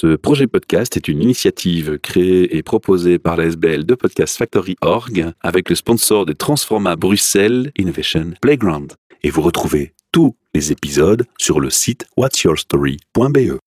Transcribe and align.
Ce 0.00 0.14
projet 0.14 0.46
podcast 0.46 0.96
est 0.96 1.08
une 1.08 1.20
initiative 1.20 1.98
créée 1.98 2.56
et 2.56 2.62
proposée 2.62 3.18
par 3.18 3.36
la 3.36 3.46
SBL 3.46 3.84
de 3.84 3.96
Podcast 3.96 4.38
Factory 4.38 4.76
Org 4.80 5.32
avec 5.40 5.68
le 5.68 5.74
sponsor 5.74 6.24
de 6.24 6.32
Transforma 6.32 6.94
Bruxelles 6.94 7.72
Innovation 7.76 8.34
Playground. 8.40 8.92
Et 9.24 9.30
vous 9.30 9.42
retrouvez 9.42 9.96
tous 10.12 10.36
les 10.54 10.70
épisodes 10.70 11.26
sur 11.36 11.58
le 11.58 11.68
site 11.68 12.06
whatsyourstory.be. 12.16 13.58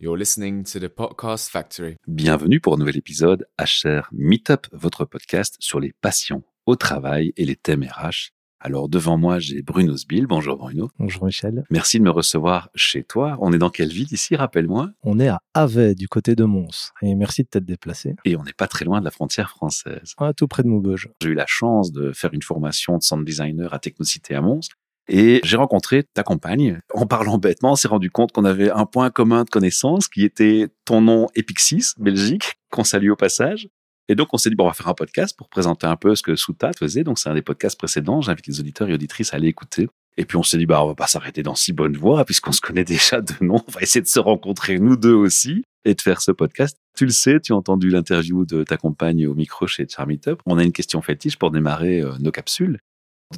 You're 0.00 0.16
listening 0.16 0.62
to 0.72 0.78
the 0.78 0.86
Podcast 0.86 1.50
Factory. 1.50 1.96
Bienvenue 2.06 2.60
pour 2.60 2.74
un 2.74 2.76
nouvel 2.76 2.98
épisode 2.98 3.48
HR 3.58 4.06
Meetup, 4.12 4.68
votre 4.70 5.04
podcast 5.04 5.56
sur 5.58 5.80
les 5.80 5.92
passions 6.02 6.44
au 6.66 6.76
travail 6.76 7.32
et 7.36 7.44
les 7.44 7.56
thèmes 7.56 7.82
RH. 7.82 8.37
Alors 8.60 8.88
devant 8.88 9.16
moi, 9.16 9.38
j'ai 9.38 9.62
Bruno 9.62 9.96
Sbill. 9.96 10.26
Bonjour 10.26 10.56
Bruno. 10.56 10.90
Bonjour 10.98 11.24
Michel. 11.24 11.64
Merci 11.70 11.98
de 11.98 12.04
me 12.04 12.10
recevoir 12.10 12.70
chez 12.74 13.04
toi. 13.04 13.36
On 13.40 13.52
est 13.52 13.58
dans 13.58 13.70
quelle 13.70 13.90
ville 13.90 14.12
ici, 14.12 14.34
rappelle-moi? 14.34 14.90
On 15.04 15.20
est 15.20 15.28
à 15.28 15.40
Avey, 15.54 15.94
du 15.94 16.08
côté 16.08 16.34
de 16.34 16.44
Mons. 16.44 16.90
Et 17.02 17.14
merci 17.14 17.44
de 17.44 17.48
t'être 17.48 17.64
déplacé. 17.64 18.16
Et 18.24 18.36
on 18.36 18.42
n'est 18.42 18.52
pas 18.52 18.66
très 18.66 18.84
loin 18.84 18.98
de 18.98 19.04
la 19.04 19.12
frontière 19.12 19.50
française. 19.50 20.14
Ouais, 20.20 20.34
tout 20.34 20.48
près 20.48 20.64
de 20.64 20.68
Maubeuge. 20.68 21.08
J'ai 21.22 21.28
eu 21.28 21.34
la 21.34 21.46
chance 21.46 21.92
de 21.92 22.12
faire 22.12 22.34
une 22.34 22.42
formation 22.42 22.98
de 22.98 23.02
sound 23.02 23.24
designer 23.24 23.72
à 23.72 23.78
Technocité 23.78 24.34
à 24.34 24.40
Mons. 24.40 24.68
Et 25.08 25.40
j'ai 25.42 25.56
rencontré 25.56 26.02
ta 26.02 26.22
compagne. 26.22 26.80
En 26.92 27.06
parlant 27.06 27.38
bêtement, 27.38 27.72
on 27.72 27.76
s'est 27.76 27.88
rendu 27.88 28.10
compte 28.10 28.32
qu'on 28.32 28.44
avait 28.44 28.70
un 28.70 28.84
point 28.84 29.10
commun 29.10 29.44
de 29.44 29.50
connaissance 29.50 30.06
qui 30.06 30.24
était 30.24 30.68
ton 30.84 31.00
nom 31.00 31.28
Epixis, 31.34 31.92
Belgique, 31.98 32.56
qu'on 32.70 32.84
salue 32.84 33.10
au 33.10 33.16
passage. 33.16 33.68
Et 34.08 34.14
donc, 34.14 34.28
on 34.32 34.38
s'est 34.38 34.48
dit, 34.48 34.56
bon, 34.56 34.64
on 34.64 34.68
va 34.68 34.72
faire 34.72 34.88
un 34.88 34.94
podcast 34.94 35.36
pour 35.36 35.48
présenter 35.48 35.86
un 35.86 35.96
peu 35.96 36.14
ce 36.14 36.22
que 36.22 36.34
Souta 36.34 36.70
faisait. 36.72 37.04
Donc, 37.04 37.18
c'est 37.18 37.28
un 37.28 37.34
des 37.34 37.42
podcasts 37.42 37.78
précédents. 37.78 38.22
J'invite 38.22 38.46
les 38.46 38.58
auditeurs 38.58 38.88
et 38.88 38.94
auditrices 38.94 39.34
à 39.34 39.36
aller 39.36 39.48
écouter. 39.48 39.88
Et 40.16 40.24
puis, 40.24 40.36
on 40.38 40.42
s'est 40.42 40.56
dit, 40.56 40.66
bah, 40.66 40.82
on 40.82 40.88
va 40.88 40.94
pas 40.94 41.06
s'arrêter 41.06 41.42
dans 41.42 41.54
si 41.54 41.72
bonne 41.72 41.96
voie, 41.96 42.24
puisqu'on 42.24 42.52
se 42.52 42.60
connaît 42.60 42.84
déjà 42.84 43.20
de 43.20 43.34
nom. 43.42 43.62
On 43.68 43.70
va 43.70 43.82
essayer 43.82 44.00
de 44.00 44.06
se 44.06 44.18
rencontrer, 44.18 44.78
nous 44.78 44.96
deux 44.96 45.12
aussi, 45.12 45.62
et 45.84 45.94
de 45.94 46.00
faire 46.00 46.22
ce 46.22 46.32
podcast. 46.32 46.78
Tu 46.96 47.04
le 47.04 47.12
sais, 47.12 47.38
tu 47.38 47.52
as 47.52 47.56
entendu 47.56 47.90
l'interview 47.90 48.44
de 48.44 48.64
ta 48.64 48.76
compagne 48.76 49.26
au 49.26 49.34
micro 49.34 49.66
chez 49.66 49.86
Charmeetup. 49.86 50.40
On 50.46 50.58
a 50.58 50.64
une 50.64 50.72
question 50.72 51.02
fétiche 51.02 51.36
pour 51.36 51.50
démarrer 51.50 52.00
euh, 52.00 52.12
nos 52.18 52.32
capsules. 52.32 52.80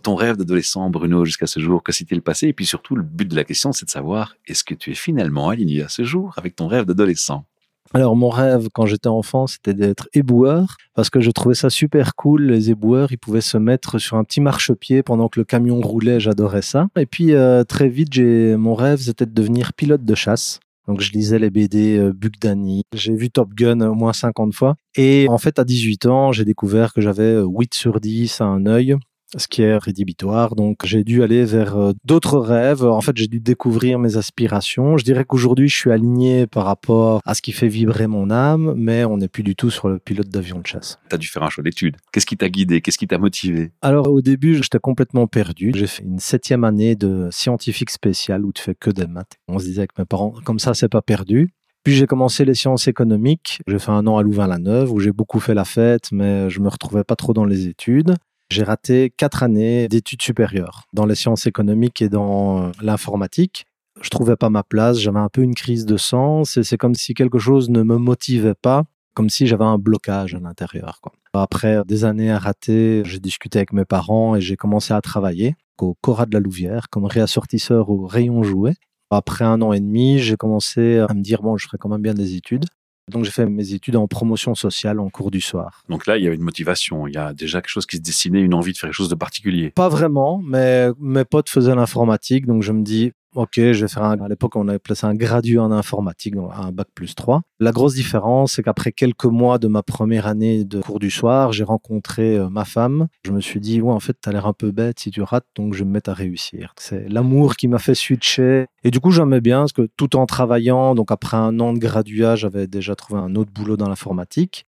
Ton 0.02 0.14
rêve 0.14 0.36
d'adolescent, 0.36 0.88
Bruno, 0.88 1.24
jusqu'à 1.24 1.48
ce 1.48 1.58
jour, 1.58 1.82
que 1.82 1.91
s'est-il 1.91 2.22
passé? 2.22 2.46
Et 2.46 2.52
puis 2.52 2.64
surtout, 2.64 2.94
le 2.94 3.02
but 3.02 3.26
de 3.26 3.34
la 3.34 3.42
question, 3.42 3.72
c'est 3.72 3.86
de 3.86 3.91
savoir, 3.91 4.36
est-ce 4.46 4.62
que 4.62 4.74
tu 4.74 4.92
es 4.92 4.94
finalement 4.94 5.48
aligné 5.48 5.82
à 5.82 5.88
ce 5.88 6.04
jour 6.04 6.32
avec 6.36 6.54
ton 6.54 6.68
rêve 6.68 6.84
d'adolescent? 6.84 7.44
Alors, 7.92 8.14
mon 8.14 8.28
rêve 8.28 8.68
quand 8.72 8.86
j'étais 8.86 9.08
enfant, 9.08 9.46
c'était 9.48 9.74
d'être 9.74 10.08
éboueur 10.12 10.76
parce 10.94 11.10
que 11.10 11.20
je 11.20 11.30
trouvais 11.30 11.56
ça 11.56 11.70
super 11.70 12.14
cool. 12.14 12.42
Les 12.42 12.70
éboueurs, 12.70 13.10
ils 13.10 13.18
pouvaient 13.18 13.40
se 13.40 13.58
mettre 13.58 13.98
sur 13.98 14.16
un 14.16 14.22
petit 14.22 14.40
marchepied 14.40 15.02
pendant 15.02 15.28
que 15.28 15.40
le 15.40 15.44
camion 15.44 15.80
roulait. 15.80 16.20
J'adorais 16.20 16.62
ça. 16.62 16.86
Et 16.96 17.06
puis, 17.06 17.34
euh, 17.34 17.64
très 17.64 17.88
vite, 17.88 18.12
j'ai 18.12 18.56
mon 18.56 18.74
rêve, 18.74 19.00
c'était 19.00 19.26
de 19.26 19.32
devenir 19.32 19.72
pilote 19.72 20.04
de 20.04 20.14
chasse. 20.14 20.60
Donc, 20.86 21.00
je 21.00 21.12
lisais 21.12 21.38
les 21.38 21.50
BD 21.50 21.98
euh, 21.98 22.12
Danny. 22.40 22.82
J'ai 22.94 23.14
vu 23.14 23.30
Top 23.30 23.54
Gun 23.54 23.80
au 23.80 23.94
moins 23.94 24.12
50 24.12 24.54
fois. 24.54 24.76
Et 24.96 25.26
en 25.28 25.38
fait, 25.38 25.58
à 25.58 25.64
18 25.64 26.06
ans, 26.06 26.32
j'ai 26.32 26.44
découvert 26.44 26.92
que 26.92 27.00
j'avais 27.00 27.40
8 27.40 27.74
sur 27.74 28.00
10 28.00 28.40
à 28.40 28.44
un 28.44 28.66
œil 28.66 28.96
ce 29.36 29.48
qui 29.48 29.62
est 29.62 29.76
rédhibitoire. 29.76 30.54
Donc 30.54 30.84
j'ai 30.84 31.04
dû 31.04 31.22
aller 31.22 31.44
vers 31.44 31.76
euh, 31.76 31.92
d'autres 32.04 32.38
rêves. 32.38 32.84
En 32.84 33.00
fait, 33.00 33.16
j'ai 33.16 33.28
dû 33.28 33.40
découvrir 33.40 33.98
mes 33.98 34.16
aspirations. 34.16 34.96
Je 34.96 35.04
dirais 35.04 35.24
qu'aujourd'hui, 35.24 35.68
je 35.68 35.76
suis 35.76 35.90
aligné 35.90 36.46
par 36.46 36.64
rapport 36.64 37.20
à 37.24 37.34
ce 37.34 37.42
qui 37.42 37.52
fait 37.52 37.68
vibrer 37.68 38.06
mon 38.06 38.30
âme, 38.30 38.74
mais 38.76 39.04
on 39.04 39.18
n'est 39.18 39.28
plus 39.28 39.42
du 39.42 39.54
tout 39.54 39.70
sur 39.70 39.88
le 39.88 39.98
pilote 39.98 40.28
d'avion 40.28 40.58
de 40.58 40.66
chasse. 40.66 40.98
Tu 41.08 41.14
as 41.14 41.18
dû 41.18 41.28
faire 41.28 41.42
un 41.42 41.50
choix 41.50 41.64
d'études. 41.64 41.96
Qu'est-ce 42.12 42.26
qui 42.26 42.36
t'a 42.36 42.48
guidé? 42.48 42.80
Qu'est-ce 42.80 42.98
qui 42.98 43.06
t'a 43.06 43.18
motivé? 43.18 43.72
Alors 43.82 44.08
au 44.08 44.20
début, 44.20 44.54
j'étais 44.54 44.78
complètement 44.78 45.26
perdu. 45.26 45.72
J'ai 45.74 45.86
fait 45.86 46.02
une 46.02 46.18
septième 46.18 46.64
année 46.64 46.96
de 46.96 47.28
scientifique 47.30 47.90
spécial 47.90 48.44
où 48.44 48.52
tu 48.52 48.62
fais 48.62 48.74
que 48.74 48.90
des 48.90 49.06
maths. 49.06 49.38
On 49.48 49.58
se 49.58 49.64
disait 49.64 49.80
avec 49.80 49.98
mes 49.98 50.04
parents, 50.04 50.34
comme 50.44 50.58
ça, 50.58 50.74
c'est 50.74 50.88
pas 50.88 51.02
perdu. 51.02 51.50
Puis 51.82 51.94
j'ai 51.94 52.06
commencé 52.06 52.44
les 52.44 52.54
sciences 52.54 52.88
économiques. 52.88 53.62
J'ai 53.66 53.78
fait 53.78 53.90
un 53.90 54.06
an 54.06 54.18
à 54.18 54.22
Louvain-la-Neuve 54.22 54.92
où 54.92 55.00
j'ai 55.00 55.12
beaucoup 55.12 55.40
fait 55.40 55.54
la 55.54 55.64
fête, 55.64 56.12
mais 56.12 56.50
je 56.50 56.60
me 56.60 56.68
retrouvais 56.68 57.04
pas 57.04 57.16
trop 57.16 57.32
dans 57.32 57.46
les 57.46 57.68
études. 57.68 58.16
J'ai 58.50 58.65
raté 58.65 59.12
quatre 59.16 59.44
années 59.44 59.87
d'études 59.87 60.22
supérieures 60.22 60.88
dans 60.93 61.06
les 61.06 61.15
sciences 61.15 61.47
économiques 61.47 62.03
et 62.03 62.09
dans 62.09 62.65
euh, 62.65 62.71
l'informatique. 62.83 63.65
Je 64.03 64.11
trouvais 64.11 64.34
pas 64.34 64.50
ma 64.50 64.65
place, 64.65 64.99
j'avais 64.99 65.21
un 65.21 65.28
peu 65.28 65.43
une 65.43 65.55
crise 65.55 65.87
de 65.87 65.97
sens 65.97 66.56
et 66.56 66.65
c'est 66.65 66.77
comme 66.77 66.97
si 66.97 67.15
quelque 67.15 67.38
chose 67.38 67.71
ne 67.71 67.84
me 67.84 67.97
motivait 67.97 68.56
pas, 68.56 68.83
comme 69.15 69.31
si 69.31 69.47
j'avais 69.47 69.65
un 69.65 69.78
blocage 69.78 70.34
à 70.34 70.41
l'intérieur. 70.41 71.00
Après 71.33 71.83
des 71.87 72.05
années 72.05 72.33
à 72.33 72.41
rater, 72.41 73.03
j'ai 73.05 73.21
discuté 73.21 73.61
avec 73.61 73.72
mes 73.72 73.84
parents 73.84 74.34
et 74.34 74.41
j'ai 74.41 74.56
commencé 74.56 74.93
à 74.93 75.00
travailler 75.00 75.55
au 75.81 75.94
Cora 76.00 76.27
de 76.27 76.34
la 76.34 76.41
Louvière 76.41 76.88
comme 76.91 77.05
réassortisseur 77.05 77.88
au 77.88 78.06
rayon 78.06 78.43
jouet. 78.43 78.75
Après 79.11 79.44
un 79.44 79.62
an 79.62 79.72
et 79.72 79.81
demi, 79.81 80.19
j'ai 80.19 80.37
commencé 80.37 80.99
à 80.99 81.15
me 81.15 81.21
dire 81.21 81.43
bon, 81.43 81.56
je 81.56 81.67
ferai 81.67 81.78
quand 81.78 81.88
même 81.88 82.03
bien 82.03 82.15
des 82.15 82.34
études. 82.34 82.65
Donc 83.09 83.25
j'ai 83.25 83.31
fait 83.31 83.47
mes 83.47 83.72
études 83.72 83.97
en 83.97 84.06
promotion 84.06 84.55
sociale 84.55 85.00
en 85.00 85.11
cours 85.11 85.31
du 85.31 85.41
soir. 85.41 85.83
Donc 85.88 86.06
là, 86.06 86.16
il 86.16 86.25
y 86.25 86.27
avait 86.27 86.37
une 86.37 86.43
motivation, 86.43 87.06
il 87.06 87.15
y 87.15 87.19
a 87.19 87.33
déjà 87.33 87.61
quelque 87.61 87.71
chose 87.71 87.87
qui 87.87 87.97
se 87.97 88.03
dessinait, 88.03 88.41
une 88.41 88.55
envie 88.55 88.72
de 88.72 88.78
faire 88.78 88.88
quelque 88.88 88.97
chose 88.97 89.09
de 89.09 89.15
particulier. 89.15 89.71
Pas 89.71 89.88
vraiment, 89.88 90.41
mais 90.44 90.88
mes 90.99 91.25
potes 91.25 91.49
faisaient 91.49 91.75
l'informatique, 91.75 92.47
donc 92.47 92.62
je 92.62 92.72
me 92.72 92.83
dis, 92.83 93.12
Ok, 93.36 93.52
je 93.56 93.82
vais 93.84 93.88
faire 93.88 94.02
un, 94.02 94.20
à 94.20 94.28
l'époque, 94.28 94.56
on 94.56 94.66
avait 94.66 94.80
placé 94.80 95.06
un 95.06 95.14
gradué 95.14 95.58
en 95.60 95.70
informatique, 95.70 96.34
donc 96.34 96.50
un 96.52 96.72
bac 96.72 96.88
plus 96.92 97.14
3. 97.14 97.42
La 97.60 97.70
grosse 97.70 97.94
différence, 97.94 98.54
c'est 98.54 98.64
qu'après 98.64 98.91
quelques 98.91 99.26
mois 99.26 99.58
de 99.58 99.68
ma 99.68 99.84
première 99.84 100.26
année 100.26 100.64
de 100.64 100.80
cours 100.80 100.98
du 100.98 101.10
soir, 101.10 101.52
j'ai 101.52 101.62
rencontré 101.62 102.36
euh, 102.36 102.48
ma 102.48 102.64
femme. 102.64 103.06
Je 103.24 103.30
me 103.30 103.40
suis 103.40 103.60
dit, 103.60 103.80
ouais, 103.80 103.92
en 103.92 104.00
fait, 104.00 104.16
t'as 104.20 104.32
l'air 104.32 104.46
un 104.46 104.52
peu 104.52 104.72
bête 104.72 104.98
si 104.98 105.12
tu 105.12 105.22
rates, 105.22 105.46
donc 105.54 105.74
je 105.74 105.84
me 105.84 105.90
mettre 105.90 106.10
à 106.10 106.14
réussir. 106.14 106.74
C'est 106.76 107.08
l'amour 107.08 107.54
qui 107.54 107.69
m'a 107.69 107.78
fait 107.78 107.94
switcher. 107.94 108.66
Et 108.82 108.90
du 108.90 108.98
coup, 108.98 109.12
j'aimais 109.12 109.40
bien, 109.40 109.60
parce 109.60 109.72
que 109.74 109.88
tout 109.96 110.16
en 110.16 110.26
travaillant, 110.26 110.96
donc 110.96 111.12
après 111.12 111.36
un 111.36 111.60
an 111.60 111.72
de 111.72 111.78
graduat, 111.78 112.34
j'avais 112.34 112.66
déjà 112.66 112.96
trouvé 112.96 113.20
un 113.20 113.36
autre 113.36 113.52
boulot 113.52 113.76
dans 113.76 113.88
l'informatique 113.88 114.66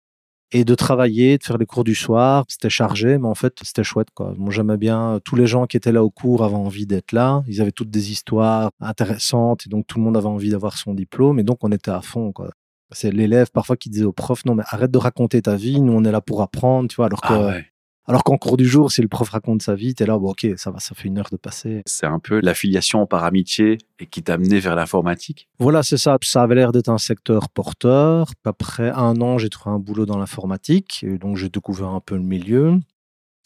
et 0.54 0.64
de 0.64 0.74
travailler, 0.76 1.36
de 1.36 1.42
faire 1.42 1.58
les 1.58 1.66
cours 1.66 1.82
du 1.82 1.96
soir. 1.96 2.44
C'était 2.48 2.70
chargé, 2.70 3.18
mais 3.18 3.26
en 3.26 3.34
fait, 3.34 3.58
c'était 3.62 3.82
chouette. 3.82 4.08
Quoi. 4.14 4.34
Moi, 4.38 4.52
j'aimais 4.52 4.76
bien. 4.76 5.18
Tous 5.24 5.34
les 5.34 5.48
gens 5.48 5.66
qui 5.66 5.76
étaient 5.76 5.90
là 5.90 6.04
au 6.04 6.10
cours 6.10 6.44
avaient 6.44 6.54
envie 6.54 6.86
d'être 6.86 7.10
là. 7.10 7.42
Ils 7.48 7.60
avaient 7.60 7.72
toutes 7.72 7.90
des 7.90 8.12
histoires 8.12 8.70
intéressantes 8.80 9.66
et 9.66 9.68
donc 9.68 9.88
tout 9.88 9.98
le 9.98 10.04
monde 10.04 10.16
avait 10.16 10.28
envie 10.28 10.50
d'avoir 10.50 10.78
son 10.78 10.94
diplôme. 10.94 11.40
Et 11.40 11.42
donc, 11.42 11.58
on 11.62 11.72
était 11.72 11.90
à 11.90 12.00
fond. 12.00 12.30
Quoi. 12.32 12.50
C'est 12.92 13.10
l'élève 13.10 13.50
parfois 13.50 13.76
qui 13.76 13.90
disait 13.90 14.04
au 14.04 14.12
prof, 14.12 14.44
non, 14.44 14.54
mais 14.54 14.62
arrête 14.68 14.92
de 14.92 14.98
raconter 14.98 15.42
ta 15.42 15.56
vie. 15.56 15.80
Nous, 15.80 15.92
on 15.92 16.04
est 16.04 16.12
là 16.12 16.20
pour 16.20 16.40
apprendre, 16.40 16.88
tu 16.88 16.96
vois. 16.96 17.06
Alors 17.06 17.20
Ah 17.24 17.28
que 17.28 17.46
ouais. 17.46 17.66
Alors 18.06 18.22
qu'en 18.22 18.36
cours 18.36 18.58
du 18.58 18.66
jour, 18.66 18.92
si 18.92 19.00
le 19.00 19.08
prof 19.08 19.30
raconte 19.30 19.62
sa 19.62 19.74
vie, 19.74 19.94
t'es 19.94 20.04
là, 20.04 20.18
bon, 20.18 20.30
ok, 20.30 20.46
ça 20.56 20.70
va, 20.70 20.78
ça 20.78 20.94
fait 20.94 21.08
une 21.08 21.18
heure 21.18 21.30
de 21.32 21.38
passer. 21.38 21.82
C'est 21.86 22.06
un 22.06 22.18
peu 22.18 22.40
l'affiliation 22.42 23.06
par 23.06 23.24
amitié 23.24 23.78
et 23.98 24.06
qui 24.06 24.22
t'a 24.22 24.34
amené 24.34 24.60
vers 24.60 24.76
l'informatique. 24.76 25.48
Voilà, 25.58 25.82
c'est 25.82 25.96
ça. 25.96 26.18
Ça 26.22 26.42
avait 26.42 26.54
l'air 26.54 26.72
d'être 26.72 26.90
un 26.90 26.98
secteur 26.98 27.48
porteur. 27.48 28.30
Après 28.44 28.90
un 28.90 29.20
an, 29.22 29.38
j'ai 29.38 29.48
trouvé 29.48 29.74
un 29.74 29.78
boulot 29.78 30.04
dans 30.04 30.18
l'informatique. 30.18 31.02
Et 31.02 31.16
donc, 31.16 31.38
j'ai 31.38 31.48
découvert 31.48 31.88
un 31.88 32.00
peu 32.00 32.16
le 32.16 32.22
milieu. 32.22 32.78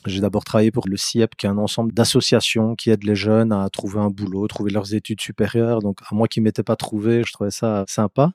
J'ai 0.07 0.21
d'abord 0.21 0.43
travaillé 0.43 0.73
pour 0.73 0.89
le 0.89 0.97
CIEP, 0.97 1.37
qui 1.37 1.47
est 1.47 1.49
un 1.49 1.59
ensemble 1.59 1.93
d'associations 1.93 2.75
qui 2.75 2.91
aident 2.91 3.05
les 3.05 3.17
jeunes 3.17 3.53
à 3.53 3.69
trouver 3.69 4.01
un 4.01 4.11
boulot, 4.11 4.49
trouver 4.49 4.73
leurs 4.73 4.93
études 4.93 5.21
supérieures. 5.21 5.81
Donc, 5.83 5.99
à 6.11 6.15
moi 6.15 6.27
qui 6.27 6.41
ne 6.41 6.45
m'étais 6.45 6.65
pas 6.65 6.77
trouvé, 6.77 7.23
je 7.25 7.33
trouvais 7.33 7.51
ça 7.53 7.85
sympa. 7.87 8.33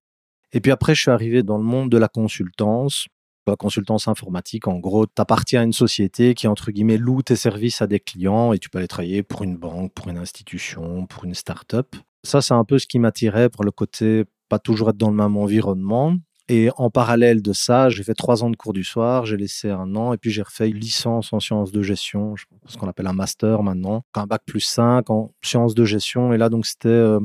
Et 0.53 0.61
puis 0.61 0.71
après, 0.71 0.95
je 0.95 1.01
suis 1.01 1.11
arrivé 1.11 1.43
dans 1.43 1.57
le 1.57 1.63
monde 1.63 1.89
de 1.89 1.97
la 1.97 2.07
consultance. 2.07 3.07
Consultance 3.57 4.07
informatique, 4.07 4.67
en 4.67 4.79
gros, 4.79 5.05
t'appartiens 5.05 5.61
à 5.61 5.63
une 5.63 5.73
société 5.73 6.33
qui, 6.33 6.47
entre 6.47 6.71
guillemets, 6.71 6.97
loue 6.97 7.21
tes 7.21 7.35
services 7.35 7.81
à 7.81 7.87
des 7.87 7.99
clients 7.99 8.53
et 8.53 8.59
tu 8.59 8.69
peux 8.69 8.77
aller 8.77 8.87
travailler 8.87 9.23
pour 9.23 9.43
une 9.43 9.57
banque, 9.57 9.93
pour 9.93 10.07
une 10.09 10.17
institution, 10.17 11.05
pour 11.05 11.25
une 11.25 11.33
start-up. 11.33 11.95
Ça, 12.23 12.41
c'est 12.41 12.53
un 12.53 12.63
peu 12.63 12.79
ce 12.79 12.87
qui 12.87 12.99
m'attirait 12.99 13.49
pour 13.49 13.63
le 13.63 13.71
côté 13.71 14.25
pas 14.49 14.59
toujours 14.59 14.89
être 14.89 14.97
dans 14.97 15.09
le 15.09 15.15
même 15.15 15.35
environnement. 15.37 16.15
Et 16.49 16.69
en 16.75 16.89
parallèle 16.89 17.41
de 17.41 17.53
ça, 17.53 17.89
j'ai 17.89 18.03
fait 18.03 18.13
trois 18.13 18.43
ans 18.43 18.49
de 18.49 18.55
cours 18.55 18.73
du 18.73 18.83
soir, 18.83 19.25
j'ai 19.25 19.37
laissé 19.37 19.69
un 19.69 19.95
an 19.95 20.13
et 20.13 20.17
puis 20.17 20.29
j'ai 20.29 20.41
refait 20.41 20.69
une 20.69 20.77
licence 20.77 21.31
en 21.31 21.39
sciences 21.39 21.71
de 21.71 21.81
gestion, 21.81 22.35
ce 22.65 22.77
qu'on 22.77 22.87
appelle 22.87 23.07
un 23.07 23.13
master 23.13 23.63
maintenant, 23.63 24.03
un 24.13 24.25
bac 24.25 24.41
plus 24.45 24.59
5 24.59 25.09
en 25.09 25.31
sciences 25.41 25.73
de 25.73 25.85
gestion. 25.85 26.33
Et 26.33 26.37
là, 26.37 26.49
donc, 26.49 26.65
c'était 26.65 26.89
euh, 26.89 27.19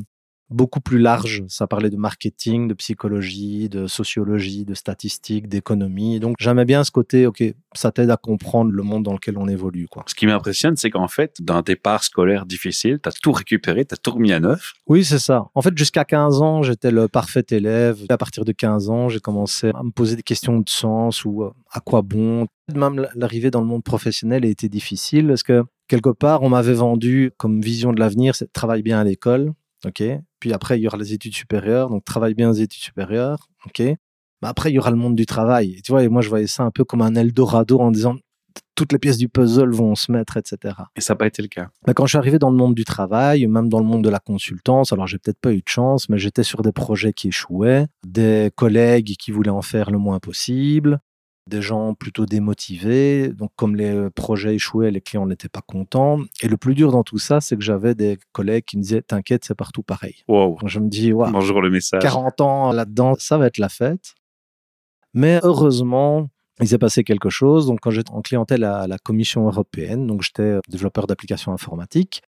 beaucoup 0.50 0.80
plus 0.80 0.98
large. 0.98 1.44
Ça 1.48 1.66
parlait 1.66 1.90
de 1.90 1.96
marketing, 1.96 2.68
de 2.68 2.74
psychologie, 2.74 3.68
de 3.68 3.86
sociologie, 3.86 4.64
de 4.64 4.74
statistiques, 4.74 5.48
d'économie. 5.48 6.20
Donc, 6.20 6.36
j'aimais 6.38 6.64
bien 6.64 6.84
ce 6.84 6.90
côté, 6.90 7.26
OK, 7.26 7.42
ça 7.74 7.92
t'aide 7.92 8.10
à 8.10 8.16
comprendre 8.16 8.70
le 8.72 8.82
monde 8.82 9.02
dans 9.02 9.12
lequel 9.12 9.38
on 9.38 9.48
évolue, 9.48 9.88
quoi. 9.88 10.04
Ce 10.06 10.14
qui 10.14 10.26
m'impressionne, 10.26 10.76
c'est 10.76 10.90
qu'en 10.90 11.08
fait, 11.08 11.36
d'un 11.40 11.62
départ 11.62 12.02
scolaire 12.02 12.46
difficile, 12.46 12.98
tu 13.02 13.08
as 13.08 13.12
tout 13.12 13.32
récupéré, 13.32 13.84
tu 13.84 13.94
as 13.94 13.96
tout 13.96 14.12
remis 14.12 14.32
à 14.32 14.40
neuf. 14.40 14.72
Oui, 14.86 15.04
c'est 15.04 15.18
ça. 15.18 15.46
En 15.54 15.62
fait, 15.62 15.76
jusqu'à 15.76 16.04
15 16.04 16.40
ans, 16.40 16.62
j'étais 16.62 16.90
le 16.90 17.08
parfait 17.08 17.44
élève. 17.50 17.98
À 18.08 18.18
partir 18.18 18.44
de 18.44 18.52
15 18.52 18.90
ans, 18.90 19.08
j'ai 19.08 19.20
commencé 19.20 19.70
à 19.74 19.82
me 19.82 19.90
poser 19.90 20.16
des 20.16 20.22
questions 20.22 20.58
de 20.60 20.68
sens 20.68 21.24
ou 21.24 21.42
euh, 21.42 21.50
à 21.70 21.80
quoi 21.80 22.02
bon? 22.02 22.46
Même 22.74 23.06
l'arrivée 23.14 23.50
dans 23.50 23.60
le 23.60 23.66
monde 23.66 23.84
professionnel 23.84 24.44
a 24.44 24.48
été 24.48 24.68
difficile 24.68 25.28
parce 25.28 25.42
que 25.42 25.64
quelque 25.88 26.10
part, 26.10 26.42
on 26.42 26.50
m'avait 26.50 26.74
vendu 26.74 27.32
comme 27.38 27.60
vision 27.60 27.92
de 27.92 28.00
l'avenir, 28.00 28.34
c'est 28.34 28.52
travaille 28.52 28.82
bien 28.82 29.00
à 29.00 29.04
l'école, 29.04 29.52
ok? 29.84 30.02
Puis 30.40 30.52
après, 30.52 30.78
il 30.78 30.82
y 30.82 30.86
aura 30.86 30.96
les 30.96 31.12
études 31.12 31.34
supérieures, 31.34 31.90
donc 31.90 32.04
travaille 32.04 32.34
bien 32.34 32.50
aux 32.50 32.54
études 32.54 32.82
supérieures, 32.82 33.48
ok? 33.66 33.80
Mais 33.80 34.48
après, 34.48 34.70
il 34.70 34.74
y 34.74 34.78
aura 34.78 34.90
le 34.90 34.96
monde 34.96 35.16
du 35.16 35.26
travail. 35.26 35.74
Et 35.78 35.82
tu 35.82 35.92
vois, 35.92 36.04
et 36.04 36.08
moi, 36.08 36.22
je 36.22 36.28
voyais 36.28 36.46
ça 36.46 36.62
un 36.62 36.70
peu 36.70 36.84
comme 36.84 37.02
un 37.02 37.14
Eldorado 37.14 37.80
en 37.80 37.90
disant, 37.90 38.16
toutes 38.74 38.92
les 38.92 38.98
pièces 38.98 39.18
du 39.18 39.28
puzzle 39.28 39.72
vont 39.72 39.94
se 39.94 40.12
mettre, 40.12 40.36
etc. 40.36 40.74
Et 40.96 41.00
ça 41.00 41.14
n'a 41.14 41.18
pas 41.18 41.26
été 41.26 41.42
le 41.42 41.48
cas. 41.48 41.68
Mais 41.86 41.94
quand 41.94 42.06
je 42.06 42.10
suis 42.10 42.18
arrivé 42.18 42.38
dans 42.38 42.50
le 42.50 42.56
monde 42.56 42.74
du 42.74 42.84
travail, 42.84 43.46
même 43.46 43.68
dans 43.68 43.80
le 43.80 43.84
monde 43.84 44.04
de 44.04 44.08
la 44.08 44.20
consultance, 44.20 44.92
alors 44.92 45.06
j'ai 45.06 45.18
peut-être 45.18 45.40
pas 45.40 45.52
eu 45.52 45.58
de 45.58 45.68
chance, 45.68 46.08
mais 46.08 46.18
j'étais 46.18 46.44
sur 46.44 46.62
des 46.62 46.72
projets 46.72 47.12
qui 47.12 47.28
échouaient, 47.28 47.86
des 48.06 48.50
collègues 48.54 49.16
qui 49.18 49.32
voulaient 49.32 49.50
en 49.50 49.62
faire 49.62 49.90
le 49.90 49.98
moins 49.98 50.20
possible, 50.20 51.00
des 51.48 51.62
gens 51.62 51.94
plutôt 51.94 52.26
démotivés. 52.26 53.28
Donc, 53.28 53.50
comme 53.56 53.74
les 53.76 54.08
projets 54.10 54.54
échouaient, 54.54 54.90
les 54.90 55.00
clients 55.00 55.26
n'étaient 55.26 55.48
pas 55.48 55.62
contents. 55.62 56.20
Et 56.42 56.48
le 56.48 56.56
plus 56.56 56.74
dur 56.74 56.92
dans 56.92 57.02
tout 57.02 57.18
ça, 57.18 57.40
c'est 57.40 57.56
que 57.56 57.62
j'avais 57.62 57.94
des 57.94 58.18
collègues 58.32 58.64
qui 58.64 58.76
me 58.76 58.82
disaient 58.82 59.02
T'inquiète, 59.02 59.44
c'est 59.44 59.54
partout 59.54 59.82
pareil. 59.82 60.22
Wow. 60.28 60.58
Donc, 60.60 60.68
je 60.68 60.78
me 60.78 60.88
dis 60.88 61.12
ouais, 61.12 61.30
Bonjour 61.30 61.60
le 61.60 61.70
message. 61.70 62.02
40 62.02 62.40
ans 62.40 62.72
là-dedans, 62.72 63.14
ça 63.18 63.38
va 63.38 63.46
être 63.46 63.58
la 63.58 63.68
fête. 63.68 64.14
Mais 65.14 65.40
heureusement, 65.42 66.28
il 66.60 66.68
s'est 66.68 66.78
passé 66.78 67.04
quelque 67.04 67.30
chose. 67.30 67.66
Donc, 67.66 67.80
quand 67.80 67.90
j'étais 67.90 68.12
en 68.12 68.22
clientèle 68.22 68.64
à 68.64 68.86
la 68.86 68.98
Commission 68.98 69.46
européenne, 69.46 70.06
donc 70.06 70.22
j'étais 70.22 70.58
développeur 70.68 71.06
d'applications 71.06 71.52
informatiques, 71.52 72.22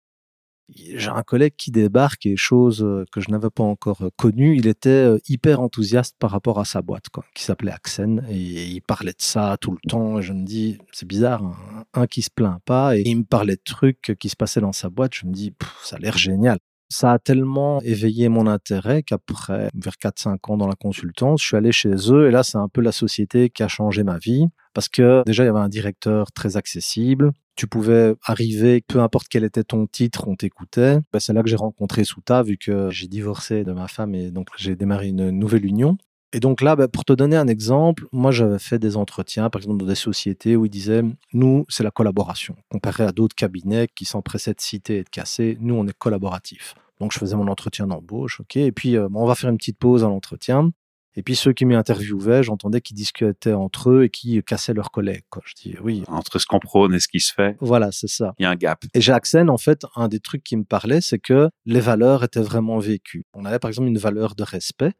j'ai 0.74 1.08
un 1.08 1.22
collègue 1.22 1.54
qui 1.56 1.70
débarque 1.70 2.26
et 2.26 2.36
chose 2.36 2.82
euh, 2.82 3.04
que 3.10 3.20
je 3.20 3.30
n'avais 3.30 3.50
pas 3.50 3.62
encore 3.62 4.02
euh, 4.02 4.10
connue. 4.16 4.56
Il 4.56 4.66
était 4.66 4.90
euh, 4.90 5.18
hyper 5.28 5.60
enthousiaste 5.60 6.16
par 6.18 6.30
rapport 6.30 6.60
à 6.60 6.64
sa 6.64 6.82
boîte, 6.82 7.08
quoi, 7.08 7.24
qui 7.34 7.42
s'appelait 7.42 7.72
Axen. 7.72 8.24
Et 8.30 8.66
il 8.66 8.80
parlait 8.82 9.12
de 9.12 9.22
ça 9.22 9.56
tout 9.60 9.70
le 9.70 9.88
temps. 9.88 10.20
Je 10.20 10.32
me 10.32 10.44
dis, 10.44 10.78
c'est 10.92 11.08
bizarre, 11.08 11.42
un, 11.42 11.84
un, 11.94 12.06
qui 12.06 12.22
se 12.22 12.30
plaint 12.30 12.60
pas. 12.64 12.96
Et 12.96 13.02
il 13.06 13.16
me 13.16 13.24
parlait 13.24 13.56
de 13.56 13.62
trucs 13.64 14.16
qui 14.18 14.28
se 14.28 14.36
passaient 14.36 14.60
dans 14.60 14.72
sa 14.72 14.90
boîte. 14.90 15.14
Je 15.14 15.26
me 15.26 15.32
dis, 15.32 15.54
ça 15.82 15.96
a 15.96 15.98
l'air 15.98 16.18
génial. 16.18 16.58
Ça 16.90 17.12
a 17.12 17.18
tellement 17.18 17.82
éveillé 17.82 18.30
mon 18.30 18.46
intérêt 18.46 19.02
qu'après, 19.02 19.68
vers 19.74 19.94
4-5 20.02 20.38
ans 20.50 20.56
dans 20.56 20.66
la 20.66 20.74
consultance, 20.74 21.42
je 21.42 21.48
suis 21.48 21.56
allé 21.56 21.70
chez 21.70 21.94
eux. 22.10 22.28
Et 22.28 22.30
là, 22.30 22.42
c'est 22.42 22.56
un 22.56 22.68
peu 22.68 22.80
la 22.80 22.92
société 22.92 23.50
qui 23.50 23.62
a 23.62 23.68
changé 23.68 24.04
ma 24.04 24.18
vie. 24.18 24.46
Parce 24.72 24.88
que 24.88 25.22
déjà, 25.26 25.42
il 25.44 25.46
y 25.46 25.50
avait 25.50 25.58
un 25.58 25.68
directeur 25.68 26.32
très 26.32 26.56
accessible 26.56 27.32
tu 27.58 27.66
pouvais 27.66 28.14
arriver, 28.22 28.84
peu 28.86 29.00
importe 29.00 29.26
quel 29.28 29.42
était 29.42 29.64
ton 29.64 29.88
titre, 29.88 30.28
on 30.28 30.36
t'écoutait. 30.36 31.00
Bah, 31.12 31.18
c'est 31.18 31.32
là 31.32 31.42
que 31.42 31.48
j'ai 31.48 31.56
rencontré 31.56 32.04
Souta, 32.04 32.44
vu 32.44 32.56
que 32.56 32.88
j'ai 32.90 33.08
divorcé 33.08 33.64
de 33.64 33.72
ma 33.72 33.88
femme 33.88 34.14
et 34.14 34.30
donc 34.30 34.46
j'ai 34.56 34.76
démarré 34.76 35.08
une 35.08 35.30
nouvelle 35.30 35.66
union. 35.66 35.98
Et 36.32 36.38
donc 36.38 36.60
là, 36.60 36.76
bah, 36.76 36.86
pour 36.86 37.04
te 37.04 37.12
donner 37.12 37.34
un 37.34 37.48
exemple, 37.48 38.06
moi 38.12 38.30
j'avais 38.30 38.60
fait 38.60 38.78
des 38.78 38.96
entretiens, 38.96 39.50
par 39.50 39.60
exemple 39.60 39.78
dans 39.78 39.86
des 39.86 39.96
sociétés 39.96 40.54
où 40.54 40.66
ils 40.66 40.70
disaient, 40.70 41.02
nous, 41.32 41.66
c'est 41.68 41.82
la 41.82 41.90
collaboration. 41.90 42.54
Comparé 42.70 43.02
à 43.02 43.10
d'autres 43.10 43.34
cabinets 43.34 43.88
qui 43.92 44.04
s'empressaient 44.04 44.54
de 44.54 44.60
citer 44.60 44.98
et 44.98 45.02
de 45.02 45.08
casser, 45.08 45.58
nous, 45.60 45.74
on 45.74 45.84
est 45.88 45.98
collaboratif. 45.98 46.76
Donc 47.00 47.12
je 47.12 47.18
faisais 47.18 47.34
mon 47.34 47.48
entretien 47.48 47.88
d'embauche, 47.88 48.38
ok, 48.40 48.56
et 48.56 48.70
puis 48.70 48.96
euh, 48.96 49.08
on 49.14 49.26
va 49.26 49.34
faire 49.34 49.50
une 49.50 49.58
petite 49.58 49.78
pause 49.78 50.04
à 50.04 50.08
l'entretien. 50.08 50.70
Et 51.18 51.22
puis 51.24 51.34
ceux 51.34 51.52
qui 51.52 51.64
m'interviewaient, 51.64 52.44
j'entendais 52.44 52.80
qu'ils 52.80 52.94
discutaient 52.94 53.52
entre 53.52 53.90
eux 53.90 54.04
et 54.04 54.08
qui 54.08 54.40
cassaient 54.44 54.72
leurs 54.72 54.92
collègues. 54.92 55.24
Quoi. 55.30 55.42
Je 55.44 55.54
dis 55.60 55.74
oui. 55.82 56.04
Entre 56.06 56.38
ce 56.38 56.46
qu'on 56.46 56.60
prône 56.60 56.94
et 56.94 57.00
ce 57.00 57.08
qui 57.08 57.18
se 57.18 57.34
fait. 57.34 57.56
Voilà, 57.58 57.90
c'est 57.90 58.06
ça. 58.06 58.34
Il 58.38 58.44
y 58.44 58.46
a 58.46 58.50
un 58.50 58.54
gap. 58.54 58.84
Et 58.94 59.00
Jackson, 59.00 59.48
en 59.48 59.58
fait, 59.58 59.84
un 59.96 60.06
des 60.06 60.20
trucs 60.20 60.44
qui 60.44 60.56
me 60.56 60.62
parlait, 60.62 61.00
c'est 61.00 61.18
que 61.18 61.50
les 61.66 61.80
valeurs 61.80 62.22
étaient 62.22 62.40
vraiment 62.40 62.78
vécues. 62.78 63.24
On 63.34 63.44
avait 63.44 63.58
par 63.58 63.68
exemple 63.68 63.88
une 63.88 63.98
valeur 63.98 64.36
de 64.36 64.44
respect. 64.44 64.92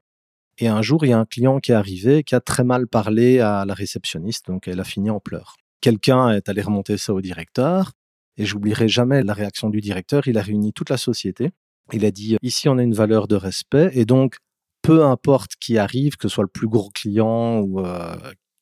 Et 0.58 0.66
un 0.66 0.82
jour, 0.82 1.04
il 1.04 1.10
y 1.10 1.12
a 1.12 1.18
un 1.20 1.24
client 1.24 1.60
qui 1.60 1.70
est 1.70 1.76
arrivé, 1.76 2.24
qui 2.24 2.34
a 2.34 2.40
très 2.40 2.64
mal 2.64 2.88
parlé 2.88 3.38
à 3.38 3.64
la 3.64 3.74
réceptionniste, 3.74 4.46
donc 4.48 4.66
elle 4.66 4.80
a 4.80 4.84
fini 4.84 5.10
en 5.10 5.20
pleurs. 5.20 5.54
Quelqu'un 5.80 6.30
est 6.30 6.48
allé 6.48 6.62
remonter 6.62 6.98
ça 6.98 7.14
au 7.14 7.20
directeur, 7.20 7.92
et 8.36 8.44
j'oublierai 8.44 8.88
jamais 8.88 9.22
la 9.22 9.34
réaction 9.34 9.70
du 9.70 9.80
directeur. 9.80 10.26
Il 10.26 10.36
a 10.36 10.42
réuni 10.42 10.72
toute 10.72 10.90
la 10.90 10.96
société. 10.96 11.50
Il 11.92 12.04
a 12.04 12.10
dit, 12.10 12.38
ici, 12.42 12.68
on 12.68 12.76
a 12.76 12.82
une 12.82 12.92
valeur 12.92 13.28
de 13.28 13.36
respect, 13.36 13.90
et 13.92 14.04
donc, 14.04 14.38
peu 14.82 15.04
importe 15.04 15.52
qui 15.60 15.78
arrive, 15.78 16.16
que 16.16 16.28
ce 16.28 16.34
soit 16.34 16.44
le 16.44 16.48
plus 16.48 16.68
gros 16.68 16.90
client 16.90 17.60
ou 17.60 17.80
euh, 17.80 18.16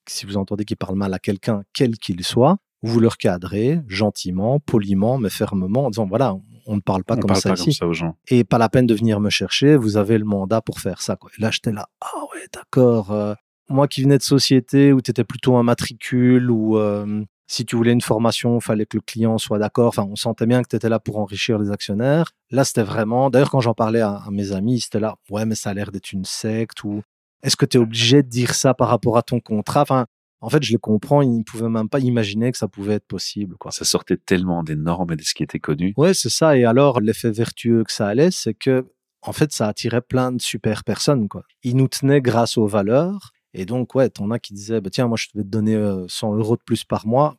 si 0.08 0.26
vous 0.26 0.36
entendez 0.36 0.64
qu'il 0.64 0.76
parle 0.76 0.96
mal 0.96 1.12
à 1.14 1.18
quelqu'un, 1.18 1.62
quel 1.74 1.98
qu'il 1.98 2.22
soit, 2.24 2.58
vous 2.82 3.00
le 3.00 3.08
recadrez 3.08 3.80
gentiment, 3.88 4.60
poliment, 4.60 5.18
mais 5.18 5.30
fermement, 5.30 5.86
en 5.86 5.90
disant 5.90 6.06
voilà, 6.06 6.36
on 6.66 6.76
ne 6.76 6.80
parle 6.80 7.04
pas, 7.04 7.14
On 7.14 7.20
comme, 7.20 7.28
parle 7.28 7.40
ça 7.40 7.48
pas 7.50 7.54
ici. 7.56 7.64
comme 7.64 7.72
ça 7.72 7.86
aux 7.86 7.92
gens. 7.92 8.16
Et 8.28 8.44
pas 8.44 8.58
la 8.58 8.68
peine 8.68 8.86
de 8.86 8.94
venir 8.94 9.20
me 9.20 9.30
chercher, 9.30 9.76
vous 9.76 9.96
avez 9.96 10.18
le 10.18 10.24
mandat 10.24 10.60
pour 10.60 10.80
faire 10.80 11.00
ça. 11.00 11.16
Quoi. 11.16 11.30
Et 11.38 11.42
là, 11.42 11.50
j'étais 11.50 11.72
là, 11.72 11.88
ah 12.00 12.22
ouais, 12.34 12.46
d'accord. 12.52 13.10
euh, 13.12 13.34
moi 13.68 13.88
qui 13.88 14.02
venais 14.02 14.18
de 14.18 14.22
société 14.22 14.92
où 14.92 15.00
tu 15.00 15.10
étais 15.10 15.24
plutôt 15.24 15.56
un 15.56 15.62
matricule, 15.62 16.50
ou 16.50 16.78
euh, 16.78 17.24
si 17.46 17.64
tu 17.64 17.76
voulais 17.76 17.92
une 17.92 18.00
formation, 18.00 18.58
fallait 18.60 18.86
que 18.86 18.96
le 18.96 19.02
client 19.02 19.38
soit 19.38 19.58
d'accord. 19.58 19.88
Enfin, 19.88 20.06
on 20.10 20.16
sentait 20.16 20.46
bien 20.46 20.62
que 20.62 20.68
tu 20.68 20.76
étais 20.76 20.88
là 20.88 20.98
pour 20.98 21.18
enrichir 21.18 21.58
les 21.58 21.70
actionnaires. 21.70 22.32
Là, 22.50 22.64
c'était 22.64 22.82
vraiment. 22.82 23.30
D'ailleurs, 23.30 23.50
quand 23.50 23.60
j'en 23.60 23.74
parlais 23.74 24.00
à, 24.00 24.16
à 24.26 24.30
mes 24.30 24.52
amis, 24.52 24.80
c'était 24.80 25.00
là, 25.00 25.16
ouais, 25.30 25.44
mais 25.44 25.54
ça 25.54 25.70
a 25.70 25.74
l'air 25.74 25.92
d'être 25.92 26.12
une 26.12 26.24
secte, 26.24 26.82
ou 26.84 27.02
est-ce 27.42 27.56
que 27.56 27.66
tu 27.66 27.76
es 27.76 27.80
obligé 27.80 28.22
de 28.22 28.28
dire 28.28 28.54
ça 28.54 28.74
par 28.74 28.88
rapport 28.88 29.16
à 29.16 29.22
ton 29.22 29.40
contrat? 29.40 29.82
Enfin, 29.82 30.06
en 30.40 30.50
fait, 30.50 30.62
je 30.62 30.72
le 30.72 30.78
comprends, 30.78 31.22
ils 31.22 31.38
ne 31.38 31.42
pouvaient 31.42 31.68
même 31.68 31.88
pas 31.88 32.00
imaginer 32.00 32.52
que 32.52 32.58
ça 32.58 32.68
pouvait 32.68 32.94
être 32.94 33.06
possible. 33.06 33.56
Quoi. 33.56 33.70
Ça 33.70 33.84
sortait 33.84 34.16
tellement 34.16 34.62
des 34.62 34.76
normes 34.76 35.12
et 35.12 35.16
de 35.16 35.22
ce 35.22 35.34
qui 35.34 35.42
était 35.42 35.58
connu. 35.58 35.94
Ouais, 35.96 36.14
c'est 36.14 36.28
ça. 36.28 36.56
Et 36.56 36.64
alors, 36.64 37.00
l'effet 37.00 37.30
vertueux 37.30 37.84
que 37.84 37.92
ça 37.92 38.06
allait, 38.08 38.30
c'est 38.30 38.54
que, 38.54 38.86
en 39.22 39.32
fait, 39.32 39.52
ça 39.52 39.68
attirait 39.68 40.02
plein 40.02 40.32
de 40.32 40.40
super 40.40 40.84
personnes. 40.84 41.28
Quoi. 41.28 41.42
Ils 41.62 41.76
nous 41.76 41.88
tenaient 41.88 42.20
grâce 42.20 42.58
aux 42.58 42.66
valeurs. 42.66 43.32
Et 43.58 43.64
donc, 43.64 43.94
ouais, 43.94 44.10
t'en 44.10 44.30
as 44.30 44.38
qui 44.38 44.52
disaient, 44.52 44.80
bah, 44.80 44.90
tiens, 44.90 45.08
moi, 45.08 45.16
je 45.16 45.28
vais 45.34 45.42
te 45.42 45.48
donner 45.48 45.74
euh, 45.74 46.04
100 46.08 46.34
euros 46.36 46.56
de 46.56 46.62
plus 46.62 46.84
par 46.84 47.06
mois. 47.06 47.36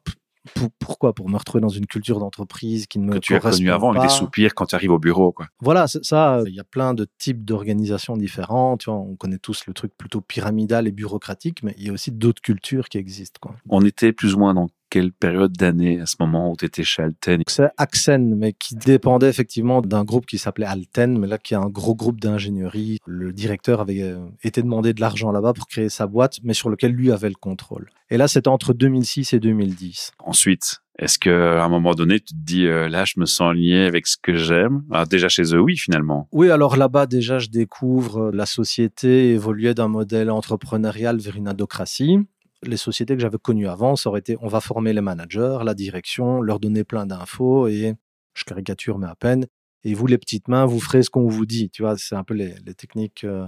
Pour- 0.56 0.70
pourquoi? 0.80 1.14
Pour 1.14 1.30
me 1.30 1.38
retrouver 1.38 1.62
dans 1.62 1.68
une 1.70 1.86
culture 1.86 2.20
d'entreprise 2.20 2.88
qui 2.88 3.00
ne 3.00 3.06
me 3.06 3.14
Que 3.14 3.20
tu 3.20 3.36
as 3.36 3.40
connu 3.40 3.70
avant 3.70 3.90
avec 3.92 4.02
des 4.04 4.08
soupirs 4.10 4.56
quand 4.56 4.66
tu 4.66 4.76
arrives 4.76 4.92
au 4.92 4.98
bureau, 4.98 5.32
quoi. 5.34 5.48
Voilà, 5.60 5.88
ça. 5.88 6.42
Il 6.48 6.56
y 6.56 6.60
a 6.60 6.64
plein 6.64 6.94
de 6.94 7.06
types 7.18 7.44
d'organisations 7.46 8.16
différentes. 8.18 8.80
Tu 8.82 8.90
vois, 8.90 8.98
on 9.00 9.16
connaît 9.16 9.38
tous 9.40 9.66
le 9.68 9.74
truc 9.74 9.92
plutôt 9.98 10.22
pyramidal 10.22 10.88
et 10.88 10.92
bureaucratique, 10.92 11.64
mais 11.64 11.76
il 11.78 11.86
y 11.86 11.90
a 11.90 11.94
aussi 11.94 12.12
d'autres 12.12 12.42
cultures 12.42 12.88
qui 12.90 12.98
existent. 12.98 13.40
Quoi. 13.42 13.56
On 13.70 13.84
était 13.86 14.14
plus 14.14 14.36
ou 14.36 14.40
moins 14.40 14.54
dans 14.54 14.68
quelle 14.98 15.12
période 15.12 15.52
d'année 15.52 16.02
à 16.02 16.08
ce 16.08 16.16
moment 16.20 16.52
où 16.52 16.56
tu 16.58 16.66
étais 16.66 16.84
chez 16.84 17.04
Alten? 17.04 17.44
C'est 17.46 17.70
Axen, 17.78 18.34
mais 18.36 18.54
qui 18.54 18.74
dépendait 18.74 19.30
effectivement 19.30 19.84
d'un 19.84 20.04
groupe 20.04 20.26
qui 20.26 20.40
s'appelait 20.40 20.66
Alten, 20.66 21.20
mais 21.20 21.28
là 21.28 21.38
qui 21.38 21.54
est 21.54 21.58
un 21.58 21.70
gros 21.70 21.94
groupe 21.94 22.20
d'ingénierie. 22.20 22.98
Le 23.06 23.32
directeur 23.32 23.80
avait 23.80 24.02
euh, 24.02 24.26
été 24.42 24.64
demandé 24.64 24.96
de 24.96 25.02
l'argent 25.02 25.32
là-bas 25.32 25.54
pour 25.54 25.68
créer 25.68 25.90
sa 25.90 26.08
boîte, 26.08 26.40
mais 26.42 26.56
sur 26.56 26.72
lequel 26.72 26.94
lui 26.94 27.12
avait 27.12 27.30
le 27.30 27.36
contrôle. 27.36 27.92
Et 28.10 28.18
là, 28.18 28.28
c'était 28.28 28.48
entre 28.48 28.74
2006 28.74 29.34
et 29.34 29.40
2010. 29.40 30.14
Ensuite, 30.18 30.82
est-ce 30.98 31.20
qu'à 31.20 31.64
un 31.64 31.70
moment 31.70 31.94
donné, 31.94 32.20
tu 32.20 32.34
te 32.34 32.40
dis, 32.40 32.66
euh, 32.66 32.90
là, 32.90 33.06
je 33.06 33.20
me 33.20 33.26
sens 33.26 33.54
lié 33.54 33.86
avec 33.86 34.08
ce 34.08 34.18
que 34.18 34.36
j'aime? 34.36 34.84
Ah, 34.92 35.06
Déjà 35.06 35.30
chez 35.30 35.54
eux, 35.54 35.60
oui, 35.60 35.78
finalement. 35.78 36.28
Oui, 36.32 36.50
alors 36.50 36.76
là-bas, 36.76 37.06
déjà, 37.06 37.38
je 37.38 37.50
découvre 37.50 38.30
euh, 38.30 38.32
la 38.34 38.48
société 38.48 39.32
évoluait 39.32 39.76
d'un 39.76 39.90
modèle 39.90 40.32
entrepreneurial 40.32 41.20
vers 41.20 41.36
une 41.36 41.48
adocratie. 41.48 42.18
Les 42.64 42.78
sociétés 42.78 43.16
que 43.16 43.22
j'avais 43.22 43.38
connues 43.38 43.68
avant, 43.68 43.96
ça 43.96 44.10
aurait 44.10 44.20
été 44.20 44.38
on 44.42 44.48
va 44.48 44.62
former 44.62 44.94
les 44.94 45.02
managers, 45.02 45.60
la 45.64 45.74
direction, 45.74 46.42
leur 46.42 46.60
donner 46.60 46.84
plein 46.84 47.06
d'infos 47.06 47.68
et 47.68 47.96
je 48.34 48.44
caricature, 48.44 48.98
mais 48.98 49.08
à 49.08 49.16
peine. 49.16 49.46
Et 49.84 49.94
vous, 49.94 50.08
les 50.08 50.18
petites 50.18 50.48
mains, 50.48 50.66
vous 50.66 50.80
ferez 50.80 51.04
ce 51.04 51.10
qu'on 51.10 51.28
vous 51.28 51.46
dit. 51.46 51.70
Tu 51.70 51.82
vois, 51.82 51.98
c'est 51.98 52.16
un 52.16 52.24
peu 52.24 52.34
les, 52.34 52.56
les 52.66 52.74
techniques 52.74 53.24
euh, 53.24 53.48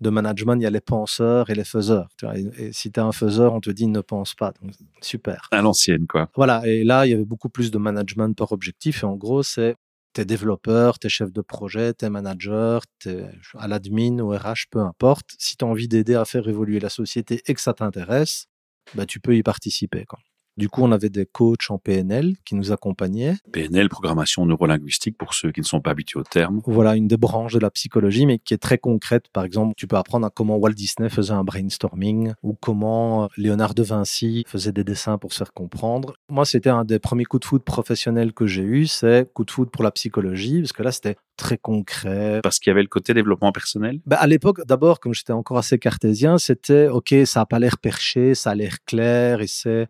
de 0.00 0.10
management. 0.10 0.56
Il 0.56 0.62
y 0.62 0.66
a 0.66 0.70
les 0.70 0.80
penseurs 0.80 1.50
et 1.50 1.54
les 1.54 1.64
faiseurs. 1.64 2.08
Tu 2.18 2.26
vois, 2.26 2.36
et, 2.36 2.50
et 2.58 2.72
si 2.72 2.90
tu 2.92 3.00
es 3.00 3.02
un 3.02 3.12
faiseur, 3.12 3.54
on 3.54 3.60
te 3.60 3.70
dit 3.70 3.86
ne 3.86 4.00
pense 4.00 4.34
pas. 4.34 4.52
Donc, 4.60 4.72
super. 5.00 5.48
À 5.50 5.62
l'ancienne, 5.62 6.06
quoi. 6.06 6.28
Voilà, 6.36 6.66
et 6.66 6.84
là, 6.84 7.06
il 7.06 7.10
y 7.10 7.14
avait 7.14 7.24
beaucoup 7.24 7.48
plus 7.48 7.70
de 7.70 7.78
management 7.78 8.36
par 8.36 8.52
objectif. 8.52 9.02
Et 9.02 9.06
en 9.06 9.16
gros, 9.16 9.42
c'est 9.42 9.76
t'es 10.12 10.24
développeur, 10.24 10.98
t'es 10.98 11.08
chef 11.08 11.32
de 11.32 11.40
projet, 11.40 11.94
t'es 11.94 12.10
manager, 12.10 12.82
t'es 12.98 13.24
à 13.58 13.68
l'admin, 13.68 14.18
au 14.18 14.30
RH, 14.30 14.68
peu 14.70 14.80
importe. 14.80 15.30
Si 15.38 15.56
tu 15.56 15.64
as 15.64 15.68
envie 15.68 15.88
d'aider 15.88 16.14
à 16.14 16.24
faire 16.24 16.46
évoluer 16.48 16.80
la 16.80 16.90
société 16.90 17.42
et 17.46 17.54
que 17.54 17.60
ça 17.60 17.74
t'intéresse, 17.74 18.46
bah, 18.94 19.06
tu 19.06 19.20
peux 19.20 19.36
y 19.36 19.42
participer. 19.42 20.04
Quoi. 20.04 20.18
Du 20.56 20.68
coup, 20.68 20.82
on 20.82 20.92
avait 20.92 21.08
des 21.08 21.26
coachs 21.26 21.70
en 21.70 21.78
PNL 21.78 22.34
qui 22.44 22.54
nous 22.54 22.72
accompagnaient. 22.72 23.36
PNL, 23.52 23.88
programmation 23.88 24.44
neurolinguistique, 24.44 25.16
pour 25.16 25.34
ceux 25.34 25.50
qui 25.50 25.60
ne 25.60 25.66
sont 25.66 25.80
pas 25.80 25.92
habitués 25.92 26.20
au 26.20 26.24
terme. 26.24 26.60
Voilà, 26.66 26.94
une 26.94 27.08
des 27.08 27.16
branches 27.16 27.54
de 27.54 27.58
la 27.58 27.70
psychologie, 27.70 28.26
mais 28.26 28.38
qui 28.38 28.52
est 28.52 28.58
très 28.58 28.78
concrète. 28.78 29.26
Par 29.32 29.44
exemple, 29.44 29.74
tu 29.76 29.86
peux 29.86 29.96
apprendre 29.96 30.26
à 30.26 30.30
comment 30.30 30.56
Walt 30.56 30.72
Disney 30.72 31.08
faisait 31.08 31.32
un 31.32 31.44
brainstorming 31.44 32.34
ou 32.42 32.54
comment 32.54 33.28
Léonard 33.36 33.74
de 33.74 33.82
Vinci 33.82 34.44
faisait 34.46 34.72
des 34.72 34.84
dessins 34.84 35.18
pour 35.18 35.32
se 35.32 35.38
faire 35.38 35.52
comprendre. 35.52 36.14
Moi, 36.28 36.44
c'était 36.44 36.70
un 36.70 36.84
des 36.84 36.98
premiers 36.98 37.24
coups 37.24 37.40
de 37.40 37.46
foot 37.46 37.64
professionnels 37.64 38.32
que 38.32 38.46
j'ai 38.46 38.62
eu, 38.62 38.86
c'est 38.86 39.32
coup 39.32 39.44
de 39.44 39.50
foot 39.50 39.70
pour 39.70 39.84
la 39.84 39.90
psychologie, 39.90 40.60
parce 40.60 40.72
que 40.72 40.82
là, 40.82 40.92
c'était 40.92 41.16
très 41.36 41.56
concret. 41.56 42.40
Parce 42.42 42.58
qu'il 42.58 42.70
y 42.70 42.72
avait 42.72 42.82
le 42.82 42.88
côté 42.88 43.14
développement 43.14 43.52
personnel? 43.52 44.00
Bah, 44.06 44.16
à 44.16 44.26
l'époque, 44.26 44.64
d'abord, 44.66 45.00
comme 45.00 45.14
j'étais 45.14 45.32
encore 45.32 45.58
assez 45.58 45.78
cartésien, 45.78 46.38
c'était 46.38 46.88
OK, 46.88 47.14
ça 47.24 47.40
a 47.40 47.46
pas 47.46 47.58
l'air 47.58 47.78
perché, 47.78 48.34
ça 48.34 48.50
a 48.50 48.54
l'air 48.54 48.76
clair, 48.84 49.40
et 49.40 49.46
c'est 49.46 49.88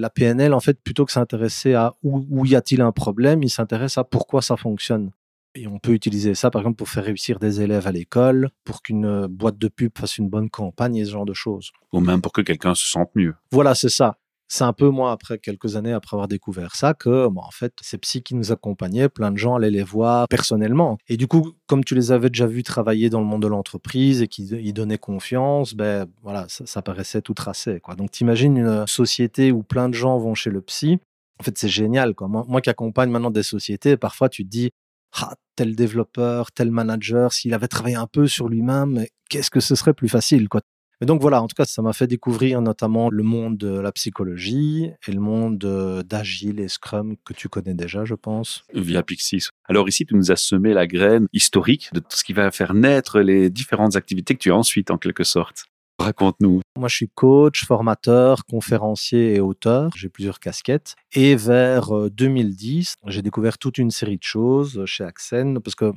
la 0.00 0.10
PNL, 0.10 0.54
en 0.54 0.60
fait, 0.60 0.80
plutôt 0.82 1.04
que 1.04 1.12
s'intéresser 1.12 1.74
à 1.74 1.94
où, 2.02 2.26
où 2.30 2.46
y 2.46 2.56
a-t-il 2.56 2.80
un 2.80 2.92
problème, 2.92 3.42
il 3.42 3.50
s'intéresse 3.50 3.98
à 3.98 4.04
pourquoi 4.04 4.42
ça 4.42 4.56
fonctionne. 4.56 5.10
Et 5.54 5.66
on 5.66 5.78
peut 5.78 5.92
utiliser 5.92 6.34
ça, 6.34 6.50
par 6.50 6.62
exemple, 6.62 6.76
pour 6.76 6.88
faire 6.88 7.04
réussir 7.04 7.38
des 7.38 7.60
élèves 7.60 7.86
à 7.86 7.92
l'école, 7.92 8.50
pour 8.64 8.82
qu'une 8.82 9.04
euh, 9.04 9.28
boîte 9.28 9.58
de 9.58 9.68
pub 9.68 9.96
fasse 9.98 10.18
une 10.18 10.28
bonne 10.28 10.48
campagne 10.48 10.96
et 10.96 11.04
ce 11.04 11.10
genre 11.10 11.26
de 11.26 11.34
choses. 11.34 11.72
Ou 11.92 12.00
même 12.00 12.22
pour 12.22 12.32
que 12.32 12.40
quelqu'un 12.40 12.74
se 12.74 12.86
sente 12.86 13.10
mieux. 13.16 13.34
Voilà, 13.50 13.74
c'est 13.74 13.88
ça. 13.88 14.18
C'est 14.52 14.64
un 14.64 14.72
peu 14.72 14.88
moi, 14.88 15.12
après 15.12 15.38
quelques 15.38 15.76
années, 15.76 15.92
après 15.92 16.16
avoir 16.16 16.26
découvert 16.26 16.74
ça, 16.74 16.92
que 16.92 17.28
en 17.28 17.50
fait, 17.52 17.72
ces 17.82 17.98
psys 17.98 18.22
qui 18.24 18.34
nous 18.34 18.50
accompagnaient, 18.50 19.08
plein 19.08 19.30
de 19.30 19.36
gens 19.36 19.54
allaient 19.54 19.70
les 19.70 19.84
voir 19.84 20.26
personnellement. 20.26 20.98
Et 21.08 21.16
du 21.16 21.28
coup, 21.28 21.52
comme 21.68 21.84
tu 21.84 21.94
les 21.94 22.10
avais 22.10 22.30
déjà 22.30 22.48
vus 22.48 22.64
travailler 22.64 23.10
dans 23.10 23.20
le 23.20 23.26
monde 23.26 23.42
de 23.42 23.46
l'entreprise 23.46 24.22
et 24.22 24.26
qu'ils 24.26 24.74
donnaient 24.74 24.98
confiance, 24.98 25.74
ben 25.74 26.06
voilà, 26.22 26.46
ça, 26.48 26.82
paraissait 26.82 27.22
tout 27.22 27.32
tracé. 27.32 27.78
Quoi. 27.78 27.94
Donc, 27.94 28.10
t'imagines 28.10 28.56
une 28.56 28.86
société 28.88 29.52
où 29.52 29.62
plein 29.62 29.88
de 29.88 29.94
gens 29.94 30.18
vont 30.18 30.34
chez 30.34 30.50
le 30.50 30.60
psy. 30.62 30.98
En 31.38 31.44
fait, 31.44 31.56
c'est 31.56 31.68
génial. 31.68 32.14
Moi, 32.20 32.44
moi 32.48 32.60
qui 32.60 32.70
accompagne 32.70 33.08
maintenant 33.08 33.30
des 33.30 33.44
sociétés, 33.44 33.96
parfois 33.96 34.28
tu 34.28 34.44
te 34.44 34.50
dis, 34.50 34.70
ah, 35.14 35.36
tel 35.54 35.76
développeur, 35.76 36.50
tel 36.50 36.72
manager, 36.72 37.32
s'il 37.32 37.54
avait 37.54 37.68
travaillé 37.68 37.94
un 37.94 38.08
peu 38.08 38.26
sur 38.26 38.48
lui-même, 38.48 39.04
qu'est-ce 39.28 39.50
que 39.50 39.60
ce 39.60 39.76
serait 39.76 39.94
plus 39.94 40.08
facile 40.08 40.48
quoi? 40.48 40.60
Mais 41.00 41.06
donc 41.06 41.22
voilà, 41.22 41.42
en 41.42 41.46
tout 41.46 41.54
cas, 41.54 41.64
ça 41.64 41.80
m'a 41.80 41.94
fait 41.94 42.06
découvrir 42.06 42.60
notamment 42.60 43.08
le 43.08 43.22
monde 43.22 43.56
de 43.56 43.78
la 43.80 43.90
psychologie 43.92 44.90
et 45.06 45.12
le 45.12 45.20
monde 45.20 45.58
d'Agile 46.06 46.60
et 46.60 46.68
Scrum 46.68 47.16
que 47.24 47.32
tu 47.32 47.48
connais 47.48 47.74
déjà, 47.74 48.04
je 48.04 48.14
pense. 48.14 48.64
Via 48.74 49.02
Pixis. 49.02 49.48
Alors 49.64 49.88
ici, 49.88 50.04
tu 50.04 50.14
nous 50.14 50.30
as 50.30 50.36
semé 50.36 50.74
la 50.74 50.86
graine 50.86 51.26
historique 51.32 51.88
de 51.94 52.00
tout 52.00 52.16
ce 52.16 52.24
qui 52.24 52.34
va 52.34 52.50
faire 52.50 52.74
naître 52.74 53.20
les 53.20 53.48
différentes 53.48 53.96
activités 53.96 54.34
que 54.34 54.40
tu 54.40 54.52
as 54.52 54.56
ensuite, 54.56 54.90
en 54.90 54.98
quelque 54.98 55.24
sorte. 55.24 55.64
Raconte-nous. 56.00 56.62
Moi, 56.78 56.88
je 56.88 56.96
suis 56.96 57.08
coach, 57.08 57.64
formateur, 57.66 58.46
conférencier 58.46 59.34
et 59.34 59.40
auteur. 59.40 59.90
J'ai 59.94 60.08
plusieurs 60.08 60.40
casquettes. 60.40 60.96
Et 61.12 61.36
vers 61.36 61.90
2010, 62.10 62.94
euh, 63.04 63.10
j'ai 63.10 63.20
découvert 63.20 63.58
toute 63.58 63.76
une 63.76 63.90
série 63.90 64.16
de 64.16 64.22
choses 64.22 64.82
chez 64.86 65.04
Axen 65.04 65.60
parce 65.60 65.74
que 65.74 65.92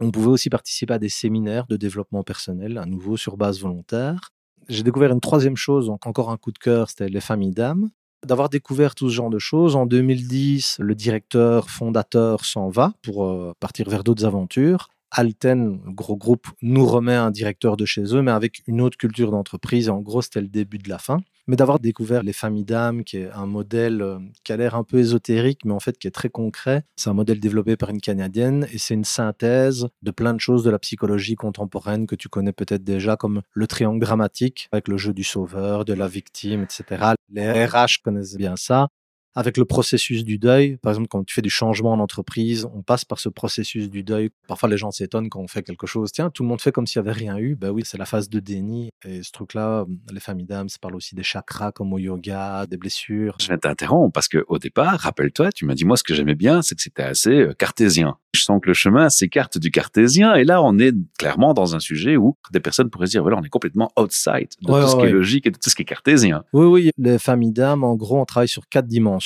on 0.00 0.10
pouvait 0.10 0.28
aussi 0.28 0.50
participer 0.50 0.94
à 0.94 0.98
des 0.98 1.08
séminaires 1.08 1.66
de 1.66 1.76
développement 1.76 2.22
personnel, 2.24 2.78
à 2.78 2.86
nouveau 2.86 3.16
sur 3.16 3.36
base 3.36 3.60
volontaire. 3.60 4.30
J'ai 4.68 4.82
découvert 4.82 5.12
une 5.12 5.20
troisième 5.20 5.56
chose, 5.56 5.86
donc 5.86 6.06
encore 6.06 6.30
un 6.30 6.36
coup 6.36 6.52
de 6.52 6.58
cœur, 6.58 6.88
c'était 6.88 7.08
les 7.08 7.20
familles 7.20 7.52
d'âmes. 7.52 7.90
D'avoir 8.26 8.48
découvert 8.48 8.94
tout 8.94 9.08
ce 9.08 9.14
genre 9.14 9.30
de 9.30 9.38
choses, 9.38 9.76
en 9.76 9.86
2010, 9.86 10.76
le 10.80 10.94
directeur 10.94 11.70
fondateur 11.70 12.44
s'en 12.44 12.68
va 12.68 12.92
pour 13.02 13.24
euh, 13.24 13.52
partir 13.60 13.88
vers 13.88 14.04
d'autres 14.04 14.24
aventures. 14.24 14.88
Alten, 15.10 15.80
gros 15.86 16.16
groupe, 16.16 16.46
nous 16.62 16.86
remet 16.86 17.14
un 17.14 17.30
directeur 17.30 17.76
de 17.76 17.84
chez 17.84 18.14
eux, 18.14 18.22
mais 18.22 18.30
avec 18.30 18.62
une 18.66 18.80
autre 18.80 18.96
culture 18.96 19.30
d'entreprise. 19.30 19.88
En 19.88 20.00
gros, 20.00 20.22
c'était 20.22 20.40
le 20.40 20.48
début 20.48 20.78
de 20.78 20.88
la 20.88 20.98
fin. 20.98 21.18
Mais 21.46 21.56
d'avoir 21.56 21.80
découvert 21.80 22.22
les 22.22 22.32
familles 22.32 22.64
d'âmes, 22.64 23.04
qui 23.04 23.18
est 23.18 23.30
un 23.30 23.46
modèle 23.46 24.02
euh, 24.02 24.18
qui 24.44 24.52
a 24.52 24.56
l'air 24.56 24.74
un 24.74 24.84
peu 24.84 24.98
ésotérique, 24.98 25.64
mais 25.64 25.72
en 25.72 25.80
fait 25.80 25.98
qui 25.98 26.06
est 26.06 26.12
très 26.12 26.28
concret. 26.28 26.84
C'est 26.96 27.10
un 27.10 27.14
modèle 27.14 27.40
développé 27.40 27.76
par 27.76 27.90
une 27.90 28.00
Canadienne 28.00 28.66
et 28.72 28.78
c'est 28.78 28.94
une 28.94 29.04
synthèse 29.04 29.88
de 30.02 30.10
plein 30.10 30.34
de 30.34 30.40
choses 30.40 30.64
de 30.64 30.70
la 30.70 30.78
psychologie 30.78 31.34
contemporaine 31.34 32.06
que 32.06 32.14
tu 32.14 32.28
connais 32.28 32.52
peut-être 32.52 32.84
déjà, 32.84 33.16
comme 33.16 33.42
le 33.52 33.66
triangle 33.66 34.00
dramatique, 34.00 34.68
avec 34.72 34.88
le 34.88 34.96
jeu 34.96 35.12
du 35.12 35.24
sauveur, 35.24 35.84
de 35.84 35.92
la 35.92 36.08
victime, 36.08 36.62
etc. 36.62 37.14
Les 37.30 37.66
RH 37.66 38.02
connaissent 38.02 38.36
bien 38.36 38.56
ça 38.56 38.88
avec 39.34 39.56
le 39.56 39.64
processus 39.64 40.24
du 40.24 40.38
deuil. 40.38 40.76
Par 40.78 40.92
exemple, 40.92 41.08
quand 41.08 41.24
tu 41.24 41.34
fais 41.34 41.42
du 41.42 41.50
changement 41.50 41.92
en 41.92 42.00
entreprise, 42.00 42.66
on 42.74 42.82
passe 42.82 43.04
par 43.04 43.18
ce 43.20 43.28
processus 43.28 43.90
du 43.90 44.02
deuil. 44.02 44.30
Parfois, 44.48 44.68
les 44.68 44.76
gens 44.76 44.90
s'étonnent 44.90 45.28
quand 45.28 45.40
on 45.40 45.48
fait 45.48 45.62
quelque 45.62 45.86
chose. 45.86 46.12
Tiens, 46.12 46.30
tout 46.30 46.42
le 46.42 46.48
monde 46.48 46.60
fait 46.60 46.72
comme 46.72 46.86
s'il 46.86 47.00
n'y 47.02 47.08
avait 47.08 47.18
rien 47.18 47.38
eu. 47.38 47.54
Ben 47.54 47.70
oui, 47.70 47.82
c'est 47.84 47.98
la 47.98 48.06
phase 48.06 48.28
de 48.28 48.40
déni. 48.40 48.90
Et 49.04 49.22
ce 49.22 49.30
truc-là, 49.32 49.86
les 50.12 50.20
familles 50.20 50.46
d'âmes, 50.46 50.68
ça 50.68 50.78
parle 50.80 50.96
aussi 50.96 51.14
des 51.14 51.22
chakras 51.22 51.72
comme 51.72 51.92
au 51.92 51.98
yoga, 51.98 52.66
des 52.66 52.76
blessures. 52.76 53.36
Je 53.40 53.48
vais 53.48 53.58
t'interrompre 53.58 54.12
parce 54.12 54.28
qu'au 54.28 54.58
départ, 54.58 54.98
rappelle-toi, 54.98 55.52
tu 55.52 55.64
m'as 55.64 55.74
dit, 55.74 55.84
moi, 55.84 55.96
ce 55.96 56.02
que 56.02 56.14
j'aimais 56.14 56.34
bien, 56.34 56.62
c'est 56.62 56.74
que 56.74 56.82
c'était 56.82 57.02
assez 57.02 57.30
euh, 57.30 57.54
cartésien. 57.54 58.16
Je 58.34 58.42
sens 58.42 58.60
que 58.60 58.68
le 58.68 58.74
chemin 58.74 59.08
s'écarte 59.08 59.58
du 59.58 59.70
cartésien. 59.70 60.34
Et 60.34 60.44
là, 60.44 60.62
on 60.62 60.78
est 60.78 60.94
clairement 61.18 61.54
dans 61.54 61.74
un 61.74 61.80
sujet 61.80 62.16
où 62.16 62.36
des 62.52 62.60
personnes 62.60 62.90
pourraient 62.90 63.06
se 63.06 63.12
dire, 63.12 63.22
voilà, 63.22 63.36
on 63.38 63.42
est 63.42 63.48
complètement 63.48 63.90
outside 63.98 64.48
de 64.62 64.66
tout 64.66 64.88
ce 64.88 64.96
qui 64.96 65.06
est 65.06 65.10
logique 65.10 65.46
et 65.46 65.50
de 65.50 65.58
tout 65.58 65.70
ce 65.70 65.74
qui 65.74 65.82
est 65.82 65.86
cartésien. 65.86 66.44
Oui, 66.52 66.66
oui. 66.66 66.90
Les 66.96 67.18
familles 67.18 67.52
d'âmes, 67.52 67.84
en 67.84 67.96
gros, 67.96 68.20
on 68.20 68.24
travaille 68.24 68.48
sur 68.48 68.68
quatre 68.68 68.86
dimensions 68.86 69.19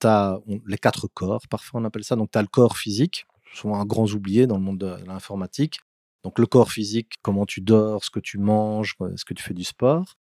tu 0.00 0.06
as 0.06 0.38
les 0.66 0.78
quatre 0.78 1.08
corps, 1.08 1.46
parfois 1.48 1.80
on 1.80 1.84
appelle 1.84 2.04
ça. 2.04 2.16
Donc, 2.16 2.30
tu 2.30 2.38
as 2.38 2.42
le 2.42 2.48
corps 2.48 2.76
physique, 2.76 3.26
souvent 3.54 3.80
un 3.80 3.84
grand 3.84 4.10
oublié 4.12 4.46
dans 4.46 4.56
le 4.56 4.62
monde 4.62 4.78
de 4.78 4.96
l'informatique. 5.06 5.80
Donc, 6.24 6.38
le 6.38 6.46
corps 6.46 6.72
physique, 6.72 7.14
comment 7.22 7.46
tu 7.46 7.60
dors, 7.60 8.04
ce 8.04 8.10
que 8.10 8.20
tu 8.20 8.38
manges, 8.38 8.96
est-ce 9.12 9.24
que 9.24 9.34
tu 9.34 9.42
fais 9.42 9.54
du 9.54 9.64
sport 9.64 10.16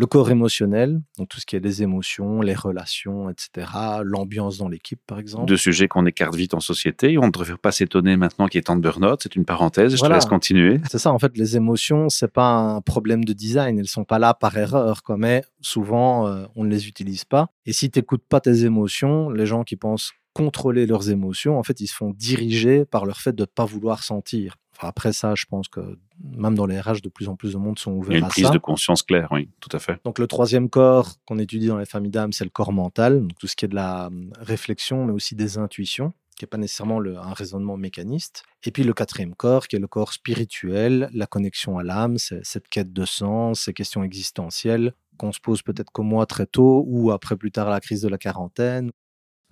le 0.00 0.06
corps 0.06 0.30
émotionnel, 0.30 1.02
donc 1.18 1.28
tout 1.28 1.40
ce 1.40 1.44
qui 1.44 1.56
est 1.56 1.60
les 1.60 1.82
émotions, 1.82 2.40
les 2.40 2.54
relations, 2.54 3.28
etc., 3.28 3.70
l'ambiance 4.02 4.56
dans 4.56 4.68
l'équipe, 4.68 4.98
par 5.06 5.18
exemple. 5.18 5.44
Deux 5.44 5.58
sujets 5.58 5.88
qu'on 5.88 6.06
écarte 6.06 6.34
vite 6.34 6.54
en 6.54 6.60
société. 6.60 7.18
On 7.18 7.26
ne 7.26 7.30
devrait 7.30 7.58
pas 7.58 7.70
s'étonner 7.70 8.16
maintenant 8.16 8.46
qu'il 8.46 8.60
est 8.60 8.62
temps 8.62 8.76
de 8.76 8.80
burn-out. 8.80 9.20
C'est 9.22 9.36
une 9.36 9.44
parenthèse. 9.44 9.94
Je 9.94 10.00
te 10.00 10.10
laisse 10.10 10.24
continuer. 10.24 10.80
C'est 10.90 10.96
ça. 10.96 11.12
En 11.12 11.18
fait, 11.18 11.36
les 11.36 11.54
émotions, 11.54 12.08
c'est 12.08 12.32
pas 12.32 12.48
un 12.48 12.80
problème 12.80 13.26
de 13.26 13.34
design. 13.34 13.78
Elles 13.78 13.88
sont 13.88 14.04
pas 14.04 14.18
là 14.18 14.32
par 14.32 14.56
erreur, 14.56 15.02
quoi. 15.02 15.18
Mais 15.18 15.44
souvent, 15.60 16.26
euh, 16.26 16.46
on 16.56 16.64
ne 16.64 16.70
les 16.70 16.88
utilise 16.88 17.24
pas. 17.24 17.48
Et 17.66 17.74
si 17.74 17.90
tu 17.90 17.98
n'écoutes 17.98 18.24
pas 18.26 18.40
tes 18.40 18.64
émotions, 18.64 19.28
les 19.28 19.44
gens 19.44 19.64
qui 19.64 19.76
pensent 19.76 20.12
contrôler 20.32 20.86
leurs 20.86 21.10
émotions, 21.10 21.58
en 21.58 21.62
fait, 21.62 21.78
ils 21.80 21.88
se 21.88 21.94
font 21.94 22.14
diriger 22.16 22.86
par 22.86 23.04
leur 23.04 23.20
fait 23.20 23.34
de 23.34 23.42
ne 23.42 23.46
pas 23.46 23.66
vouloir 23.66 24.02
sentir. 24.02 24.56
Après 24.80 25.12
ça, 25.12 25.34
je 25.34 25.44
pense 25.44 25.68
que 25.68 25.98
même 26.22 26.54
dans 26.54 26.66
les 26.66 26.80
RH, 26.80 27.02
de 27.02 27.08
plus 27.08 27.28
en 27.28 27.36
plus 27.36 27.52
de 27.52 27.58
monde 27.58 27.78
sont 27.78 27.92
ouverts 27.92 28.16
à 28.16 28.20
ça. 28.20 28.26
Une 28.26 28.30
prise 28.30 28.50
de 28.50 28.58
conscience 28.58 29.02
claire, 29.02 29.28
oui, 29.30 29.48
tout 29.60 29.74
à 29.74 29.78
fait. 29.78 30.00
Donc 30.04 30.18
le 30.18 30.26
troisième 30.26 30.68
corps 30.68 31.16
qu'on 31.26 31.38
étudie 31.38 31.66
dans 31.66 31.78
les 31.78 31.86
familles 31.86 32.10
d'âmes, 32.10 32.32
c'est 32.32 32.44
le 32.44 32.50
corps 32.50 32.72
mental, 32.72 33.20
donc 33.20 33.38
tout 33.38 33.46
ce 33.46 33.56
qui 33.56 33.64
est 33.64 33.68
de 33.68 33.74
la 33.74 34.06
hum, 34.06 34.32
réflexion, 34.38 35.04
mais 35.04 35.12
aussi 35.12 35.34
des 35.34 35.58
intuitions 35.58 36.12
qui 36.36 36.44
n'est 36.44 36.48
pas 36.48 36.56
nécessairement 36.56 37.00
le, 37.00 37.18
un 37.18 37.34
raisonnement 37.34 37.76
mécaniste. 37.76 38.44
Et 38.64 38.70
puis 38.70 38.82
le 38.82 38.94
quatrième 38.94 39.34
corps, 39.34 39.68
qui 39.68 39.76
est 39.76 39.78
le 39.78 39.86
corps 39.86 40.14
spirituel, 40.14 41.10
la 41.12 41.26
connexion 41.26 41.78
à 41.78 41.82
l'âme, 41.82 42.16
c'est 42.16 42.42
cette 42.46 42.68
quête 42.68 42.94
de 42.94 43.04
sens, 43.04 43.60
ces 43.62 43.74
questions 43.74 44.02
existentielles 44.02 44.94
qu'on 45.18 45.32
se 45.32 45.40
pose 45.40 45.60
peut-être 45.60 45.90
comme 45.90 46.08
moi 46.08 46.24
très 46.24 46.46
tôt 46.46 46.82
ou 46.86 47.10
après 47.10 47.36
plus 47.36 47.52
tard 47.52 47.68
la 47.68 47.80
crise 47.80 48.00
de 48.00 48.08
la 48.08 48.16
quarantaine 48.16 48.90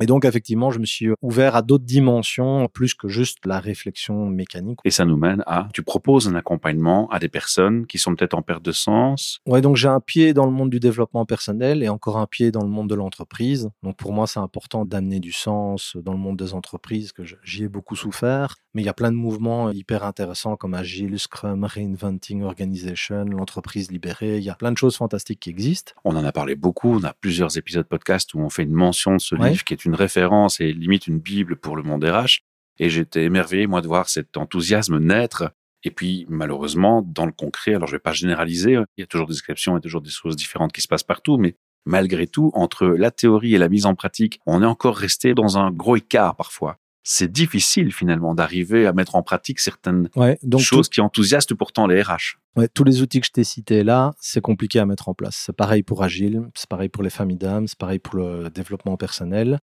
et 0.01 0.07
donc, 0.07 0.25
effectivement, 0.25 0.71
je 0.71 0.79
me 0.79 0.87
suis 0.87 1.09
ouvert 1.23 1.57
à 1.57 1.63
d'autres 1.63 1.85
dimensions, 1.85 2.69
plus 2.73 2.95
que 2.95 3.09
juste 3.09 3.45
la 3.47 3.61
réflexion 3.61 4.27
mécanique. 4.27 4.79
Et 4.85 4.91
ça 4.91 5.05
nous 5.05 5.17
mène 5.17 5.43
à, 5.47 5.69
tu 5.73 5.83
proposes 5.83 6.29
un 6.29 6.35
accompagnement 6.35 7.09
à 7.11 7.19
des 7.19 7.29
personnes 7.29 7.87
qui 7.87 7.99
sont 7.99 8.15
peut-être 8.15 8.35
en 8.35 8.43
perte 8.43 8.65
de 8.65 8.73
sens. 8.73 9.41
Ouais, 9.47 9.61
donc 9.61 9.77
j'ai 9.77 9.89
un 9.89 10.01
pied 10.01 10.35
dans 10.35 10.47
le 10.47 10.53
monde 10.53 10.71
du 10.71 10.81
développement 10.81 11.25
personnel 11.27 11.83
et 11.83 11.89
encore 11.89 12.19
un 12.19 12.27
pied 12.27 12.51
dans 12.51 12.63
le 12.63 12.69
monde 12.69 12.89
de 12.89 12.95
l'entreprise. 12.95 13.71
Donc 13.83 13.97
pour 13.97 14.13
moi, 14.13 14.27
c'est 14.27 14.41
important 14.41 14.85
d'amener 14.85 15.21
du 15.21 15.33
sens 15.33 15.97
dans 15.97 16.13
le 16.13 16.19
monde 16.19 16.37
des 16.37 16.55
entreprises, 16.55 17.13
que 17.13 17.23
j'y 17.43 17.65
ai 17.65 17.69
beaucoup 17.69 17.97
souffert. 17.97 18.57
Mais 18.75 18.83
il 18.83 18.85
y 18.85 18.91
a 18.91 18.95
plein 18.95 19.11
de 19.11 19.17
mouvements 19.17 19.71
hyper 19.71 20.05
intéressants 20.05 20.57
comme 20.57 20.75
Agile, 20.75 21.19
Scrum, 21.19 21.65
Reinventing 21.65 22.43
Organization, 22.43 23.25
l'entreprise 23.25 23.91
libérée. 23.91 24.39
Il 24.39 24.45
y 24.45 24.51
a 24.51 24.55
plein 24.55 24.73
de 24.73 24.77
choses 24.77 24.97
fantastiques 24.97 25.41
qui 25.41 25.51
existent. 25.51 25.93
On 26.05 26.15
en 26.17 26.25
a 26.25 26.33
parlé 26.33 26.55
beaucoup. 26.55 26.95
On 26.95 27.05
a 27.05 27.15
plusieurs 27.15 27.57
épisodes 27.57 27.87
podcast 27.87 28.35
où 28.35 28.41
on 28.41 28.51
fait 28.51 28.63
une 28.63 28.73
mention 28.73 29.15
de 29.17 29.21
ce 29.21 29.35
livre 29.35 29.65
qui 29.65 29.75
est 29.75 29.85
une 29.85 29.88
référence 29.95 30.61
et 30.61 30.73
limite 30.73 31.07
une 31.07 31.19
bible 31.19 31.57
pour 31.57 31.77
le 31.77 31.83
monde 31.83 32.05
RH. 32.05 32.41
Et 32.79 32.91
j'étais 32.91 33.25
émerveillé, 33.25 33.67
moi, 33.67 33.81
de 33.81 33.89
voir 33.89 34.09
cet 34.09 34.37
enthousiasme 34.37 34.99
naître. 34.99 35.51
Et 35.85 35.91
puis, 35.91 36.27
malheureusement, 36.29 37.03
dans 37.03 37.27
le 37.27 37.33
concret, 37.33 37.75
alors 37.75 37.89
je 37.89 37.93
vais 37.93 38.01
pas 38.01 38.13
généraliser, 38.13 38.77
hein, 38.77 38.85
il 38.97 39.03
y 39.03 39.05
a 39.05 39.07
toujours 39.07 39.27
des 39.27 39.37
exceptions, 39.37 39.77
a 39.77 39.81
toujours 39.81 40.03
des 40.03 40.11
choses 40.11 40.37
différentes 40.37 40.73
qui 40.73 40.81
se 40.81 40.89
passent 40.89 41.05
partout, 41.05 41.39
mais 41.39 41.57
malgré 41.87 42.27
tout, 42.27 42.51
entre 42.55 42.87
la 42.87 43.11
théorie 43.11 43.55
et 43.55 43.59
la 43.59 43.69
mise 43.69 43.87
en 43.87 43.95
pratique, 43.95 44.41
on 44.47 44.63
est 44.63 44.67
encore 44.67 44.97
resté 44.97 45.35
dans 45.35 45.59
un 45.59 45.71
gros 45.71 45.97
écart 45.97 46.37
parfois 46.37 46.79
c'est 47.11 47.33
difficile 47.33 47.91
finalement 47.91 48.35
d'arriver 48.35 48.87
à 48.87 48.93
mettre 48.93 49.17
en 49.17 49.23
pratique 49.23 49.61
certaines 49.61 50.11
choses 50.59 50.91
qui 50.91 51.01
enthousiastent 51.01 51.55
pourtant 51.55 51.87
les 51.87 52.03
RH. 52.03 52.37
Ouais, 52.55 52.69
tous 52.69 52.85
les 52.85 53.01
outils 53.01 53.21
que 53.21 53.27
je 53.27 53.33
t'ai 53.33 53.45
cités 53.45 53.83
là, 53.83 54.13
c'est 54.21 54.43
compliqué 54.43 54.79
à 54.79 54.85
mettre 54.85 55.09
en 55.09 55.15
place. 55.15 55.43
C'est 55.47 55.57
pareil 55.57 55.83
pour 55.83 56.03
Agile, 56.03 56.43
c'est 56.55 56.69
pareil 56.69 56.91
pour 56.91 57.03
les 57.03 57.09
familles 57.09 57.39
d'âmes, 57.39 57.67
c'est 57.67 57.79
pareil 57.79 57.99
pour 57.99 58.17
le 58.17 58.51
développement 58.51 58.99
personnel. 58.99 59.59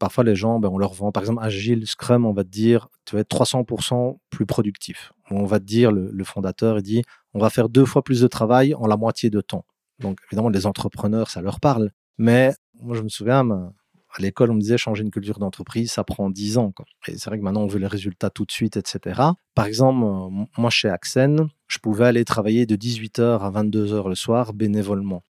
Parfois, 0.00 0.24
les 0.24 0.34
gens, 0.34 0.58
ben, 0.58 0.70
on 0.72 0.78
leur 0.78 0.94
vend, 0.94 1.12
par 1.12 1.22
exemple, 1.22 1.44
Agile, 1.44 1.86
Scrum, 1.86 2.24
on 2.24 2.32
va 2.32 2.42
te 2.42 2.48
dire, 2.48 2.88
tu 3.04 3.14
vas 3.14 3.20
être 3.20 3.28
300% 3.28 4.16
plus 4.30 4.46
productif. 4.46 5.12
On 5.30 5.44
va 5.44 5.60
te 5.60 5.66
dire, 5.66 5.92
le, 5.92 6.24
fondateur, 6.24 6.78
il 6.78 6.82
dit, 6.82 7.02
on 7.34 7.38
va 7.38 7.50
faire 7.50 7.68
deux 7.68 7.84
fois 7.84 8.02
plus 8.02 8.22
de 8.22 8.26
travail 8.26 8.74
en 8.74 8.86
la 8.86 8.96
moitié 8.96 9.28
de 9.28 9.42
temps. 9.42 9.66
Donc, 9.98 10.18
évidemment, 10.26 10.48
les 10.48 10.64
entrepreneurs, 10.64 11.28
ça 11.28 11.42
leur 11.42 11.60
parle. 11.60 11.90
Mais 12.16 12.54
moi, 12.80 12.96
je 12.96 13.02
me 13.02 13.10
souviens, 13.10 13.46
à 13.46 14.22
l'école, 14.22 14.50
on 14.50 14.54
me 14.54 14.60
disait 14.60 14.78
changer 14.78 15.02
une 15.02 15.10
culture 15.10 15.38
d'entreprise, 15.38 15.92
ça 15.92 16.02
prend 16.02 16.30
10 16.30 16.56
ans. 16.56 16.72
Et 17.06 17.18
c'est 17.18 17.26
vrai 17.26 17.38
que 17.38 17.44
maintenant, 17.44 17.64
on 17.64 17.66
veut 17.66 17.78
les 17.78 17.86
résultats 17.86 18.30
tout 18.30 18.46
de 18.46 18.52
suite, 18.52 18.78
etc. 18.78 19.20
Par 19.54 19.66
exemple, 19.66 20.02
euh, 20.02 20.46
moi, 20.56 20.70
chez 20.70 20.88
Axen, 20.88 21.50
je 21.66 21.78
pouvais 21.78 22.06
aller 22.06 22.24
travailler 22.24 22.64
de 22.64 22.74
18h 22.74 23.40
à 23.40 23.50
22h 23.50 24.08
le 24.08 24.14
soir 24.14 24.54
bénévolement. 24.54 25.24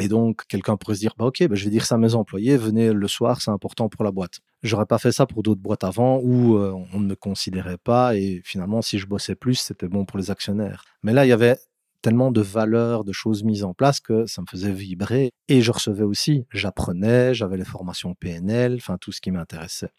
Et 0.00 0.08
donc, 0.08 0.46
quelqu'un 0.48 0.76
pourrait 0.76 0.94
se 0.94 1.00
dire, 1.00 1.14
bah, 1.16 1.26
OK, 1.26 1.46
bah, 1.46 1.54
je 1.54 1.64
vais 1.64 1.70
dire 1.70 1.84
ça 1.84 1.96
à 1.96 1.98
mes 1.98 2.14
employés, 2.14 2.56
venez 2.56 2.92
le 2.92 3.08
soir, 3.08 3.40
c'est 3.42 3.50
important 3.50 3.88
pour 3.88 4.04
la 4.04 4.10
boîte. 4.10 4.40
J'aurais 4.62 4.86
pas 4.86 4.98
fait 4.98 5.12
ça 5.12 5.26
pour 5.26 5.42
d'autres 5.42 5.60
boîtes 5.60 5.84
avant 5.84 6.18
où 6.22 6.56
euh, 6.56 6.72
on 6.92 7.00
ne 7.00 7.06
me 7.06 7.14
considérait 7.14 7.78
pas 7.78 8.16
et 8.16 8.40
finalement, 8.44 8.82
si 8.82 8.98
je 8.98 9.06
bossais 9.06 9.34
plus, 9.34 9.54
c'était 9.54 9.88
bon 9.88 10.04
pour 10.04 10.18
les 10.18 10.30
actionnaires. 10.30 10.84
Mais 11.02 11.12
là, 11.12 11.26
il 11.26 11.28
y 11.28 11.32
avait 11.32 11.56
tellement 12.02 12.30
de 12.30 12.40
valeurs, 12.40 13.04
de 13.04 13.12
choses 13.12 13.44
mises 13.44 13.64
en 13.64 13.74
place 13.74 14.00
que 14.00 14.26
ça 14.26 14.42
me 14.42 14.46
faisait 14.46 14.72
vibrer. 14.72 15.32
Et 15.48 15.60
je 15.60 15.70
recevais 15.70 16.04
aussi, 16.04 16.46
j'apprenais, 16.52 17.34
j'avais 17.34 17.56
les 17.56 17.64
formations 17.64 18.14
PNL, 18.14 18.76
enfin 18.76 18.96
tout 18.98 19.12
ce 19.12 19.20
qui 19.20 19.30
m'intéressait. 19.30 19.90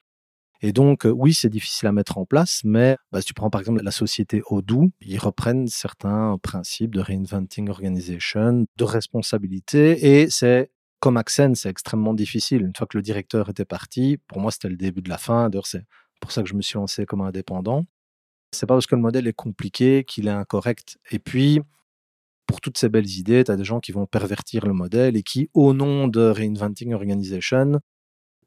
Et 0.62 0.74
donc, 0.74 1.06
euh, 1.06 1.10
oui, 1.10 1.34
c'est 1.34 1.50
difficile 1.50 1.88
à 1.88 1.92
mettre 1.92 2.18
en 2.18 2.26
place, 2.26 2.62
mais 2.64 2.96
bah, 3.12 3.22
si 3.22 3.28
tu 3.28 3.34
prends 3.34 3.50
par 3.50 3.62
exemple 3.62 3.82
la 3.84 3.92
société 3.92 4.44
Odoo, 4.48 4.92
ils 5.02 5.18
reprennent 5.18 5.68
certains 5.68 6.38
principes 6.42 6.94
de 6.94 7.02
reinventing 7.02 7.70
organization, 7.70 8.66
de 8.78 8.84
responsabilité, 8.84 10.22
et 10.22 10.30
c'est 10.30 10.70
comme 11.02 11.18
Accent, 11.18 11.56
c'est 11.56 11.70
extrêmement 11.70 12.14
difficile. 12.14 12.62
Une 12.62 12.76
fois 12.76 12.86
que 12.86 12.96
le 12.96 13.02
directeur 13.02 13.50
était 13.50 13.66
parti, 13.66 14.20
pour 14.28 14.40
moi, 14.40 14.52
c'était 14.52 14.70
le 14.70 14.78
début 14.78 15.02
de 15.02 15.10
la 15.10 15.18
fin. 15.18 15.50
D'ailleurs, 15.50 15.66
c'est 15.66 15.84
pour 16.22 16.32
ça 16.32 16.44
que 16.44 16.48
je 16.48 16.54
me 16.54 16.62
suis 16.62 16.76
lancé 16.76 17.08
comme 17.08 17.22
indépendant. 17.22 17.86
C'est 18.52 18.68
pas 18.68 18.76
parce 18.76 18.86
que 18.86 18.96
le 18.96 19.02
modèle 19.02 19.28
est 19.28 19.34
compliqué 19.34 20.04
qu'il 20.04 20.28
est 20.28 20.32
incorrect. 20.32 21.00
Et 21.10 21.18
puis, 21.18 21.60
pour 22.46 22.62
toutes 22.62 22.78
ces 22.78 22.88
belles 22.88 23.10
idées, 23.10 23.44
tu 23.44 23.52
as 23.52 23.56
des 23.56 23.64
gens 23.64 23.80
qui 23.80 23.92
vont 23.92 24.06
pervertir 24.06 24.66
le 24.66 24.74
modèle 24.74 25.18
et 25.18 25.24
qui, 25.24 25.50
au 25.56 25.74
nom 25.74 26.08
de 26.08 26.22
Reinventing 26.22 26.94
Organization, 26.94 27.80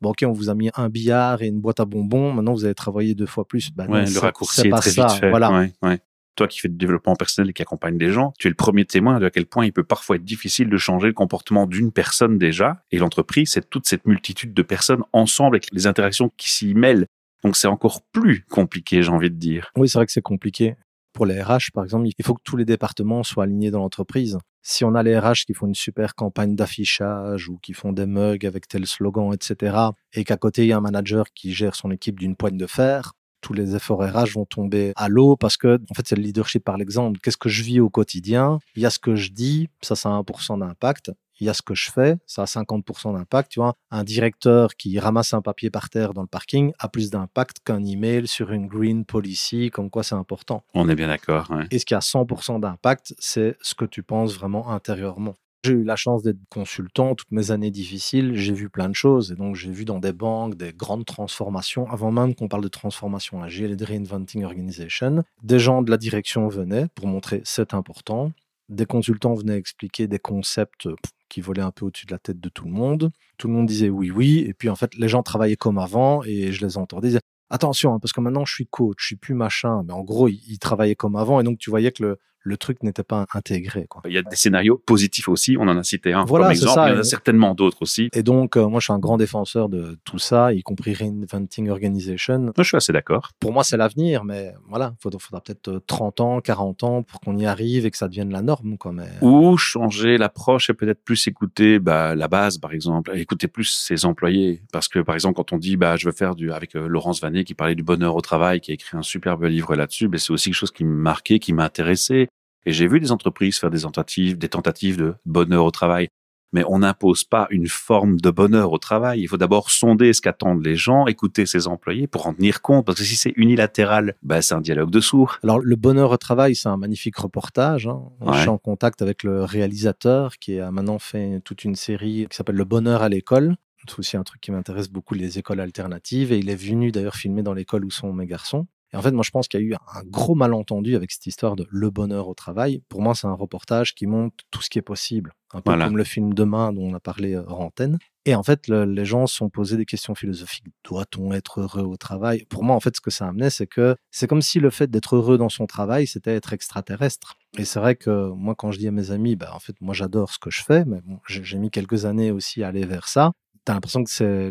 bon, 0.01 0.11
ok, 0.11 0.25
on 0.27 0.33
vous 0.33 0.51
a 0.51 0.55
mis 0.55 0.71
un 0.75 0.89
billard 0.89 1.43
et 1.43 1.47
une 1.47 1.61
boîte 1.61 1.81
à 1.81 1.85
bonbons, 1.85 2.33
maintenant 2.33 2.55
vous 2.55 2.65
allez 2.65 2.75
travailler 2.75 3.15
deux 3.15 3.27
fois 3.27 3.47
plus. 3.47 3.71
Ouais, 3.77 4.05
le 4.07 4.19
raccourci 4.19 4.67
est, 4.67 4.71
très 4.71 4.91
vite 4.91 5.11
fait. 5.13 5.31
Voilà. 5.31 5.69
Ouais, 5.83 5.99
Toi 6.37 6.49
qui 6.49 6.61
fais 6.61 6.69
du 6.69 6.77
développement 6.77 7.17
personnel 7.17 7.51
et 7.51 7.53
qui 7.53 7.63
accompagne 7.63 7.99
des 7.99 8.11
gens, 8.11 8.33
tu 8.39 8.49
es 8.49 8.51
le 8.51 8.57
premier 8.57 8.85
témoin 8.85 9.19
de 9.21 9.27
à 9.27 9.31
quel 9.31 9.47
point 9.47 9.65
il 9.65 9.73
peut 9.73 9.85
parfois 9.85 10.17
être 10.17 10.25
difficile 10.25 10.69
de 10.69 10.77
changer 10.77 11.09
le 11.09 11.15
comportement 11.15 11.67
d'une 11.67 11.93
personne 11.93 12.39
déjà. 12.39 12.83
Et 12.91 12.99
l'entreprise, 12.99 13.51
c'est 13.51 13.69
toute 13.69 13.87
cette 13.87 14.07
multitude 14.07 14.53
de 14.53 14.63
personnes 14.63 15.03
ensemble 15.13 15.57
avec 15.57 15.69
les 15.73 15.87
interactions 15.87 16.31
qui 16.37 16.51
s'y 16.51 16.75
mêlent. 16.75 17.07
Donc 17.45 17.57
c'est 17.57 17.69
encore 17.69 18.01
plus 18.13 18.45
compliqué, 18.51 19.03
j'ai 19.03 19.11
envie 19.11 19.31
de 19.31 19.37
dire. 19.37 19.71
Oui, 19.77 19.89
c'est 19.89 19.99
vrai 19.99 20.07
que 20.07 20.13
c'est 20.13 20.23
compliqué. 20.23 20.77
Pour 21.15 21.27
les 21.27 21.41
RH, 21.41 21.71
par 21.73 21.85
exemple, 21.85 22.09
il 22.19 22.25
faut 22.25 22.35
que 22.35 22.43
tous 22.43 22.57
les 22.57 22.65
départements 22.65 23.23
soient 23.23 23.45
alignés 23.45 23.71
dans 23.71 23.79
l'entreprise. 23.79 24.37
Si 24.63 24.85
on 24.85 24.97
a 24.97 25.03
les 25.05 25.17
RH 25.17 25.45
qui 25.47 25.55
font 25.55 25.67
une 25.67 25.75
super 25.75 26.17
campagne 26.17 26.57
d'affichage 26.57 27.49
ou 27.49 27.59
qui 27.59 27.73
font 27.73 27.93
des 27.93 28.07
mugs 28.07 28.45
avec 28.45 28.67
tel 28.67 28.85
slogan, 28.85 29.33
etc., 29.33 29.77
et 30.13 30.25
qu'à 30.25 30.37
côté, 30.37 30.65
il 30.65 30.69
y 30.69 30.73
a 30.73 30.77
un 30.77 30.81
manager 30.81 31.27
qui 31.33 31.53
gère 31.53 31.77
son 31.77 31.93
équipe 31.93 32.19
d'une 32.19 32.35
poigne 32.35 32.57
de 32.57 32.67
fer, 32.67 33.13
tous 33.41 33.53
les 33.53 33.77
efforts 33.77 34.01
RH 34.01 34.33
vont 34.33 34.47
tomber 34.47 34.93
à 34.97 35.09
l'eau 35.09 35.37
parce 35.37 35.57
que, 35.57 35.79
en 35.91 35.95
fait, 35.95 36.09
c'est 36.09 36.17
le 36.17 36.23
leadership 36.23 36.65
par 36.65 36.79
l'exemple. 36.79 37.21
Qu'est-ce 37.21 37.37
que 37.37 37.51
je 37.51 37.63
vis 37.63 37.79
au 37.79 37.91
quotidien? 37.91 38.59
Il 38.75 38.83
y 38.83 38.87
a 38.87 38.91
ce 38.91 38.99
que 38.99 39.15
je 39.15 39.31
dis, 39.31 39.69
ça, 39.83 39.95
ça 39.95 40.09
a 40.09 40.19
1% 40.19 40.59
d'impact 40.59 41.13
il 41.45 41.47
y 41.47 41.51
a 41.51 41.55
ce 41.55 41.63
que 41.63 41.75
je 41.75 41.91
fais, 41.93 42.17
ça 42.27 42.43
a 42.43 42.47
50% 42.47 43.13
d'impact. 43.13 43.53
Tu 43.53 43.61
vois, 43.61 43.75
un 43.91 44.03
directeur 44.03 44.75
qui 44.77 44.99
ramasse 44.99 45.35
un 45.35 45.43
papier 45.43 45.69
par 45.69 45.91
terre 45.91 46.15
dans 46.15 46.23
le 46.23 46.27
parking 46.27 46.73
a 46.79 46.89
plus 46.89 47.11
d'impact 47.11 47.59
qu'un 47.65 47.85
email 47.85 48.27
sur 48.27 48.51
une 48.51 48.67
green 48.67 49.05
policy, 49.05 49.71
comme 49.71 49.91
quoi 49.91 50.03
c'est 50.03 50.15
important. 50.15 50.65
On 50.73 50.89
est 50.89 50.95
bien 50.95 51.09
d'accord. 51.09 51.51
Et 51.71 51.79
ce 51.79 51.85
qui 51.85 51.95
a 51.95 51.99
100% 51.99 52.61
d'impact, 52.61 53.15
c'est 53.19 53.57
ce 53.61 53.75
que 53.75 53.85
tu 53.85 54.03
penses 54.03 54.35
vraiment 54.35 54.71
intérieurement. 54.71 55.35
J'ai 55.65 55.73
eu 55.73 55.85
la 55.85 55.97
chance 55.97 56.23
d'être 56.23 56.39
consultant 56.51 57.15
toutes 57.15 57.31
mes 57.31 57.51
années 57.51 57.71
difficiles. 57.71 58.33
J'ai 58.35 58.53
vu 58.53 58.69
plein 58.69 58.91
de 58.91 58.95
choses. 58.95 59.33
Et 59.33 59.35
donc, 59.35 59.57
j'ai 59.57 59.71
vu 59.71 59.87
dans 59.87 59.99
des 59.99 60.13
banques 60.13 60.57
des 60.57 60.73
grandes 60.75 61.07
transformations. 61.07 61.91
Avant 61.91 62.11
même 62.11 62.35
qu'on 62.35 62.49
parle 62.49 62.63
de 62.63 62.69
transformation 62.69 63.43
agile 63.43 63.71
et 63.71 63.77
de 63.77 63.85
reinventing 63.85 64.45
organization, 64.45 65.25
des 65.43 65.59
gens 65.59 65.81
de 65.81 65.91
la 65.91 65.97
direction 65.97 66.49
venaient 66.49 66.87
pour 66.95 67.07
montrer 67.07 67.41
c'est 67.45 67.73
important. 67.73 68.33
Des 68.69 68.87
consultants 68.87 69.35
venaient 69.35 69.59
expliquer 69.59 70.07
des 70.07 70.19
concepts 70.19 70.89
qui 71.29 71.41
volaient 71.41 71.63
un 71.63 71.71
peu 71.71 71.87
au-dessus 71.87 72.07
de 72.07 72.13
la 72.13 72.19
tête 72.19 72.41
de 72.41 72.49
tout 72.49 72.65
le 72.65 72.71
monde. 72.71 73.11
Tout 73.39 73.49
le 73.49 73.55
monde 73.55 73.67
disait 73.67 73.91
oui, 73.91 74.11
oui. 74.11 74.45
Et 74.47 74.55
puis, 74.55 74.69
en 74.69 74.77
fait, 74.77 74.95
les 74.95 75.09
gens 75.09 75.23
travaillaient 75.23 75.57
comme 75.57 75.79
avant 75.79 76.23
et 76.25 76.53
je 76.53 76.65
les 76.65 76.79
entendais 76.79 77.11
dire 77.11 77.21
attention, 77.51 77.95
hein, 77.95 77.99
parce 78.01 78.13
que 78.13 78.21
maintenant, 78.21 78.45
je 78.45 78.55
suis 78.55 78.67
coach, 78.67 78.97
je 79.01 79.07
suis 79.07 79.17
plus 79.17 79.35
machin. 79.35 79.83
Mais 79.87 79.93
en 79.93 80.03
gros, 80.03 80.29
ils 80.29 80.59
travaillaient 80.59 80.95
comme 80.95 81.17
avant. 81.17 81.41
Et 81.41 81.45
donc, 81.45 81.59
tu 81.59 81.71
voyais 81.71 81.93
que 81.93 82.03
le, 82.03 82.19
le 82.45 82.57
truc 82.59 82.83
n'était 82.83 83.03
pas 83.03 83.27
intégré. 83.33 83.87
Quoi. 83.89 84.03
Il 84.05 84.13
y 84.13 84.19
a 84.19 84.23
des 84.23 84.37
scénarios 84.37 84.77
positifs 84.77 85.29
aussi, 85.29 85.57
on 85.59 85.63
en 85.63 85.79
a 85.79 85.83
cité 85.83 86.13
un 86.13 86.25
voilà, 86.25 86.47
comme 86.47 86.53
exemple, 86.53 86.81
il 86.87 86.93
y 86.93 86.97
en 86.97 87.01
a 87.01 87.03
certainement 87.03 87.55
d'autres 87.55 87.79
aussi. 87.81 88.11
Et 88.13 88.23
donc, 88.23 88.57
euh, 88.57 88.69
moi, 88.69 88.81
je 88.81 88.85
suis 88.85 88.93
un 88.93 88.99
grand 88.99 89.17
défenseur 89.17 89.69
de 89.69 89.99
tout 90.05 90.19
ça, 90.19 90.53
y 90.53 90.63
compris 90.63 90.95
Reinventing 90.95 91.71
Organization. 91.71 92.53
Je 92.57 92.63
suis 92.63 92.77
assez 92.77 92.93
d'accord. 92.93 93.31
Pour 93.41 93.53
moi, 93.53 93.65
c'est 93.65 93.79
l'avenir, 93.79 94.25
mais 94.25 94.53
voilà, 94.69 94.95
il 94.99 95.03
faudra, 95.03 95.41
peut-être 95.41 95.83
30 95.87 96.21
euh, 96.21 96.23
ans, 96.23 96.41
40 96.41 96.85
ans 96.85 97.03
pour 97.03 97.21
qu'on 97.21 97.37
y 97.39 97.47
arrive 97.47 97.87
et 97.87 97.91
que 97.91 97.97
ça 97.97 98.09
devienne 98.09 98.31
la 98.31 98.43
norme. 98.43 98.77
Quoi, 98.77 98.93
mais... 98.93 99.09
Ou 99.23 99.57
changer 99.57 100.19
l'approche 100.19 100.69
et 100.69 100.75
peut-être 100.75 101.03
plus 101.03 101.27
écouter 101.27 101.79
bah, 101.79 102.15
la 102.15 102.29
base, 102.29 102.59
par 102.59 102.73
exemple, 102.73 103.17
écouter 103.17 103.49
plus 103.49 103.65
ses 103.65 104.05
employés. 104.05 104.63
Parce 104.71 104.89
que, 104.89 104.99
par 104.99 105.15
exemple, 105.15 105.37
quand 105.37 105.53
on 105.53 105.59
dit, 105.59 105.77
bah, 105.77 105.97
je 105.97 106.07
veux 106.07 106.13
faire 106.13 106.35
du, 106.35 106.53
avec 106.53 106.77
euh, 106.77 106.87
Laurence 106.87 107.23
Vanet 107.23 107.45
qui 107.45 107.55
parlait 107.55 107.75
du 107.75 107.83
bonheur 107.83 108.15
au 108.15 108.21
travail, 108.21 108.61
qui 108.61 108.71
a 108.71 108.75
écrit 108.75 108.97
un 108.97 109.03
superbe 109.03 109.45
livre 109.45 109.75
là-dessus, 109.75 110.09
mais 110.09 110.19
c'est 110.19 110.33
aussi 110.33 110.51
quelque 110.51 110.59
chose 110.59 110.73
qui 110.73 110.85
me 110.85 110.95
marquait, 110.95 111.39
qui 111.39 111.53
m'a 111.53 111.65
intéressé. 111.65 112.29
Et 112.67 112.73
j'ai 112.73 112.89
vu 112.89 113.01
des 113.01 113.13
entreprises 113.13 113.59
faire 113.59 113.71
des 113.71 113.83
tentatives, 113.83 114.39
des 114.39 114.49
tentatives 114.49 114.97
de 114.97 115.15
bonheur 115.25 115.65
au 115.65 115.71
travail. 115.71 116.09
Mais 116.55 116.63
on 116.69 116.79
n'impose 116.79 117.25
pas 117.25 117.49
une 117.51 117.67
forme 117.67 118.21
de 118.21 118.31
bonheur 118.31 118.71
au 118.71 118.79
travail. 118.79 119.21
Il 119.21 119.27
faut 119.27 119.37
d'abord 119.37 119.71
sonder 119.71 120.13
ce 120.13 120.21
qu'attendent 120.21 120.65
les 120.65 120.77
gens, 120.77 121.09
écouter 121.09 121.47
ses 121.47 121.67
employés 121.67 122.07
pour 122.07 122.29
en 122.29 122.33
tenir 122.33 122.63
compte. 122.63 122.87
Parce 122.87 122.99
que 122.99 123.05
si 123.05 123.17
c'est 123.17 123.33
unilatéral, 123.35 124.15
ben 124.23 124.41
c'est 124.41 124.55
un 124.55 124.61
dialogue 124.61 124.91
de 124.91 125.01
sourds. 125.01 125.39
Alors, 125.43 125.59
le 125.59 125.75
bonheur 125.75 126.13
au 126.13 126.17
travail, 126.17 126.55
c'est 126.55 126.69
un 126.69 126.77
magnifique 126.77 127.17
reportage. 127.17 127.89
Hein. 127.89 128.03
Je 128.33 128.39
suis 128.39 128.49
en 128.49 128.59
contact 128.59 129.03
avec 129.03 129.25
le 129.25 129.43
réalisateur 129.43 130.39
qui 130.39 130.61
a 130.61 130.71
maintenant 130.71 131.01
fait 131.01 131.41
toute 131.45 131.65
une 131.65 131.75
série 131.75 132.29
qui 132.31 132.37
s'appelle 132.37 132.55
Le 132.55 132.65
bonheur 132.65 133.03
à 133.03 133.09
l'école. 133.09 133.57
C'est 133.89 133.99
aussi 133.99 134.17
un 134.17 134.23
truc 134.23 134.41
qui 134.41 134.53
m'intéresse 134.53 134.89
beaucoup, 134.89 135.15
les 135.15 135.41
écoles 135.41 135.59
alternatives. 135.59 136.31
Et 136.31 136.39
il 136.39 136.49
est 136.51 136.55
venu 136.55 136.93
d'ailleurs 136.93 137.17
filmer 137.17 137.43
dans 137.43 137.53
l'école 137.53 137.85
où 137.85 137.91
sont 137.91 138.13
mes 138.13 138.27
garçons. 138.27 138.69
Et 138.95 138.97
en 138.97 139.03
fait, 139.03 139.11
moi, 139.11 139.25
je 139.27 139.33
pense 139.33 139.49
qu'il 139.49 139.61
y 139.61 139.63
a 139.65 139.67
eu 139.67 139.75
un 139.75 140.05
gros 140.05 140.37
malentendu 140.37 140.95
avec 140.95 141.11
cette 141.11 141.27
histoire 141.27 141.57
de 141.57 141.67
le 141.69 141.91
bonheur 141.91 142.29
au 142.29 142.35
travail. 142.35 142.81
Pour 142.89 143.03
moi, 143.03 143.17
c'est 143.17 143.27
un 143.27 143.35
reportage 143.35 143.93
qui 143.97 144.07
montre 144.07 144.37
tout 144.53 144.63
ce 144.63 144.71
qui 144.71 144.79
est 144.79 144.83
possible, 144.83 145.33
un 145.53 145.61
peu 145.61 145.77
comme 145.77 145.97
le 145.97 146.05
film 146.05 146.33
Demain 146.33 146.73
dont 146.73 146.93
on 146.93 146.95
a 146.95 147.01
parlé 147.01 147.35
euh, 147.35 147.45
en 147.49 147.65
antenne. 147.65 147.99
Et 148.25 148.37
en 148.37 148.45
fait, 148.45 148.69
les 148.69 149.05
gens 149.05 149.27
se 149.27 149.35
sont 149.35 149.51
posés 149.51 149.77
des 149.77 149.85
questions 149.85 150.15
philosophiques. 150.15 150.67
Doit-on 150.85 151.33
être 151.33 151.61
heureux 151.61 151.83
au 151.83 151.97
travail? 151.97 152.47
Pour 152.49 152.63
moi, 152.63 152.77
en 152.77 152.81
fait, 152.81 152.95
ce 152.95 153.01
que 153.01 153.11
ça 153.11 153.27
amenait, 153.27 153.51
c'est 153.51 153.67
que 153.67 153.97
c'est 154.13 154.29
comme 154.29 154.43
si 154.43 154.61
le 154.61 154.71
fait 154.71 154.89
d'être 154.89 155.17
heureux 155.17 155.39
dans 155.39 155.49
son 155.49 155.67
travail, 155.67 156.07
c'était 156.07 156.35
être 156.35 156.53
extraterrestre. 156.53 157.35
Et 157.59 157.65
c'est 157.65 157.81
vrai 157.81 157.97
que 157.97 158.31
moi, 158.31 158.55
quand 158.55 158.71
je 158.71 158.79
dis 158.79 158.87
à 158.87 158.93
mes 158.93 159.11
amis, 159.11 159.35
bah, 159.35 159.51
en 159.55 159.59
fait, 159.59 159.75
moi, 159.81 159.93
j'adore 159.93 160.31
ce 160.31 160.39
que 160.39 160.51
je 160.51 160.63
fais, 160.63 160.85
mais 160.85 161.01
bon, 161.05 161.19
j'ai 161.27 161.59
mis 161.59 161.71
quelques 161.71 162.05
années 162.05 162.31
aussi 162.31 162.63
à 162.63 162.69
aller 162.69 162.87
vers 162.87 163.09
ça 163.09 163.33
tu 163.65 163.71
as 163.73 163.75
l'impression 163.75 164.05
que 164.05 164.11
c'est 164.11 164.51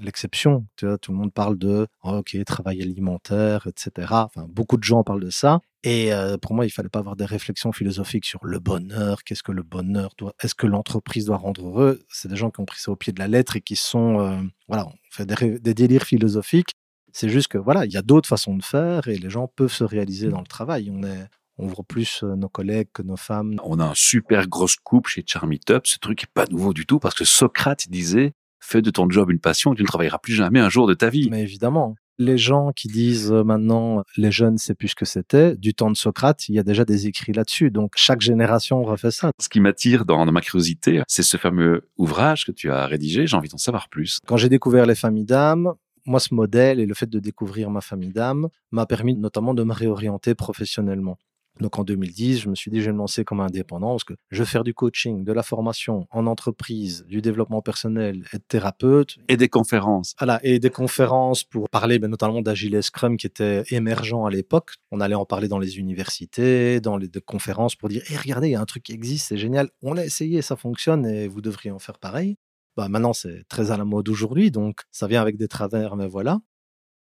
l'exception. 0.00 0.66
Tu 0.76 0.86
vois, 0.86 0.98
tout 0.98 1.12
le 1.12 1.18
monde 1.18 1.32
parle 1.32 1.58
de 1.58 1.86
oh, 2.04 2.18
OK, 2.18 2.36
travail 2.44 2.82
alimentaire, 2.82 3.66
etc. 3.66 4.08
Enfin, 4.10 4.46
beaucoup 4.48 4.76
de 4.76 4.84
gens 4.84 5.02
parlent 5.02 5.24
de 5.24 5.30
ça. 5.30 5.60
Et 5.84 6.12
euh, 6.12 6.38
pour 6.38 6.54
moi, 6.54 6.64
il 6.64 6.70
fallait 6.70 6.88
pas 6.88 7.00
avoir 7.00 7.16
des 7.16 7.24
réflexions 7.24 7.72
philosophiques 7.72 8.24
sur 8.24 8.44
le 8.44 8.60
bonheur. 8.60 9.24
Qu'est-ce 9.24 9.42
que 9.42 9.52
le 9.52 9.62
bonheur 9.62 10.14
doit 10.16 10.34
Est-ce 10.40 10.54
que 10.54 10.66
l'entreprise 10.66 11.26
doit 11.26 11.38
rendre 11.38 11.66
heureux? 11.66 12.00
C'est 12.08 12.28
des 12.28 12.36
gens 12.36 12.50
qui 12.50 12.60
ont 12.60 12.64
pris 12.64 12.80
ça 12.80 12.92
au 12.92 12.96
pied 12.96 13.12
de 13.12 13.18
la 13.18 13.28
lettre 13.28 13.56
et 13.56 13.60
qui 13.60 13.74
sont 13.74 14.20
euh, 14.20 14.40
voilà, 14.68 14.86
on 14.86 14.94
fait 15.10 15.26
des, 15.26 15.58
des 15.58 15.74
délires 15.74 16.04
philosophiques. 16.04 16.70
C'est 17.12 17.28
juste 17.28 17.48
que 17.48 17.58
voilà, 17.58 17.84
il 17.84 17.92
y 17.92 17.96
a 17.96 18.02
d'autres 18.02 18.28
façons 18.28 18.56
de 18.56 18.62
faire 18.62 19.08
et 19.08 19.16
les 19.16 19.28
gens 19.28 19.48
peuvent 19.48 19.72
se 19.72 19.84
réaliser 19.84 20.28
dans 20.28 20.40
le 20.40 20.46
travail. 20.46 20.90
On 20.90 21.02
est 21.02 21.26
on 21.58 21.66
voit 21.66 21.84
plus 21.86 22.22
euh, 22.22 22.34
nos 22.34 22.48
collègues 22.48 22.88
que 22.92 23.02
nos 23.02 23.16
femmes. 23.16 23.56
On 23.62 23.78
a 23.78 23.84
un 23.84 23.94
super 23.94 24.48
gros 24.48 24.66
coupe 24.82 25.08
chez 25.08 25.22
Charmy 25.26 25.58
Top. 25.60 25.86
Ce 25.86 25.98
truc 25.98 26.24
est 26.24 26.32
pas 26.32 26.46
nouveau 26.46 26.72
du 26.72 26.86
tout 26.86 26.98
parce 26.98 27.14
que 27.14 27.24
Socrate 27.24 27.88
disait 27.88 28.32
fais 28.62 28.82
de 28.82 28.90
ton 28.90 29.08
job 29.08 29.30
une 29.30 29.38
passion, 29.38 29.74
tu 29.74 29.82
ne 29.82 29.86
travailleras 29.86 30.18
plus 30.18 30.34
jamais 30.34 30.60
un 30.60 30.68
jour 30.68 30.86
de 30.86 30.94
ta 30.94 31.10
vie. 31.10 31.28
Mais 31.30 31.42
évidemment. 31.42 31.94
Les 32.18 32.38
gens 32.38 32.72
qui 32.76 32.88
disent 32.88 33.32
euh, 33.32 33.42
maintenant 33.42 34.04
les 34.16 34.30
jeunes 34.30 34.58
c'est 34.58 34.74
plus 34.74 34.88
ce 34.88 34.94
que 34.94 35.04
c'était, 35.04 35.56
du 35.56 35.74
temps 35.74 35.90
de 35.90 35.96
Socrate, 35.96 36.48
il 36.48 36.54
y 36.54 36.58
a 36.58 36.62
déjà 36.62 36.84
des 36.84 37.06
écrits 37.06 37.32
là-dessus. 37.32 37.70
Donc 37.70 37.92
chaque 37.96 38.20
génération 38.20 38.82
refait 38.84 39.10
ça. 39.10 39.32
Ce 39.40 39.48
qui 39.48 39.60
m'attire 39.60 40.04
dans, 40.04 40.24
ma 40.30 40.40
curiosité, 40.40 41.02
c'est 41.08 41.22
ce 41.22 41.36
fameux 41.36 41.88
ouvrage 41.96 42.44
que 42.44 42.52
tu 42.52 42.70
as 42.70 42.86
rédigé. 42.86 43.26
J'ai 43.26 43.36
envie 43.36 43.48
d'en 43.48 43.58
savoir 43.58 43.88
plus. 43.88 44.18
Quand 44.26 44.36
j'ai 44.36 44.48
découvert 44.48 44.86
les 44.86 44.94
familles 44.94 45.24
d'âmes, 45.24 45.72
moi, 46.04 46.20
ce 46.20 46.34
modèle 46.34 46.80
et 46.80 46.86
le 46.86 46.94
fait 46.94 47.08
de 47.08 47.20
découvrir 47.20 47.70
ma 47.70 47.80
famille 47.80 48.12
d'âmes 48.12 48.48
m'a 48.72 48.86
permis 48.86 49.14
notamment 49.14 49.54
de 49.54 49.62
me 49.62 49.72
réorienter 49.72 50.34
professionnellement. 50.34 51.16
Donc 51.62 51.78
en 51.78 51.84
2010, 51.84 52.40
je 52.40 52.48
me 52.48 52.54
suis 52.54 52.70
dit, 52.70 52.80
je 52.80 52.86
vais 52.86 52.92
me 52.92 52.98
lancer 52.98 53.24
comme 53.24 53.40
indépendant 53.40 53.90
parce 53.90 54.04
que 54.04 54.14
je 54.30 54.40
veux 54.40 54.44
faire 54.44 54.64
du 54.64 54.74
coaching, 54.74 55.24
de 55.24 55.32
la 55.32 55.42
formation 55.42 56.06
en 56.10 56.26
entreprise, 56.26 57.04
du 57.08 57.22
développement 57.22 57.62
personnel, 57.62 58.24
être 58.32 58.46
thérapeute. 58.48 59.16
Et 59.28 59.36
des 59.36 59.48
conférences. 59.48 60.14
Voilà, 60.18 60.40
et 60.42 60.58
des 60.58 60.70
conférences 60.70 61.44
pour 61.44 61.70
parler 61.70 61.98
ben, 61.98 62.10
notamment 62.10 62.42
d'Agile 62.42 62.82
Scrum 62.82 63.16
qui 63.16 63.26
était 63.26 63.62
émergent 63.70 64.26
à 64.26 64.30
l'époque. 64.30 64.74
On 64.90 65.00
allait 65.00 65.14
en 65.14 65.24
parler 65.24 65.48
dans 65.48 65.58
les 65.58 65.78
universités, 65.78 66.80
dans 66.80 66.96
les 66.96 67.08
conférences 67.24 67.76
pour 67.76 67.88
dire, 67.88 68.02
hey, 68.10 68.16
regardez, 68.16 68.48
il 68.48 68.52
y 68.52 68.56
a 68.56 68.60
un 68.60 68.66
truc 68.66 68.82
qui 68.82 68.92
existe, 68.92 69.28
c'est 69.28 69.38
génial, 69.38 69.70
on 69.82 69.94
l'a 69.94 70.04
essayé, 70.04 70.42
ça 70.42 70.56
fonctionne 70.56 71.06
et 71.06 71.28
vous 71.28 71.40
devriez 71.40 71.70
en 71.70 71.78
faire 71.78 71.98
pareil. 71.98 72.36
Bah, 72.76 72.88
maintenant, 72.88 73.12
c'est 73.12 73.44
très 73.48 73.70
à 73.70 73.76
la 73.76 73.84
mode 73.84 74.08
aujourd'hui, 74.08 74.50
donc 74.50 74.80
ça 74.90 75.06
vient 75.06 75.20
avec 75.20 75.36
des 75.36 75.48
travers, 75.48 75.94
mais 75.94 76.08
voilà. 76.08 76.40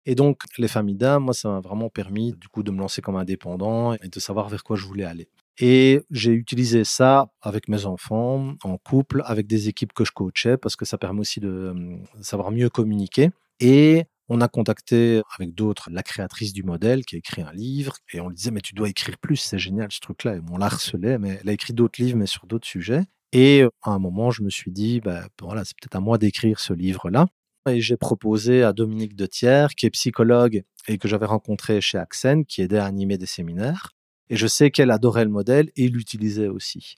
Et 0.06 0.14
donc, 0.14 0.42
les 0.58 0.68
familles 0.68 0.96
d'âmes, 0.96 1.24
moi, 1.24 1.34
ça 1.34 1.48
m'a 1.48 1.60
vraiment 1.60 1.88
permis 1.88 2.32
du 2.32 2.48
coup 2.48 2.62
de 2.62 2.70
me 2.70 2.78
lancer 2.78 3.02
comme 3.02 3.16
indépendant 3.16 3.94
et 3.94 4.08
de 4.08 4.20
savoir 4.20 4.48
vers 4.48 4.62
quoi 4.62 4.76
je 4.76 4.84
voulais 4.84 5.04
aller. 5.04 5.28
Et 5.58 6.02
j'ai 6.10 6.32
utilisé 6.32 6.84
ça 6.84 7.28
avec 7.40 7.68
mes 7.68 7.86
enfants, 7.86 8.54
en 8.64 8.76
couple, 8.76 9.22
avec 9.24 9.46
des 9.46 9.68
équipes 9.68 9.92
que 9.92 10.04
je 10.04 10.10
coachais, 10.12 10.56
parce 10.56 10.76
que 10.76 10.84
ça 10.84 10.98
permet 10.98 11.20
aussi 11.20 11.40
de 11.40 11.68
hum, 11.70 12.04
savoir 12.20 12.50
mieux 12.50 12.68
communiquer. 12.68 13.30
Et 13.60 14.04
on 14.28 14.40
a 14.40 14.48
contacté 14.48 15.22
avec 15.38 15.54
d'autres 15.54 15.90
la 15.92 16.02
créatrice 16.02 16.52
du 16.52 16.64
modèle 16.64 17.04
qui 17.04 17.14
a 17.16 17.18
écrit 17.18 17.42
un 17.42 17.52
livre 17.52 17.94
et 18.12 18.20
on 18.20 18.28
lui 18.28 18.36
disait 18.36 18.50
mais 18.50 18.62
tu 18.62 18.74
dois 18.74 18.88
écrire 18.88 19.18
plus, 19.18 19.36
c'est 19.36 19.58
génial 19.58 19.92
ce 19.92 20.00
truc-là. 20.00 20.36
Et 20.36 20.40
on 20.50 20.56
la 20.58 20.66
harcelait, 20.66 21.18
mais 21.18 21.38
elle 21.42 21.48
a 21.50 21.52
écrit 21.52 21.72
d'autres 21.74 22.02
livres 22.02 22.16
mais 22.16 22.26
sur 22.26 22.46
d'autres 22.46 22.66
sujets. 22.66 23.02
Et 23.32 23.64
à 23.82 23.90
un 23.90 23.98
moment, 23.98 24.30
je 24.30 24.42
me 24.42 24.50
suis 24.50 24.70
dit, 24.70 25.00
bah, 25.00 25.26
voilà, 25.42 25.64
c'est 25.64 25.74
peut-être 25.76 25.96
à 25.96 26.00
moi 26.00 26.18
d'écrire 26.18 26.60
ce 26.60 26.72
livre-là. 26.72 27.26
Et 27.66 27.80
j'ai 27.80 27.96
proposé 27.96 28.62
à 28.62 28.72
Dominique 28.72 29.16
Dethier, 29.16 29.68
qui 29.76 29.86
est 29.86 29.90
psychologue 29.90 30.64
et 30.86 30.98
que 30.98 31.08
j'avais 31.08 31.26
rencontré 31.26 31.80
chez 31.80 31.96
Axen, 31.96 32.44
qui 32.44 32.60
aidait 32.60 32.78
à 32.78 32.84
animer 32.84 33.16
des 33.16 33.26
séminaires. 33.26 33.92
Et 34.28 34.36
je 34.36 34.46
sais 34.46 34.70
qu'elle 34.70 34.90
adorait 34.90 35.24
le 35.24 35.30
modèle 35.30 35.70
et 35.76 35.88
l'utilisait 35.88 36.48
aussi. 36.48 36.94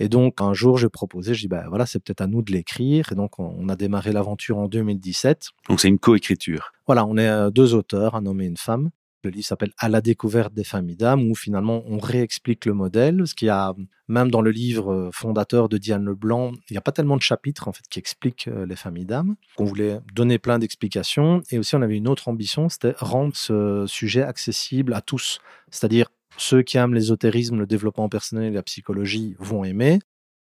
Et 0.00 0.08
donc, 0.08 0.40
un 0.40 0.54
jour, 0.54 0.78
j'ai 0.78 0.88
proposé, 0.88 1.34
je 1.34 1.42
dis, 1.42 1.48
bah, 1.48 1.66
voilà, 1.68 1.86
c'est 1.86 2.00
peut-être 2.00 2.22
à 2.22 2.26
nous 2.26 2.42
de 2.42 2.50
l'écrire. 2.50 3.12
Et 3.12 3.14
donc, 3.14 3.38
on 3.38 3.68
a 3.68 3.76
démarré 3.76 4.12
l'aventure 4.12 4.58
en 4.58 4.66
2017. 4.66 5.50
Donc, 5.68 5.78
c'est 5.78 5.88
une 5.88 5.98
coécriture. 5.98 6.72
Voilà, 6.86 7.04
on 7.06 7.16
est 7.16 7.28
euh, 7.28 7.50
deux 7.50 7.74
auteurs, 7.74 8.14
un 8.14 8.24
homme 8.26 8.40
et 8.40 8.46
une 8.46 8.56
femme. 8.56 8.90
Le 9.22 9.30
livre 9.30 9.46
s'appelle 9.46 9.72
À 9.78 9.88
la 9.88 10.00
découverte 10.00 10.54
des 10.54 10.64
familles 10.64 10.96
d'âme, 10.96 11.30
où 11.30 11.34
finalement 11.34 11.82
on 11.86 11.98
réexplique 11.98 12.64
le 12.64 12.72
modèle. 12.72 13.26
Ce 13.26 13.34
qu'il 13.34 13.46
y 13.46 13.50
a, 13.50 13.74
même 14.08 14.30
dans 14.30 14.40
le 14.40 14.50
livre 14.50 14.92
euh, 14.92 15.10
fondateur 15.12 15.68
de 15.68 15.76
Diane 15.76 16.04
Leblanc, 16.04 16.52
il 16.68 16.72
n'y 16.72 16.78
a 16.78 16.82
pas 16.82 16.92
tellement 16.92 17.16
de 17.16 17.22
chapitres 17.22 17.68
en 17.68 17.72
fait 17.72 17.86
qui 17.90 17.98
expliquent 17.98 18.48
euh, 18.48 18.64
les 18.64 18.76
familles 18.76 19.04
d'âme. 19.04 19.36
On 19.58 19.64
voulait 19.64 20.00
donner 20.14 20.38
plein 20.38 20.58
d'explications. 20.58 21.42
Et 21.50 21.58
aussi, 21.58 21.76
on 21.76 21.82
avait 21.82 21.96
une 21.96 22.08
autre 22.08 22.28
ambition, 22.28 22.68
c'était 22.68 22.94
rendre 22.96 23.36
ce 23.36 23.84
sujet 23.86 24.22
accessible 24.22 24.94
à 24.94 25.02
tous. 25.02 25.40
C'est-à-dire, 25.70 26.08
ceux 26.36 26.62
qui 26.62 26.78
aiment 26.78 26.94
l'ésotérisme, 26.94 27.58
le 27.58 27.66
développement 27.66 28.08
personnel 28.08 28.52
et 28.52 28.54
la 28.54 28.62
psychologie 28.62 29.36
vont 29.38 29.64
aimer, 29.64 29.98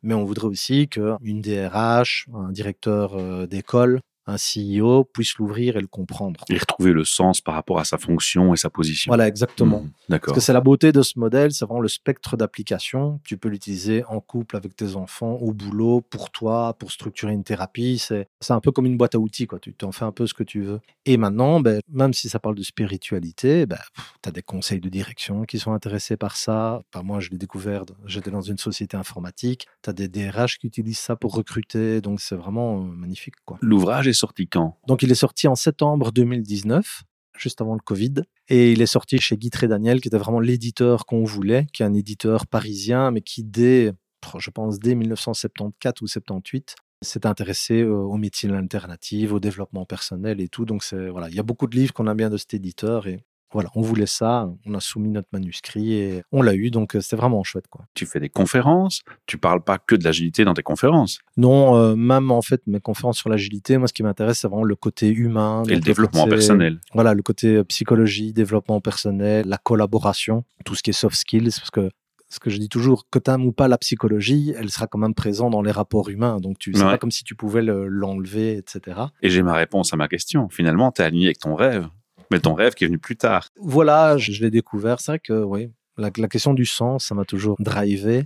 mais 0.04 0.14
on 0.14 0.26
voudrait 0.26 0.48
aussi 0.48 0.88
qu'une 0.88 1.42
DRH, 1.42 2.28
un 2.34 2.52
directeur 2.52 3.16
euh, 3.16 3.48
d'école, 3.48 4.02
un 4.28 4.36
CEO 4.36 5.04
puisse 5.04 5.36
l'ouvrir 5.38 5.78
et 5.78 5.82
le 5.82 5.88
comprendre. 5.88 6.44
Et 6.50 6.58
retrouver 6.58 6.94
le 6.94 7.06
sens 7.06 7.42
par 7.42 7.54
rapport 7.54 7.80
à 7.80 7.86
sa 7.86 7.98
fonction 7.98 8.54
et 8.54 8.58
sa 8.58 8.70
position. 8.70 9.10
Voilà, 9.10 9.28
exactement. 9.28 9.82
Mmh, 9.82 9.92
D'accord. 10.10 10.34
Parce 10.34 10.44
que 10.44 10.46
c'est 10.46 10.54
la 10.54 10.62
beauté 10.62 10.92
de 10.92 11.02
ce 11.02 11.20
modèle, 11.20 11.52
c'est 11.52 11.66
vraiment 11.66 11.82
le 11.82 11.88
spectre 11.88 12.38
d'application. 12.38 13.20
Tu 13.24 13.38
peux 13.38 13.50
l'utiliser 13.50 14.04
en 14.06 14.20
couple 14.20 14.56
avec 14.56 14.76
tes 14.76 14.96
enfants, 14.96 15.34
au 15.42 15.54
boulot, 15.54 16.02
pour 16.02 16.32
toi, 16.32 16.76
pour 16.80 16.92
structurer 16.92 17.34
une 17.34 17.44
thérapie. 17.44 17.98
C'est 18.00 18.28
un 18.50 18.60
peu 18.60 18.72
comme 18.72 18.86
une 18.86 18.98
boîte 18.98 19.16
à 19.16 19.20
outils, 19.20 19.48
quoi. 19.48 19.60
Tu 19.60 19.74
t'en 19.74 19.92
fais 19.92 20.06
un 20.06 20.12
peu 20.12 20.26
ce 20.28 20.34
que 20.34 20.44
tu 20.44 20.62
veux. 20.62 20.80
Et 21.06 21.18
maintenant, 21.18 21.60
ben, 21.60 21.82
même 21.90 22.14
si 22.14 22.30
ça 22.30 22.40
parle 22.40 22.56
de 22.56 22.64
spiritualité, 22.64 23.66
ben, 23.66 23.78
tu 24.24 24.30
as 24.30 24.32
des 24.32 24.42
conseils 24.42 24.80
de 24.80 24.90
direction 24.90 25.44
qui 25.44 25.60
sont 25.60 25.74
intéressés 25.74 26.18
par 26.18 26.36
ça. 26.36 26.82
Par 26.92 27.04
moi, 27.04 27.20
je 27.20 27.30
l'ai 27.30 27.38
découvert, 27.38 27.86
j'étais 28.06 28.32
dans 28.32 28.42
une 28.42 28.58
société 28.58 28.98
informatique. 28.98 29.68
Tu 29.84 29.90
as 29.90 29.94
des 29.94 30.08
DRH 30.08 30.58
qui 30.58 30.68
utilisent 30.68 31.00
ça 31.00 31.16
pour 31.16 31.34
recruter. 31.34 32.02
Donc, 32.02 32.22
c'est 32.22 32.36
vraiment 32.36 32.80
euh, 32.80 32.86
magnifique, 32.86 33.36
quoi. 33.46 33.58
L'ouvrage 33.62 34.08
est 34.08 34.15
sorti 34.16 34.48
quand? 34.48 34.78
Donc, 34.88 35.04
il 35.04 35.12
est 35.12 35.16
sorti 35.16 35.48
en 35.48 35.56
septembre 35.56 36.12
2019 36.12 37.04
juste 37.38 37.62
avant 37.62 37.74
le 37.74 37.82
Covid. 37.82 38.14
Et 38.48 38.72
il 38.72 38.82
est 38.82 38.86
sorti 38.88 39.20
chez 39.20 39.38
Guy 39.38 39.50
Daniel, 39.50 40.02
qui 40.02 40.08
était 40.08 40.18
vraiment 40.18 40.40
l'éditeur 40.40 41.06
qu'on 41.06 41.24
voulait, 41.24 41.68
qui 41.74 41.84
est 41.84 41.86
un 41.86 41.94
éditeur 41.94 42.48
parisien, 42.48 43.12
mais 43.12 43.22
qui 43.22 43.44
dès, 43.44 43.92
je 44.38 44.50
pense, 44.50 44.80
dès 44.80 44.96
1974 44.96 46.02
ou 46.02 46.08
78, 46.08 46.76
s'est 47.02 47.26
intéressé 47.26 47.84
aux 47.84 48.18
métiers 48.18 48.50
alternatifs, 48.52 49.32
au 49.32 49.40
développement 49.40 49.86
personnel 49.86 50.42
et 50.42 50.48
tout. 50.48 50.66
Donc, 50.66 50.84
c'est, 50.84 51.10
voilà, 51.10 51.30
il 51.30 51.36
y 51.36 51.40
a 51.40 51.44
beaucoup 51.44 51.68
de 51.68 51.76
livres 51.76 51.94
qu'on 51.94 52.08
a 52.08 52.16
bien 52.16 52.30
de 52.30 52.38
cet 52.38 52.54
éditeur 52.54 53.08
et 53.08 53.24
voilà, 53.56 53.70
on 53.74 53.82
voulait 53.82 54.06
ça, 54.06 54.50
on 54.66 54.74
a 54.74 54.82
soumis 54.82 55.10
notre 55.10 55.30
manuscrit 55.32 55.94
et 55.94 56.24
on 56.34 56.42
l'a 56.42 56.56
eu, 56.56 56.72
donc 56.72 56.98
c'est 57.00 57.16
vraiment 57.16 57.42
chouette. 57.44 57.70
Quoi. 57.70 57.86
Tu 57.94 58.06
fais 58.06 58.20
des 58.20 58.28
conférences, 58.28 59.02
tu 59.28 59.38
parles 59.38 59.64
pas 59.64 59.78
que 59.78 59.96
de 59.96 60.04
l'agilité 60.04 60.44
dans 60.44 60.54
tes 60.54 60.62
conférences. 60.62 61.20
Non, 61.38 61.78
euh, 61.78 61.96
même 61.96 62.32
en 62.32 62.42
fait, 62.42 62.62
mes 62.68 62.82
conférences 62.82 63.18
sur 63.18 63.30
l'agilité, 63.30 63.78
moi 63.78 63.88
ce 63.88 63.94
qui 63.94 64.04
m'intéresse, 64.04 64.40
c'est 64.40 64.50
vraiment 64.50 64.66
le 64.66 64.76
côté 64.76 65.08
humain. 65.08 65.64
Et 65.70 65.76
le 65.76 65.80
développement 65.80 66.28
personnel. 66.28 66.82
Voilà, 66.94 67.14
le 67.14 67.22
côté 67.22 67.64
psychologie, 67.64 68.34
développement 68.34 68.82
personnel, 68.82 69.48
la 69.48 69.58
collaboration, 69.58 70.44
tout 70.66 70.76
ce 70.76 70.84
qui 70.84 70.90
est 70.90 70.94
soft 70.94 71.16
skills, 71.16 71.52
parce 71.58 71.72
que 71.72 71.90
ce 72.28 72.42
que 72.42 72.50
je 72.50 72.58
dis 72.58 72.68
toujours, 72.68 73.08
que 73.10 73.20
tu 73.20 73.32
aimes 73.32 73.46
ou 73.46 73.54
pas 73.54 73.70
la 73.70 73.78
psychologie, 73.78 74.54
elle 74.58 74.70
sera 74.70 74.88
quand 74.88 75.00
même 75.00 75.14
présente 75.14 75.54
dans 75.54 75.62
les 75.62 75.72
rapports 75.72 76.10
humains. 76.10 76.42
Donc, 76.42 76.60
tu 76.60 76.74
sais 76.74 76.84
pas 76.84 76.98
comme 76.98 77.12
si 77.12 77.24
tu 77.24 77.36
pouvais 77.36 77.62
l'enlever, 77.62 78.58
etc. 78.58 78.98
Et 79.22 79.30
j'ai 79.30 79.44
ma 79.44 79.54
réponse 79.54 79.94
à 79.94 79.96
ma 79.96 80.10
question. 80.10 80.50
Finalement, 80.50 80.92
tu 80.92 81.02
es 81.02 81.06
aligné 81.06 81.28
avec 81.28 81.40
ton 81.40 81.56
rêve. 81.56 81.88
Mais 82.32 82.40
ton 82.40 82.54
rêve 82.54 82.74
qui 82.74 82.84
est 82.84 82.88
venu 82.88 83.00
plus 83.00 83.18
tard. 83.18 83.50
Voilà, 83.60 84.18
je, 84.18 84.42
l'ai 84.42 84.52
découvert. 84.52 85.00
C'est 85.00 85.14
vrai 85.14 85.20
que 85.20 85.44
oui, 85.44 85.70
la, 85.98 86.12
question 86.12 86.54
du 86.54 86.66
sens, 86.66 87.06
ça 87.06 87.16
m'a 87.16 87.26
toujours 87.26 87.56
drivé. 87.60 88.26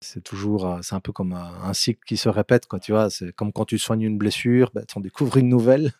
C'est 0.00 0.22
toujours, 0.22 0.66
euh, 0.66 0.78
c'est 0.82 0.94
un 0.94 1.00
peu 1.00 1.12
comme 1.12 1.34
un, 1.34 1.74
cycle 1.74 2.00
qui 2.06 2.16
se 2.16 2.28
répète, 2.28 2.66
quoi. 2.66 2.80
Tu 2.80 2.92
vois, 2.92 3.10
c'est 3.10 3.34
comme 3.34 3.52
quand 3.52 3.66
tu 3.66 3.78
soignes 3.78 4.02
une 4.02 4.16
blessure, 4.16 4.70
ben, 4.74 4.84
tu 4.86 4.96
en 4.96 5.00
découvres 5.00 5.36
une 5.36 5.48
nouvelle. 5.48 5.92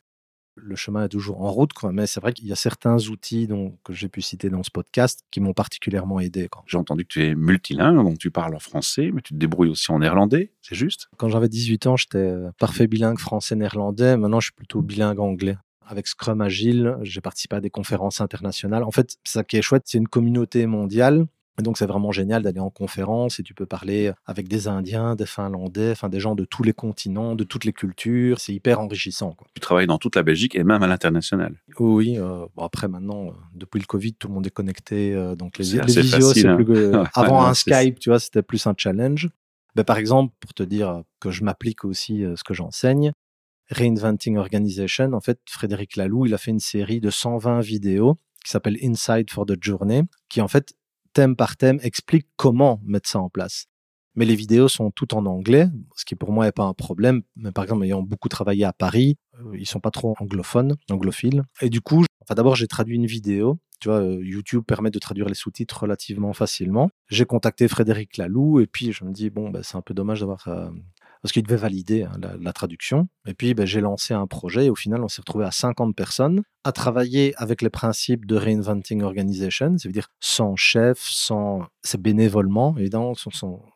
Le 0.57 0.75
chemin 0.75 1.05
est 1.05 1.09
toujours 1.09 1.43
en 1.43 1.51
route, 1.51 1.75
quoi. 1.75 1.93
Mais 1.93 2.07
c'est 2.07 2.21
vrai 2.21 2.33
qu'il 2.33 2.47
y 2.47 2.53
a 2.53 2.57
certains 2.57 2.97
outils 3.09 3.47
dont, 3.47 3.79
que 3.85 3.93
j'ai 3.93 4.09
pu 4.09 4.23
citer 4.23 4.49
dans 4.49 4.63
ce 4.63 4.71
podcast 4.71 5.23
qui 5.31 5.41
m'ont 5.41 5.53
particulièrement 5.53 6.19
aidé. 6.19 6.49
J'ai 6.67 6.79
entendu 6.79 7.05
que 7.05 7.13
tu 7.13 7.25
es 7.25 7.35
multilingue, 7.35 7.97
donc 7.97 8.19
tu 8.19 8.31
parles 8.31 8.55
en 8.55 8.59
français, 8.59 9.11
mais 9.13 9.21
tu 9.21 9.35
te 9.35 9.39
débrouilles 9.39 9.69
aussi 9.71 9.91
en 9.93 9.99
néerlandais, 9.99 10.53
c'est 10.63 10.75
juste? 10.75 11.09
Quand 11.19 11.29
j'avais 11.29 11.49
18 11.49 11.87
ans, 11.87 11.97
j'étais 11.97 12.19
euh, 12.19 12.51
parfait 12.59 12.87
bilingue 12.87 13.19
français-néerlandais. 13.19 14.17
Maintenant, 14.17 14.41
je 14.41 14.47
suis 14.47 14.55
plutôt 14.55 14.81
bilingue 14.81 15.21
anglais 15.21 15.57
avec 15.87 16.07
Scrum 16.07 16.41
Agile, 16.41 16.97
j'ai 17.03 17.21
participé 17.21 17.57
à 17.57 17.61
des 17.61 17.71
conférences 17.71 18.21
internationales. 18.21 18.85
En 18.85 18.91
fait, 18.91 19.17
ça 19.25 19.45
qui 19.45 19.57
est 19.57 19.63
chouette, 19.63 19.83
c'est 19.87 19.99
une 19.99 20.09
communauté 20.09 20.67
mondiale. 20.67 21.27
Et 21.59 21.63
donc, 21.63 21.77
c'est 21.77 21.87
vraiment 21.87 22.11
génial 22.11 22.43
d'aller 22.43 22.61
en 22.61 22.71
conférence 22.71 23.39
et 23.39 23.43
tu 23.43 23.53
peux 23.53 23.67
parler 23.67 24.13
avec 24.25 24.49
des 24.49 24.67
Indiens, 24.67 25.15
des 25.15 25.27
Finlandais, 25.27 25.91
enfin 25.91 26.09
des 26.09 26.19
gens 26.19 26.35
de 26.35 26.47
tous 26.47 26.63
les 26.63 26.73
continents, 26.73 27.35
de 27.35 27.45
toutes 27.45 27.67
les 27.67 27.75
cultures. 27.75 28.41
C'est 28.41 28.55
hyper 28.55 28.81
enrichissant. 28.81 29.33
Quoi. 29.33 29.47
Tu 29.55 29.61
travailles 29.61 29.87
dans 29.87 29.99
toute 29.99 30.17
la 30.17 30.23
Belgique 30.23 30.55
et 30.55 30.65
même 30.65 30.83
à 30.83 30.87
l'international. 30.87 31.61
Oui, 31.79 32.17
euh, 32.17 32.47
bon 32.57 32.65
après 32.65 32.89
maintenant, 32.89 33.27
euh, 33.27 33.31
depuis 33.55 33.79
le 33.79 33.85
Covid, 33.85 34.15
tout 34.15 34.29
le 34.29 34.35
monde 34.35 34.47
est 34.47 34.51
connecté. 34.51 35.13
Euh, 35.13 35.35
donc 35.35 35.59
les, 35.59 35.73
les 35.73 36.01
visios, 36.01 36.33
c'est 36.33 36.47
hein. 36.47 36.57
plus 36.57 36.65
que... 36.65 37.03
Avant 37.15 37.45
un 37.45 37.53
Skype, 37.53 37.99
tu 37.99 38.09
vois, 38.09 38.21
c'était 38.21 38.43
plus 38.43 38.67
un 38.67 38.75
challenge. 38.75 39.29
Ben, 39.77 39.85
par 39.85 39.99
exemple, 39.99 40.35
pour 40.41 40.55
te 40.55 40.63
dire 40.63 41.03
que 41.21 41.31
je 41.31 41.45
m'applique 41.45 41.85
aussi 41.85 42.25
ce 42.37 42.43
que 42.43 42.55
j'enseigne, 42.55 43.13
Reinventing 43.71 44.37
Organization, 44.37 45.13
en 45.13 45.21
fait, 45.21 45.41
Frédéric 45.49 45.97
Laloux, 45.97 46.27
il 46.27 46.35
a 46.35 46.39
fait 46.39 46.51
une 46.51 46.61
série 46.61 47.01
de 47.01 47.11
120 47.11 47.61
vidéos 47.61 48.19
qui 48.45 48.51
s'appelle 48.51 48.79
Inside 48.83 49.31
for 49.31 49.47
the 49.47 49.57
Journey, 49.61 50.03
qui 50.29 50.41
en 50.41 50.49
fait, 50.49 50.75
thème 51.13 51.37
par 51.37 51.57
thème, 51.57 51.79
explique 51.83 52.27
comment 52.37 52.81
mettre 52.85 53.09
ça 53.09 53.21
en 53.21 53.29
place. 53.29 53.67
Mais 54.17 54.25
les 54.25 54.35
vidéos 54.35 54.69
sont 54.69 54.91
toutes 54.91 55.15
en 55.15 55.25
anglais, 55.27 55.69
ce 55.95 56.05
qui 56.05 56.17
pour 56.17 56.33
moi 56.33 56.45
n'est 56.45 56.53
pas 56.53 56.65
un 56.65 56.75
problème. 56.75 57.23
Mais 57.37 57.53
par 57.53 57.65
exemple, 57.65 57.85
ayant 57.85 58.03
beaucoup 58.03 58.29
travaillé 58.29 58.65
à 58.65 58.73
Paris, 58.73 59.17
euh, 59.39 59.57
ils 59.57 59.67
sont 59.67 59.81
pas 59.81 59.93
trop 59.93 60.17
anglophones, 60.19 60.77
anglophiles. 60.91 61.45
Et 61.61 61.71
du 61.71 61.81
coup, 61.81 62.05
enfin, 62.23 62.35
d'abord, 62.35 62.57
j'ai 62.57 62.67
traduit 62.67 62.97
une 62.97 63.07
vidéo. 63.07 63.59
Tu 63.79 63.89
vois, 63.89 64.01
euh, 64.01 64.21
YouTube 64.23 64.65
permet 64.67 64.91
de 64.91 64.99
traduire 64.99 65.27
les 65.27 65.35
sous-titres 65.35 65.83
relativement 65.83 66.33
facilement. 66.33 66.91
J'ai 67.09 67.25
contacté 67.25 67.69
Frédéric 67.69 68.17
Laloux 68.17 68.61
et 68.61 68.67
puis 68.67 68.93
je 68.93 69.05
me 69.05 69.13
dis, 69.13 69.31
bon, 69.31 69.49
bah, 69.49 69.61
c'est 69.63 69.77
un 69.77 69.81
peu 69.81 69.95
dommage 69.95 70.21
d'avoir 70.21 70.47
euh, 70.49 70.71
parce 71.23 71.33
qu'il 71.33 71.43
devait 71.43 71.57
valider 71.57 72.05
hein, 72.05 72.13
la, 72.41 72.53
traduction. 72.53 73.09
Et 73.27 73.35
puis, 73.35 73.55
ben, 73.55 73.67
j'ai 73.67 73.81
lancé 73.81 74.15
un 74.15 74.27
projet 74.27 74.67
et 74.67 74.71
au 74.71 74.75
final, 74.75 75.03
on 75.03 75.09
s'est 75.09 75.21
retrouvé 75.21 75.45
à 75.45 75.51
50 75.51 75.95
personnes 75.95 76.43
à 76.65 76.73
travailler 76.73 77.35
avec 77.37 77.63
les 77.63 77.71
principes 77.71 78.27
de 78.27 78.37
Reinventing 78.37 79.03
Organization, 79.03 79.77
c'est-à-dire 79.79 80.09
sans 80.21 80.57
chef, 80.57 80.99
sans... 81.01 81.63
c'est 81.83 82.01
bénévolement, 82.01 82.77
évidemment, 82.77 83.15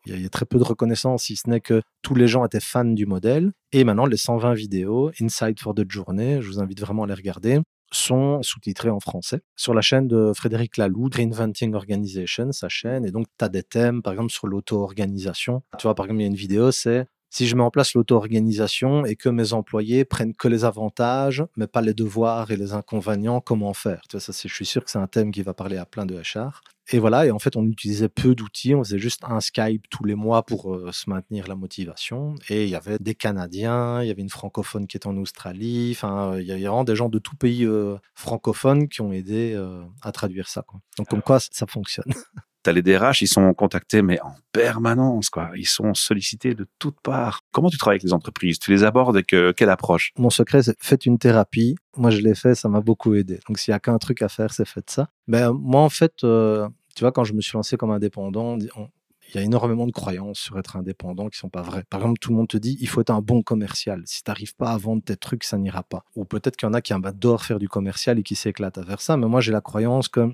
il 0.06 0.22
y, 0.22 0.26
a 0.26 0.28
très 0.28 0.44
peu 0.44 0.58
de 0.58 0.64
reconnaissance, 0.64 1.24
si 1.24 1.36
ce 1.36 1.48
n'est 1.48 1.60
que 1.60 1.80
tous 2.02 2.14
les 2.14 2.28
gens 2.28 2.44
étaient 2.44 2.60
fans 2.60 2.84
du 2.84 3.06
modèle. 3.06 3.52
Et 3.72 3.84
maintenant, 3.84 4.06
les 4.06 4.18
120 4.18 4.54
vidéos, 4.54 5.10
Inside 5.20 5.58
for 5.60 5.74
the 5.74 5.90
Journey, 5.90 6.42
je 6.42 6.48
vous 6.48 6.60
invite 6.60 6.80
vraiment 6.80 7.04
à 7.04 7.06
les 7.06 7.14
regarder, 7.14 7.60
sont 7.94 8.42
sous-titrés 8.42 8.90
en 8.90 9.00
français 9.00 9.40
sur 9.56 9.72
la 9.72 9.80
chaîne 9.80 10.08
de 10.08 10.32
Frédéric 10.34 10.76
Laloux, 10.76 11.08
Reinventing 11.14 11.74
Organization, 11.74 12.52
sa 12.52 12.68
chaîne. 12.68 13.06
Et 13.06 13.10
donc, 13.10 13.26
tu 13.38 13.44
as 13.44 13.48
des 13.48 13.62
thèmes, 13.62 14.02
par 14.02 14.12
exemple, 14.12 14.32
sur 14.32 14.46
l'auto-organisation. 14.46 15.62
Tu 15.78 15.84
vois, 15.84 15.94
par 15.94 16.06
exemple, 16.06 16.20
il 16.20 16.24
y 16.24 16.26
a 16.26 16.30
une 16.30 16.34
vidéo, 16.34 16.70
c'est 16.72 17.06
si 17.34 17.48
je 17.48 17.56
mets 17.56 17.64
en 17.64 17.70
place 17.72 17.94
l'auto-organisation 17.94 19.04
et 19.04 19.16
que 19.16 19.28
mes 19.28 19.54
employés 19.54 20.04
prennent 20.04 20.36
que 20.36 20.46
les 20.46 20.64
avantages, 20.64 21.44
mais 21.56 21.66
pas 21.66 21.80
les 21.80 21.92
devoirs 21.92 22.52
et 22.52 22.56
les 22.56 22.74
inconvénients, 22.74 23.40
comment 23.40 23.74
faire? 23.74 24.02
Tu 24.08 24.16
vois, 24.16 24.20
ça, 24.20 24.32
Je 24.32 24.54
suis 24.54 24.64
sûr 24.64 24.84
que 24.84 24.90
c'est 24.90 25.00
un 25.00 25.08
thème 25.08 25.32
qui 25.32 25.42
va 25.42 25.52
parler 25.52 25.76
à 25.76 25.84
plein 25.84 26.06
de 26.06 26.14
HR. 26.14 26.60
Et 26.92 27.00
voilà, 27.00 27.26
et 27.26 27.32
en 27.32 27.40
fait, 27.40 27.56
on 27.56 27.66
utilisait 27.66 28.08
peu 28.08 28.36
d'outils, 28.36 28.76
on 28.76 28.84
faisait 28.84 29.00
juste 29.00 29.22
un 29.24 29.40
Skype 29.40 29.88
tous 29.90 30.04
les 30.04 30.14
mois 30.14 30.44
pour 30.44 30.72
euh, 30.72 30.92
se 30.92 31.10
maintenir 31.10 31.48
la 31.48 31.56
motivation. 31.56 32.36
Et 32.48 32.64
il 32.64 32.70
y 32.70 32.76
avait 32.76 32.98
des 33.00 33.16
Canadiens, 33.16 34.00
il 34.00 34.06
y 34.06 34.12
avait 34.12 34.22
une 34.22 34.30
francophone 34.30 34.86
qui 34.86 34.96
est 34.96 35.06
en 35.08 35.16
Australie, 35.16 35.90
enfin, 35.96 36.38
il 36.38 36.46
y 36.46 36.52
a 36.52 36.56
vraiment 36.56 36.84
des 36.84 36.94
gens 36.94 37.08
de 37.08 37.18
tout 37.18 37.34
pays 37.34 37.64
euh, 37.64 37.96
francophones 38.14 38.88
qui 38.88 39.00
ont 39.00 39.12
aidé 39.12 39.54
euh, 39.54 39.82
à 40.02 40.12
traduire 40.12 40.48
ça. 40.48 40.62
Quoi. 40.62 40.78
Donc, 40.98 41.08
comme 41.08 41.22
quoi, 41.22 41.40
ça 41.40 41.66
fonctionne. 41.66 42.12
T'as 42.64 42.72
les 42.72 42.80
DRH, 42.80 43.20
ils 43.20 43.28
sont 43.28 43.52
contactés, 43.52 44.00
mais 44.00 44.18
en 44.22 44.34
permanence, 44.50 45.28
quoi. 45.28 45.50
Ils 45.54 45.68
sont 45.68 45.92
sollicités 45.92 46.54
de 46.54 46.66
toutes 46.78 46.98
parts. 47.02 47.40
Comment 47.52 47.68
tu 47.68 47.76
travailles 47.76 47.96
avec 47.96 48.04
les 48.04 48.14
entreprises? 48.14 48.58
Tu 48.58 48.70
les 48.70 48.84
abordes 48.84 49.16
avec 49.16 49.34
euh, 49.34 49.52
quelle 49.52 49.68
approche? 49.68 50.12
Mon 50.18 50.30
secret, 50.30 50.62
c'est 50.62 50.74
faites 50.80 51.04
une 51.04 51.18
thérapie. 51.18 51.76
Moi, 51.98 52.08
je 52.08 52.20
l'ai 52.20 52.34
fait, 52.34 52.54
ça 52.54 52.70
m'a 52.70 52.80
beaucoup 52.80 53.14
aidé. 53.14 53.38
Donc, 53.46 53.58
s'il 53.58 53.72
y 53.72 53.74
a 53.74 53.80
qu'un 53.80 53.98
truc 53.98 54.22
à 54.22 54.30
faire, 54.30 54.50
c'est 54.54 54.66
faites 54.66 54.88
ça. 54.88 55.10
Ben, 55.28 55.52
moi, 55.52 55.82
en 55.82 55.90
fait, 55.90 56.24
euh, 56.24 56.66
tu 56.96 57.00
vois, 57.00 57.12
quand 57.12 57.24
je 57.24 57.34
me 57.34 57.42
suis 57.42 57.54
lancé 57.54 57.76
comme 57.76 57.90
indépendant, 57.90 58.56
il 58.56 59.34
y 59.34 59.38
a 59.38 59.42
énormément 59.42 59.86
de 59.86 59.92
croyances 59.92 60.38
sur 60.38 60.58
être 60.58 60.76
indépendant 60.76 61.28
qui 61.28 61.38
sont 61.38 61.50
pas 61.50 61.60
vraies. 61.60 61.84
Par 61.90 62.00
exemple, 62.00 62.18
tout 62.18 62.30
le 62.30 62.36
monde 62.36 62.48
te 62.48 62.56
dit 62.56 62.78
il 62.80 62.88
faut 62.88 63.02
être 63.02 63.10
un 63.10 63.20
bon 63.20 63.42
commercial. 63.42 64.02
Si 64.06 64.22
tu 64.22 64.30
n'arrives 64.30 64.54
pas 64.54 64.70
à 64.70 64.78
vendre 64.78 65.02
tes 65.02 65.16
trucs, 65.16 65.44
ça 65.44 65.58
n'ira 65.58 65.82
pas. 65.82 66.04
Ou 66.14 66.24
peut-être 66.24 66.56
qu'il 66.56 66.66
y 66.66 66.70
en 66.70 66.74
a 66.74 66.80
qui 66.80 66.92
adorent 66.92 67.42
faire 67.42 67.58
du 67.58 67.68
commercial 67.68 68.18
et 68.18 68.22
qui 68.22 68.36
s'éclatent 68.36 68.78
à 68.78 68.84
faire 68.84 69.00
ça. 69.00 69.16
Mais 69.16 69.26
moi, 69.26 69.40
j'ai 69.40 69.52
la 69.52 69.60
croyance 69.60 70.08
que 70.08 70.32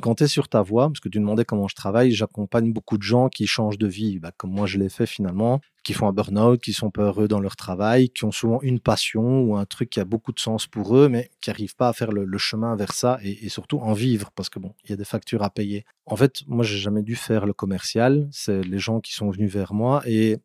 quand 0.00 0.16
tu 0.16 0.24
es 0.24 0.26
sur 0.26 0.48
ta 0.48 0.62
voie, 0.62 0.88
parce 0.88 1.00
que 1.00 1.08
tu 1.08 1.18
demandais 1.18 1.44
comment 1.44 1.68
je 1.68 1.74
travaille, 1.74 2.12
j'accompagne 2.12 2.72
beaucoup 2.72 2.96
de 2.96 3.02
gens 3.02 3.28
qui 3.28 3.46
changent 3.46 3.78
de 3.78 3.86
vie, 3.86 4.18
bah, 4.18 4.32
comme 4.36 4.50
moi 4.50 4.66
je 4.66 4.78
l'ai 4.78 4.88
fait 4.88 5.06
finalement, 5.06 5.60
qui 5.82 5.92
font 5.92 6.08
un 6.08 6.12
burn-out, 6.12 6.60
qui 6.60 6.72
sont 6.72 6.90
pas 6.90 7.02
heureux 7.02 7.28
dans 7.28 7.40
leur 7.40 7.56
travail, 7.56 8.08
qui 8.08 8.24
ont 8.24 8.32
souvent 8.32 8.60
une 8.62 8.80
passion 8.80 9.42
ou 9.42 9.56
un 9.56 9.64
truc 9.64 9.90
qui 9.90 10.00
a 10.00 10.04
beaucoup 10.04 10.32
de 10.32 10.40
sens 10.40 10.66
pour 10.66 10.96
eux, 10.96 11.08
mais 11.08 11.30
qui 11.40 11.50
n'arrivent 11.50 11.76
pas 11.76 11.88
à 11.88 11.92
faire 11.92 12.12
le, 12.12 12.26
chemin 12.38 12.74
vers 12.76 12.92
ça 12.92 13.18
et, 13.22 13.48
surtout 13.48 13.78
en 13.78 13.92
vivre 13.92 14.30
parce 14.34 14.48
que 14.48 14.58
bon, 14.58 14.74
il 14.84 14.90
y 14.90 14.92
a 14.92 14.96
des 14.96 15.04
factures 15.04 15.42
à 15.42 15.50
payer. 15.50 15.84
En 16.06 16.16
fait, 16.16 16.42
moi, 16.46 16.64
j'ai 16.64 16.78
jamais 16.78 17.02
dû 17.02 17.14
faire 17.14 17.46
le 17.46 17.52
commercial. 17.52 18.28
C'est 18.32 18.62
les 18.62 18.78
gens 18.78 19.00
qui 19.00 19.12
sont 19.12 19.30
venus 19.30 19.52
vers 19.52 19.74
moi 19.74 20.02
et 20.06 20.38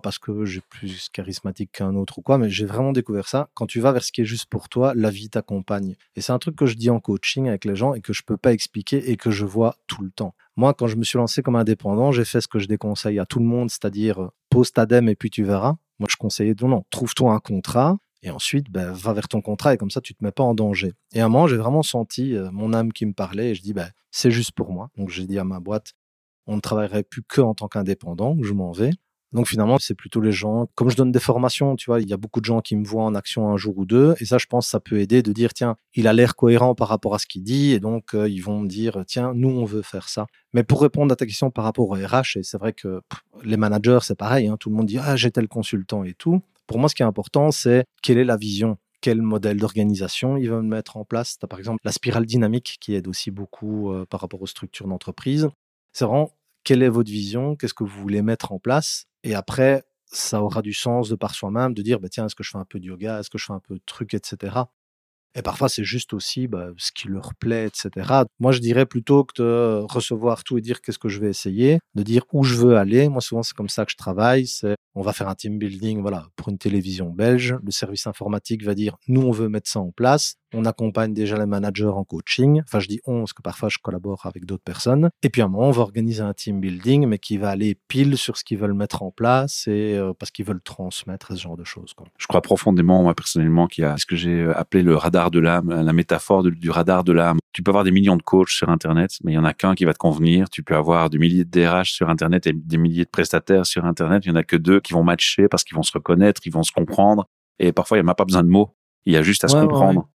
parce 0.00 0.18
que 0.18 0.44
j'ai 0.44 0.60
plus 0.60 1.08
charismatique 1.12 1.72
qu'un 1.72 1.94
autre 1.94 2.18
ou 2.18 2.22
quoi, 2.22 2.38
mais 2.38 2.50
j'ai 2.50 2.66
vraiment 2.66 2.92
découvert 2.92 3.28
ça. 3.28 3.48
Quand 3.54 3.66
tu 3.66 3.80
vas 3.80 3.92
vers 3.92 4.04
ce 4.04 4.12
qui 4.12 4.22
est 4.22 4.26
juste 4.26 4.46
pour 4.46 4.68
toi, 4.68 4.92
la 4.94 5.10
vie 5.10 5.28
t'accompagne. 5.28 5.96
Et 6.16 6.20
c'est 6.20 6.32
un 6.32 6.38
truc 6.38 6.56
que 6.56 6.66
je 6.66 6.74
dis 6.74 6.90
en 6.90 7.00
coaching 7.00 7.48
avec 7.48 7.64
les 7.64 7.76
gens 7.76 7.94
et 7.94 8.00
que 8.00 8.12
je 8.12 8.22
peux 8.22 8.36
pas 8.36 8.52
expliquer 8.52 9.10
et 9.10 9.16
que 9.16 9.30
je 9.30 9.44
vois 9.44 9.76
tout 9.86 10.02
le 10.02 10.10
temps. 10.10 10.34
Moi, 10.56 10.74
quand 10.74 10.86
je 10.86 10.96
me 10.96 11.04
suis 11.04 11.18
lancé 11.18 11.42
comme 11.42 11.56
indépendant, 11.56 12.12
j'ai 12.12 12.24
fait 12.24 12.40
ce 12.40 12.48
que 12.48 12.58
je 12.58 12.66
déconseille 12.66 13.18
à 13.18 13.26
tout 13.26 13.38
le 13.38 13.46
monde, 13.46 13.70
c'est-à-dire 13.70 14.22
euh, 14.22 14.30
pose 14.50 14.72
ta 14.72 14.86
dème 14.86 15.08
et 15.08 15.16
puis 15.16 15.30
tu 15.30 15.44
verras. 15.44 15.76
Moi, 15.98 16.08
je 16.10 16.16
conseillais 16.16 16.54
non, 16.60 16.68
non, 16.68 16.84
trouve-toi 16.90 17.32
un 17.32 17.38
contrat 17.38 17.96
et 18.22 18.30
ensuite 18.30 18.70
ben, 18.70 18.92
va 18.92 19.12
vers 19.12 19.28
ton 19.28 19.40
contrat 19.40 19.74
et 19.74 19.76
comme 19.76 19.90
ça, 19.90 20.00
tu 20.00 20.14
te 20.14 20.22
mets 20.22 20.32
pas 20.32 20.42
en 20.42 20.54
danger. 20.54 20.92
Et 21.12 21.20
à 21.20 21.26
un 21.26 21.28
moment, 21.28 21.46
j'ai 21.46 21.56
vraiment 21.56 21.82
senti 21.82 22.36
euh, 22.36 22.50
mon 22.52 22.72
âme 22.72 22.92
qui 22.92 23.06
me 23.06 23.12
parlait 23.12 23.50
et 23.50 23.54
je 23.54 23.62
dis 23.62 23.72
ben, 23.72 23.90
c'est 24.10 24.30
juste 24.30 24.52
pour 24.52 24.72
moi. 24.72 24.90
Donc 24.96 25.08
j'ai 25.08 25.26
dit 25.26 25.38
à 25.38 25.44
ma 25.44 25.60
boîte, 25.60 25.94
on 26.46 26.56
ne 26.56 26.60
travaillerait 26.60 27.02
plus 27.02 27.22
que 27.22 27.40
en 27.40 27.54
tant 27.54 27.68
qu'indépendant, 27.68 28.36
je 28.42 28.52
m'en 28.52 28.72
vais. 28.72 28.90
Donc 29.32 29.48
finalement, 29.48 29.78
c'est 29.78 29.94
plutôt 29.94 30.20
les 30.20 30.32
gens. 30.32 30.68
Comme 30.74 30.90
je 30.90 30.96
donne 30.96 31.12
des 31.12 31.20
formations, 31.20 31.76
tu 31.76 31.86
vois, 31.86 32.00
il 32.00 32.08
y 32.08 32.12
a 32.12 32.16
beaucoup 32.16 32.40
de 32.40 32.44
gens 32.44 32.60
qui 32.60 32.76
me 32.76 32.84
voient 32.84 33.04
en 33.04 33.14
action 33.14 33.48
un 33.48 33.56
jour 33.56 33.78
ou 33.78 33.86
deux, 33.86 34.14
et 34.20 34.24
ça, 34.24 34.38
je 34.38 34.46
pense, 34.46 34.68
ça 34.68 34.80
peut 34.80 35.00
aider 35.00 35.22
de 35.22 35.32
dire 35.32 35.54
tiens, 35.54 35.76
il 35.94 36.06
a 36.06 36.12
l'air 36.12 36.36
cohérent 36.36 36.74
par 36.74 36.88
rapport 36.88 37.14
à 37.14 37.18
ce 37.18 37.26
qu'il 37.26 37.42
dit, 37.42 37.72
et 37.72 37.80
donc 37.80 38.14
euh, 38.14 38.28
ils 38.28 38.40
vont 38.40 38.60
me 38.60 38.68
dire 38.68 39.04
tiens, 39.06 39.32
nous 39.34 39.50
on 39.50 39.64
veut 39.64 39.82
faire 39.82 40.08
ça. 40.08 40.26
Mais 40.52 40.64
pour 40.64 40.82
répondre 40.82 41.12
à 41.12 41.16
ta 41.16 41.26
question 41.26 41.50
par 41.50 41.64
rapport 41.64 41.88
au 41.88 41.94
RH, 41.94 42.36
et 42.36 42.42
c'est 42.42 42.58
vrai 42.58 42.72
que 42.72 43.00
les 43.42 43.56
managers, 43.56 44.00
c'est 44.02 44.18
pareil, 44.18 44.48
hein, 44.48 44.56
tout 44.58 44.70
le 44.70 44.76
monde 44.76 44.86
dit 44.86 44.98
ah 44.98 45.16
j'ai 45.16 45.30
tel 45.30 45.48
consultant 45.48 46.04
et 46.04 46.14
tout. 46.14 46.42
Pour 46.66 46.78
moi, 46.78 46.88
ce 46.88 46.94
qui 46.94 47.02
est 47.02 47.06
important, 47.06 47.50
c'est 47.50 47.84
quelle 48.02 48.18
est 48.18 48.24
la 48.24 48.36
vision 48.36 48.76
quel 49.02 49.20
modèle 49.20 49.58
d'organisation 49.58 50.36
ils 50.36 50.48
veulent 50.48 50.62
mettre 50.62 50.96
en 50.96 51.04
place. 51.04 51.36
Tu 51.36 51.44
as 51.44 51.48
par 51.48 51.58
exemple 51.58 51.80
la 51.84 51.90
spirale 51.90 52.24
dynamique 52.24 52.78
qui 52.80 52.94
aide 52.94 53.08
aussi 53.08 53.32
beaucoup 53.32 53.90
euh, 53.90 54.06
par 54.06 54.20
rapport 54.20 54.40
aux 54.40 54.46
structures 54.46 54.86
d'entreprise. 54.86 55.50
C'est 55.92 56.04
vraiment 56.04 56.30
quelle 56.64 56.84
est 56.84 56.88
votre 56.88 57.10
vision, 57.10 57.56
qu'est-ce 57.56 57.74
que 57.74 57.82
vous 57.82 58.00
voulez 58.00 58.22
mettre 58.22 58.52
en 58.52 58.60
place 58.60 59.06
et 59.24 59.34
après, 59.34 59.84
ça 60.06 60.42
aura 60.42 60.62
du 60.62 60.72
sens 60.74 61.08
de 61.08 61.16
par 61.16 61.34
soi-même 61.34 61.74
de 61.74 61.82
dire, 61.82 62.00
bah, 62.00 62.08
tiens, 62.08 62.26
est-ce 62.26 62.34
que 62.34 62.42
je 62.44 62.50
fais 62.50 62.58
un 62.58 62.64
peu 62.64 62.80
de 62.80 62.86
yoga, 62.86 63.20
est-ce 63.20 63.30
que 63.30 63.38
je 63.38 63.46
fais 63.46 63.52
un 63.52 63.60
peu 63.60 63.74
de 63.74 63.82
trucs, 63.86 64.14
etc. 64.14 64.70
Et 65.34 65.42
parfois, 65.42 65.68
c'est 65.68 65.84
juste 65.84 66.12
aussi 66.12 66.46
bah, 66.46 66.68
ce 66.76 66.90
qui 66.92 67.08
leur 67.08 67.34
plaît, 67.34 67.66
etc. 67.66 68.24
Moi, 68.40 68.52
je 68.52 68.60
dirais 68.60 68.86
plutôt 68.86 69.24
que 69.24 69.42
de 69.42 69.84
recevoir 69.90 70.44
tout 70.44 70.58
et 70.58 70.60
dire 70.60 70.80
qu'est-ce 70.80 70.98
que 70.98 71.08
je 71.08 71.20
vais 71.20 71.30
essayer, 71.30 71.78
de 71.94 72.02
dire 72.02 72.24
où 72.32 72.44
je 72.44 72.56
veux 72.56 72.76
aller. 72.76 73.08
Moi, 73.08 73.20
souvent, 73.20 73.42
c'est 73.42 73.54
comme 73.54 73.68
ça 73.68 73.84
que 73.84 73.92
je 73.92 73.96
travaille. 73.96 74.46
C'est 74.46 74.74
on 74.94 75.02
va 75.02 75.12
faire 75.12 75.28
un 75.28 75.34
team 75.34 75.58
building, 75.58 76.02
voilà, 76.02 76.26
pour 76.36 76.48
une 76.50 76.58
télévision 76.58 77.10
belge. 77.10 77.56
Le 77.62 77.70
service 77.70 78.06
informatique 78.06 78.62
va 78.62 78.74
dire, 78.74 78.96
nous, 79.08 79.22
on 79.22 79.30
veut 79.30 79.48
mettre 79.48 79.70
ça 79.70 79.80
en 79.80 79.90
place. 79.90 80.34
On 80.54 80.66
accompagne 80.66 81.14
déjà 81.14 81.38
les 81.38 81.46
managers 81.46 81.86
en 81.86 82.04
coaching. 82.04 82.60
Enfin, 82.66 82.78
je 82.78 82.88
dis 82.88 83.00
on, 83.06 83.20
parce 83.20 83.32
que 83.32 83.40
parfois, 83.40 83.70
je 83.70 83.78
collabore 83.78 84.26
avec 84.26 84.44
d'autres 84.44 84.62
personnes. 84.62 85.08
Et 85.22 85.30
puis, 85.30 85.40
à 85.40 85.46
un 85.46 85.48
moment, 85.48 85.68
on 85.68 85.70
va 85.70 85.80
organiser 85.80 86.20
un 86.20 86.34
team 86.34 86.60
building, 86.60 87.06
mais 87.06 87.18
qui 87.18 87.38
va 87.38 87.48
aller 87.48 87.78
pile 87.88 88.18
sur 88.18 88.36
ce 88.36 88.44
qu'ils 88.44 88.58
veulent 88.58 88.74
mettre 88.74 89.02
en 89.02 89.10
place 89.10 89.66
et 89.66 89.94
euh, 89.96 90.12
parce 90.12 90.30
qu'ils 90.30 90.44
veulent 90.44 90.60
transmettre 90.60 91.28
ce 91.34 91.40
genre 91.40 91.56
de 91.56 91.64
choses. 91.64 91.94
Je 92.18 92.26
crois 92.26 92.42
profondément, 92.42 93.02
moi, 93.02 93.14
personnellement, 93.14 93.66
qu'il 93.66 93.82
y 93.82 93.86
a 93.86 93.96
ce 93.96 94.04
que 94.04 94.16
j'ai 94.16 94.44
appelé 94.54 94.82
le 94.82 94.94
radar 94.94 95.21
de 95.30 95.38
l'âme, 95.38 95.68
la 95.68 95.92
métaphore 95.92 96.42
du 96.42 96.70
radar 96.70 97.04
de 97.04 97.12
l'âme. 97.12 97.38
Tu 97.52 97.62
peux 97.62 97.70
avoir 97.70 97.84
des 97.84 97.90
millions 97.90 98.16
de 98.16 98.22
coachs 98.22 98.50
sur 98.50 98.68
Internet, 98.70 99.12
mais 99.24 99.32
il 99.32 99.34
y 99.34 99.38
en 99.38 99.44
a 99.44 99.52
qu'un 99.52 99.74
qui 99.74 99.84
va 99.84 99.92
te 99.92 99.98
convenir. 99.98 100.48
Tu 100.50 100.62
peux 100.62 100.74
avoir 100.74 101.10
des 101.10 101.18
milliers 101.18 101.44
de 101.44 101.50
DRH 101.50 101.92
sur 101.92 102.08
Internet 102.08 102.46
et 102.46 102.52
des 102.52 102.78
milliers 102.78 103.04
de 103.04 103.10
prestataires 103.10 103.66
sur 103.66 103.84
Internet. 103.84 104.24
Il 104.24 104.28
y 104.28 104.32
en 104.32 104.36
a 104.36 104.42
que 104.42 104.56
deux 104.56 104.80
qui 104.80 104.92
vont 104.92 105.04
matcher 105.04 105.48
parce 105.48 105.64
qu'ils 105.64 105.76
vont 105.76 105.82
se 105.82 105.92
reconnaître, 105.92 106.40
ils 106.44 106.52
vont 106.52 106.62
se 106.62 106.72
comprendre. 106.72 107.26
Et 107.58 107.72
parfois, 107.72 107.98
il 107.98 108.00
n'y 108.00 108.06
a 108.06 108.06
même 108.06 108.14
pas 108.14 108.24
besoin 108.24 108.42
de 108.42 108.48
mots. 108.48 108.74
Il 109.04 109.12
y 109.12 109.16
a 109.16 109.22
juste 109.22 109.44
à 109.44 109.48
se 109.48 109.56
comprendre. 109.56 110.08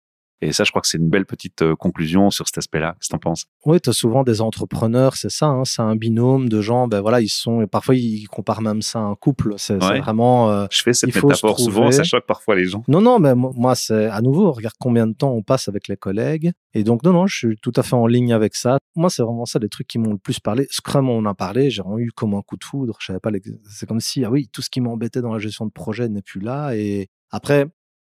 Et 0.45 0.53
ça, 0.53 0.65
je 0.65 0.71
crois 0.71 0.83
que 0.83 0.89
c'est 0.89 0.99
une 0.99 1.09
belle 1.09 1.25
petite 1.25 1.63
euh, 1.63 1.75
conclusion 1.75 2.31
sur 2.31 2.47
cet 2.47 2.59
aspect-là. 2.59 2.97
Qu'est-ce 3.01 3.09
que 3.09 3.13
tu 3.13 3.17
en 3.17 3.19
penses? 3.19 3.47
Oui, 3.65 3.81
tu 3.81 3.89
as 3.89 3.95
souvent 3.95 4.25
des 4.25 4.43
entrepreneurs, 4.43 5.17
c'est 5.17 5.31
ça. 5.31 5.47
Hein, 5.47 5.65
c'est 5.65 5.81
un 5.81 5.97
binôme 5.97 6.51
de 6.51 6.61
gens. 6.61 6.87
Ben 6.87 7.01
voilà, 7.01 7.23
ils 7.23 7.29
sont. 7.29 7.63
Et 7.63 7.67
parfois, 7.67 7.95
ils 7.95 8.27
comparent 8.27 8.61
même 8.61 8.83
ça 8.83 8.99
à 8.99 9.03
un 9.03 9.15
couple. 9.15 9.55
C'est 9.57 9.77
vraiment. 9.77 10.51
Euh, 10.51 10.67
je 10.71 10.83
fais 10.83 10.93
cette 10.93 11.15
métaphore 11.15 11.59
souvent. 11.59 11.91
Ça 11.91 12.05
choque 12.05 12.27
parfois 12.27 12.57
les 12.57 12.67
gens. 12.67 12.85
Non, 12.89 13.01
non, 13.01 13.19
mais 13.19 13.35
moi, 13.35 13.75
c'est 13.75 14.07
à 14.07 14.21
nouveau. 14.21 14.53
Regarde 14.53 14.75
combien 14.79 15.07
de 15.07 15.15
temps 15.15 15.33
on 15.33 15.43
passe 15.43 15.69
avec 15.69 15.89
les 15.89 15.97
collègues. 15.97 16.53
Et 16.75 16.85
donc, 16.85 17.03
non, 17.05 17.13
non, 17.13 17.27
je 17.27 17.37
suis 17.37 17.57
tout 17.63 17.73
à 17.77 17.83
fait 17.83 17.97
en 17.97 18.07
ligne 18.07 18.33
avec 18.33 18.55
ça. 18.55 18.79
Moi, 18.97 19.09
c'est 19.09 19.23
vraiment 19.23 19.47
ça, 19.47 19.59
les 19.59 19.69
trucs 19.69 19.87
qui 19.87 19.99
m'ont 19.99 20.13
le 20.13 20.19
plus 20.19 20.41
parlé. 20.41 20.67
Scrum, 20.71 21.09
on 21.09 21.19
en 21.19 21.27
a 21.27 21.35
parlé. 21.35 21.71
J'ai 21.71 21.81
vraiment 21.83 21.99
eu 21.99 22.11
comme 22.15 22.35
un 22.35 22.43
coup 22.43 22.57
de 22.57 22.65
foudre. 22.65 22.99
Je 23.01 23.07
savais 23.07 23.21
pas. 23.21 23.31
C'est 23.71 23.87
comme 23.87 24.01
si, 24.01 24.25
ah 24.25 24.31
oui, 24.31 24.49
tout 24.53 24.61
ce 24.61 24.69
qui 24.69 24.81
m'embêtait 24.81 25.23
dans 25.23 25.33
la 25.33 25.39
gestion 25.39 25.65
de 25.65 25.73
projet 25.73 26.09
n'est 26.09 26.23
plus 26.23 26.41
là. 26.41 26.77
Et 26.77 27.09
après, 27.31 27.67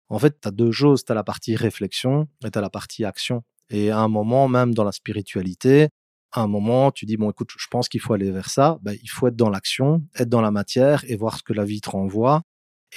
en 0.09 0.19
fait, 0.19 0.39
tu 0.41 0.47
as 0.47 0.51
deux 0.51 0.71
choses. 0.71 1.05
Tu 1.05 1.11
as 1.11 1.15
la 1.15 1.23
partie 1.23 1.55
réflexion 1.55 2.27
et 2.43 2.51
tu 2.51 2.57
as 2.57 2.61
la 2.61 2.69
partie 2.69 3.05
action. 3.05 3.43
Et 3.69 3.91
à 3.91 3.99
un 3.99 4.07
moment, 4.07 4.47
même 4.47 4.73
dans 4.73 4.83
la 4.83 4.91
spiritualité, 4.91 5.89
à 6.31 6.41
un 6.41 6.47
moment, 6.47 6.91
tu 6.91 7.05
dis, 7.05 7.17
bon, 7.17 7.29
écoute, 7.29 7.51
je 7.57 7.67
pense 7.69 7.89
qu'il 7.89 8.01
faut 8.01 8.13
aller 8.13 8.31
vers 8.31 8.49
ça. 8.49 8.79
Ben, 8.81 8.95
il 9.01 9.09
faut 9.09 9.27
être 9.27 9.35
dans 9.35 9.49
l'action, 9.49 10.03
être 10.15 10.29
dans 10.29 10.41
la 10.41 10.51
matière 10.51 11.03
et 11.07 11.15
voir 11.15 11.37
ce 11.37 11.43
que 11.43 11.53
la 11.53 11.65
vie 11.65 11.81
te 11.81 11.89
renvoie 11.89 12.41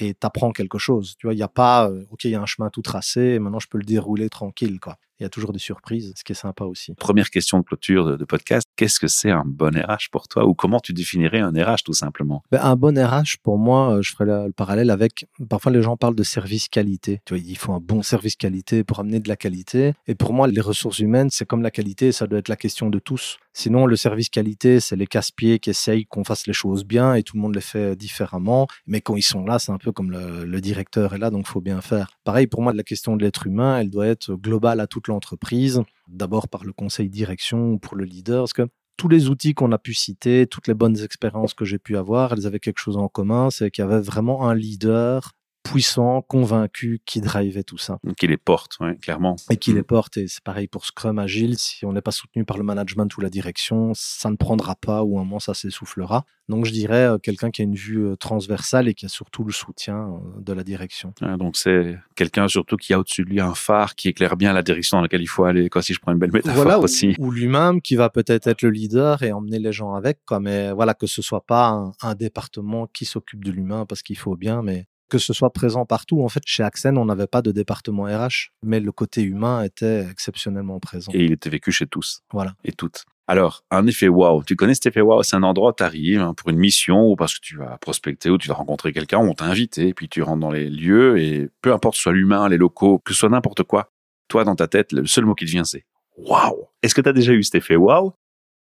et 0.01 0.15
t'apprends 0.15 0.53
quelque 0.53 0.79
chose. 0.79 1.15
Tu 1.19 1.27
vois, 1.27 1.35
il 1.35 1.39
n'y 1.39 1.43
a 1.43 1.49
pas, 1.49 1.91
euh, 1.91 2.05
OK, 2.11 2.25
il 2.25 2.31
y 2.31 2.35
a 2.35 2.41
un 2.41 2.47
chemin 2.47 2.71
tout 2.71 2.83
tracé 2.83 3.21
et 3.21 3.39
maintenant 3.39 3.61
je 3.61 3.69
peux 3.69 3.79
le 3.79 3.85
dérouler 3.85 4.31
tranquille, 4.31 4.81
quoi 4.81 4.97
il 5.21 5.23
y 5.23 5.27
a 5.27 5.29
toujours 5.29 5.53
des 5.53 5.59
surprises, 5.59 6.13
ce 6.17 6.25
qui 6.25 6.33
est 6.33 6.37
sympa 6.37 6.65
aussi. 6.65 6.95
Première 6.95 7.31
question 7.31 7.59
de 7.59 7.65
clôture 7.65 8.19
de, 8.19 8.25
podcast, 8.25 8.67
qu'est-ce 8.77 8.99
que 8.99 9.09
c'est 9.09 9.31
un 9.31 9.45
bon 9.45 9.77
RH 9.77 10.11
pour 10.11 10.29
toi 10.29 10.47
ou 10.47 10.55
comment 10.55 10.81
tu 10.81 10.93
définirais 10.93 11.41
un 11.41 11.51
RH 11.53 11.85
tout 11.85 11.93
simplement? 11.93 12.43
Ben, 12.51 12.61
Un 12.63 12.77
bon 12.77 12.99
RH, 12.99 13.39
pour 13.43 13.59
moi, 13.59 13.97
euh, 13.97 14.03
je 14.03 14.13
ferai 14.13 14.25
le, 14.25 14.53
parallèle 14.53 14.91
avec, 14.91 15.27
parfois 15.49 15.73
les 15.73 15.83
gens 15.83 15.97
parlent 15.97 16.15
de 16.15 16.23
service 16.23 16.69
qualité. 16.69 17.21
Tu 17.25 17.35
vois, 17.35 17.43
il 17.45 17.57
faut 17.57 17.73
un 17.73 17.81
bon 17.81 18.03
service 18.03 18.37
qualité 18.37 18.85
pour 18.85 19.01
amener 19.01 19.21
de 19.21 19.29
la 19.29 19.37
qualité. 19.37 19.95
Et 20.07 20.15
pour 20.15 20.33
moi, 20.33 20.49
les 20.49 20.61
ressources 20.61 20.99
humaines, 20.99 21.31
c'est 21.31 21.47
comme 21.47 21.63
la 21.63 21.71
qualité, 21.71 22.13
ça 22.13 22.27
doit 22.27 22.39
être 22.39 22.49
la 22.49 22.57
question 22.57 22.91
de 22.91 22.99
tous. 22.99 23.39
Sinon, 23.53 23.87
le 23.87 23.97
service 23.97 24.31
qualité, 24.31 24.81
c'est 24.81 24.97
les 24.97 25.07
casse-pieds 25.07 25.59
qui 25.59 25.71
essayent 25.71 26.07
qu'on 26.07 26.25
fasse 26.25 26.47
les 26.47 26.53
choses 26.55 26.85
bien 26.85 27.15
et 27.15 27.23
tout 27.23 27.37
le 27.37 27.43
monde 27.43 27.55
les 27.55 27.61
fait 27.61 27.97
différemment. 27.97 28.67
Mais 28.87 29.01
quand 29.01 29.17
ils 29.17 29.23
sont 29.23 29.45
là, 29.45 29.59
c'est 29.59 29.73
un 29.73 29.79
peu 29.79 29.93
comme 29.93 30.11
le, 30.11 30.45
le 30.45 30.61
directeur 30.61 31.15
est 31.15 31.19
là, 31.19 31.31
donc 31.31 31.45
il 31.47 31.51
faut 31.51 31.61
bien 31.61 31.81
faire. 31.81 32.11
Pareil, 32.25 32.47
pour 32.47 32.63
moi, 32.63 32.73
la 32.73 32.83
question 32.83 33.17
de 33.17 33.23
l'être 33.23 33.47
humain, 33.47 33.79
elle 33.79 33.91
doit 33.91 34.07
être 34.07 34.35
globale 34.35 34.81
à 34.81 34.87
l'entreprise, 35.09 35.83
d'abord 36.09 36.49
par 36.49 36.65
le 36.65 36.73
conseil 36.73 37.09
direction 37.09 37.73
ou 37.73 37.79
pour 37.79 37.97
le 37.97 38.05
leader, 38.05 38.43
parce 38.43 38.53
que 38.53 38.69
tous 38.97 39.09
les 39.09 39.29
outils 39.29 39.55
qu'on 39.55 39.73
a 39.73 39.79
pu 39.79 39.95
citer, 39.95 40.47
toutes 40.47 40.69
les 40.69 40.75
bonnes 40.75 41.01
expériences 41.01 41.55
que 41.55 41.65
j'ai 41.65 41.79
pu 41.79 41.97
avoir, 41.97 42.33
elles 42.33 42.47
avaient 42.47 42.61
quelque 42.61 42.79
chose 42.79 42.97
en 42.97 43.09
commun, 43.09 43.51
c'est 43.51 43.71
qu'il 43.71 43.83
y 43.83 43.87
avait 43.87 44.01
vraiment 44.01 44.49
un 44.49 44.55
leader 44.55 45.33
puissant, 45.63 46.23
convaincu, 46.23 47.01
qui 47.07 47.21
drivait 47.21 47.63
tout 47.63 47.79
ça. 47.79 47.99
Qui 48.17 48.27
les 48.27 48.37
porte, 48.37 48.77
oui, 48.81 48.99
clairement. 48.99 49.37
Et 49.51 49.57
qui 49.57 49.73
les 49.73 49.83
porte. 49.83 50.17
Et 50.17 50.29
c'est 50.29 50.43
pareil 50.43 50.69
pour 50.69 50.85
Scrum 50.85 51.19
Agile. 51.19 51.59
Si 51.59 51.85
on 51.87 51.93
n'est 51.93 52.03
pas 52.03 52.11
soutenu 52.11 52.45
par 52.45 52.59
le 52.59 52.65
management 52.65 53.17
ou 53.17 53.21
la 53.21 53.31
direction, 53.31 53.93
ça 53.95 54.31
ne 54.31 54.37
prendra 54.37 54.75
pas 54.75 55.03
ou 55.03 55.19
à 55.19 55.21
un 55.21 55.25
moment 55.25 55.39
ça 55.39 55.55
s'essoufflera. 55.55 56.25
Donc 56.49 56.67
je 56.67 56.73
dirais 56.73 57.07
euh, 57.07 57.19
quelqu'un 57.19 57.51
qui 57.51 57.63
a 57.63 57.65
une 57.65 57.75
vue 57.75 58.05
euh, 58.05 58.17
transversale 58.17 58.89
et 58.89 58.95
qui 58.95 59.07
a 59.07 59.09
surtout 59.09 59.45
le 59.45 59.53
soutien 59.53 59.97
euh, 59.97 60.41
de 60.41 60.53
la 60.53 60.65
direction. 60.65 61.15
donc 61.39 61.57
c'est 61.57 61.97
quelqu'un 62.17 62.49
surtout 62.49 62.77
qui 62.77 62.93
a 62.93 62.99
au-dessus 62.99 63.25
de 63.25 63.31
lui 63.31 63.41
un 63.41 63.55
phare 63.55 63.95
qui 63.95 64.09
éclaire 64.09 64.37
bien 64.37 64.53
la 64.53 64.63
direction 64.63 64.99
dans 64.99 65.03
laquelle 65.03 65.23
il 65.23 65.29
faut 65.29 65.45
aller. 65.45 65.71
Quoi, 65.71 65.83
si 65.83 65.95
je 65.95 66.01
prends 66.01 66.13
une 66.13 66.19
belle 66.19 66.33
métaphore 66.33 66.63
voilà, 66.63 66.79
aussi. 66.79 67.15
Ou, 67.19 67.31
lui-même 67.31 67.81
qui 67.81 67.95
va 67.95 68.11
peut-être 68.11 68.49
être 68.49 68.63
le 68.63 68.71
leader 68.71 69.23
et 69.23 69.33
emmener 69.33 69.61
les 69.61 69.73
gens 69.73 69.95
avec. 69.95 70.19
Quoi. 70.27 70.41
Mais 70.41 70.73
voilà, 70.73 70.95
que 70.95 71.07
ce 71.07 71.23
soit 71.23 71.47
pas 71.47 71.69
un, 71.69 71.93
un 72.03 72.15
département 72.15 72.87
qui 72.87 73.05
s'occupe 73.05 73.45
de 73.45 73.53
l'humain 73.53 73.87
parce 73.87 74.03
qu'il 74.03 74.19
faut 74.19 74.37
bien, 74.37 74.63
mais 74.63 74.87
que 75.13 75.19
ce 75.19 75.35
soit 75.35 75.53
présent 75.53 75.85
partout. 75.85 76.23
En 76.23 76.31
fait, 76.31 76.43
chez 76.47 76.63
Axen, 76.63 76.97
on 76.97 77.05
n'avait 77.05 77.27
pas 77.27 77.43
de 77.43 77.53
département 77.53 78.05
RH, 78.05 78.51
mais 78.63 78.81
le 78.81 78.93
côté 78.93 79.21
humain 79.21 79.63
était 79.63 80.07
exceptionnellement 80.11 80.81
présent. 80.81 81.13
Et 81.15 81.27
il 81.27 81.33
était 81.33 81.51
vécu 81.51 81.71
chez 81.71 81.87
tous. 81.87 82.23
Voilà. 82.33 82.55
Et 82.65 82.73
toutes. 82.73 83.05
Alors, 83.29 83.63
un 83.71 83.87
effet 83.87 84.09
wow. 84.09 84.43
Tu 84.43 84.57
connais 84.57 84.73
cet 84.73 84.87
effet 84.87 85.03
wow 85.03 85.23
C'est 85.23 85.37
un 85.37 85.43
endroit 85.43 85.73
où 85.73 85.75
tu 85.75 85.83
arrives 85.83 86.23
hein, 86.23 86.33
pour 86.33 86.49
une 86.49 86.57
mission 86.57 87.11
ou 87.11 87.15
parce 87.15 87.35
que 87.35 87.41
tu 87.43 87.59
vas 87.59 87.77
prospecter 87.77 88.31
ou 88.31 88.39
tu 88.39 88.49
vas 88.49 88.55
rencontrer 88.55 88.95
quelqu'un, 88.95 89.19
on 89.19 89.35
t'a 89.35 89.45
invité, 89.45 89.89
et 89.89 89.95
puis 89.95 90.09
tu 90.09 90.23
rentres 90.23 90.41
dans 90.41 90.51
les 90.51 90.71
lieux 90.71 91.19
et 91.19 91.51
peu 91.61 91.75
importe 91.75 91.97
soit 91.97 92.13
l'humain, 92.13 92.49
les 92.49 92.57
locaux, 92.57 92.99
que 92.99 93.13
ce 93.13 93.21
soit 93.21 93.29
n'importe 93.29 93.65
quoi, 93.65 93.91
toi, 94.29 94.45
dans 94.45 94.57
ta 94.57 94.67
tête, 94.67 94.93
le 94.93 95.05
seul 95.05 95.27
mot 95.27 95.35
qui 95.35 95.45
te 95.45 95.51
vient, 95.51 95.65
c'est 95.65 95.85
wow. 96.17 96.71
Est-ce 96.83 96.95
que 96.95 97.03
tu 97.03 97.09
as 97.11 97.13
déjà 97.13 97.33
eu 97.35 97.43
cet 97.43 97.57
effet 97.57 97.77
wow 97.77 98.15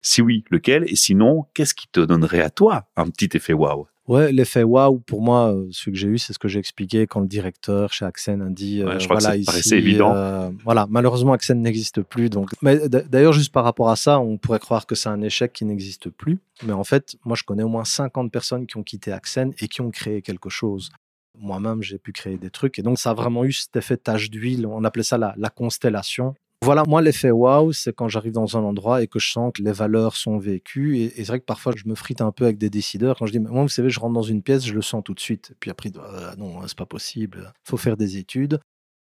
Si 0.02 0.24
oui, 0.24 0.44
lequel? 0.50 0.86
Et 0.88 0.96
sinon, 0.96 1.46
qu'est-ce 1.54 1.76
qui 1.76 1.88
te 1.88 2.00
donnerait 2.00 2.42
à 2.42 2.50
toi 2.50 2.88
un 2.96 3.12
petit 3.12 3.30
effet 3.38 3.54
wow 3.54 3.88
Ouais, 4.08 4.32
l'effet 4.32 4.64
waouh, 4.64 5.00
pour 5.00 5.22
moi, 5.22 5.54
euh, 5.54 5.68
ce 5.72 5.90
que 5.90 5.96
j'ai 5.96 6.08
eu, 6.08 6.18
c'est 6.18 6.34
ce 6.34 6.40
que 6.40 6.48
j'ai 6.48 6.58
expliqué 6.60 7.06
quand 7.06 7.20
le 7.20 7.28
directeur 7.28 7.94
chez 7.94 8.04
Axen 8.04 8.42
a 8.42 8.50
dit 8.50 8.82
euh, 8.82 8.98
voilà, 9.08 9.38
ici, 9.38 9.76
évident. 9.76 10.14
Euh, 10.16 10.50
voilà, 10.64 10.88
malheureusement, 10.90 11.34
Axen 11.34 11.62
n'existe 11.62 12.02
plus. 12.02 12.30
Donc, 12.30 12.50
mais 12.64 12.90
d'ailleurs, 12.90 13.34
juste 13.34 13.54
par 13.54 13.64
rapport 13.64 13.90
à 13.90 13.96
ça, 13.96 14.20
on 14.20 14.38
pourrait 14.38 14.60
croire 14.60 14.88
que 14.88 14.96
c'est 14.96 15.10
un 15.10 15.22
échec 15.22 15.54
qui 15.54 15.66
n'existe 15.66 16.10
plus. 16.10 16.40
Mais 16.64 16.74
en 16.74 16.84
fait, 16.84 17.16
moi, 17.26 17.36
je 17.36 17.44
connais 17.44 17.64
au 17.64 17.70
moins 17.70 17.86
50 17.86 18.32
personnes 18.32 18.66
qui 18.66 18.78
ont 18.78 18.84
quitté 18.84 19.12
Axen 19.12 19.54
et 19.60 19.68
qui 19.68 19.82
ont 19.82 19.92
créé 19.92 20.24
quelque 20.24 20.50
chose. 20.50 20.90
Moi-même, 21.38 21.84
j'ai 21.84 22.00
pu 22.00 22.12
créer 22.12 22.38
des 22.38 22.50
trucs. 22.50 22.80
Et 22.80 22.82
donc, 22.82 22.98
ça 22.98 23.12
a 23.12 23.14
vraiment 23.14 23.46
eu 23.46 23.52
cet 23.52 23.76
effet 23.76 23.98
tache 23.98 24.32
d'huile. 24.32 24.66
On 24.66 24.84
appelait 24.84 25.04
ça 25.04 25.18
la, 25.18 25.34
la 25.38 25.50
constellation 25.50 26.34
Voilà, 26.64 26.84
moi, 26.88 27.02
l'effet 27.02 27.32
waouh, 27.32 27.74
c'est 27.74 27.92
quand 27.92 28.08
j'arrive 28.08 28.34
dans 28.34 28.56
un 28.56 28.62
endroit 28.62 29.02
et 29.02 29.08
que 29.08 29.18
je 29.18 29.32
sens 29.32 29.52
que 29.52 29.64
les 29.64 29.72
valeurs 29.72 30.16
sont 30.16 30.38
vécues. 30.38 31.00
Et, 31.00 31.10
c'est 31.10 31.24
vrai 31.24 31.40
que 31.40 31.46
parfois, 31.46 31.74
je 31.76 31.88
me 31.88 31.96
frite 31.96 32.22
un 32.22 32.32
peu 32.32 32.44
avec 32.44 32.60
des 32.60 32.70
décideurs. 32.70 33.18
Quand 33.18 33.26
je 33.26 33.32
dis, 33.32 33.40
moi, 33.40 33.64
vous 33.64 33.68
savez, 33.68 33.90
je 33.90 34.00
rentre 34.00 34.14
dans 34.14 34.22
une 34.22 34.44
pièce, 34.44 34.64
je 34.64 34.74
le 34.76 34.84
sens 34.84 35.04
tout 35.04 35.16
de 35.16 35.20
suite. 35.20 35.56
Puis 35.60 35.72
après, 35.72 35.90
ah, 36.00 36.36
non, 36.38 36.62
c'est 36.68 36.78
pas 36.78 36.86
possible. 36.86 37.52
faut 37.64 37.78
faire 37.78 37.98
des 37.98 38.18
études. 38.18 38.60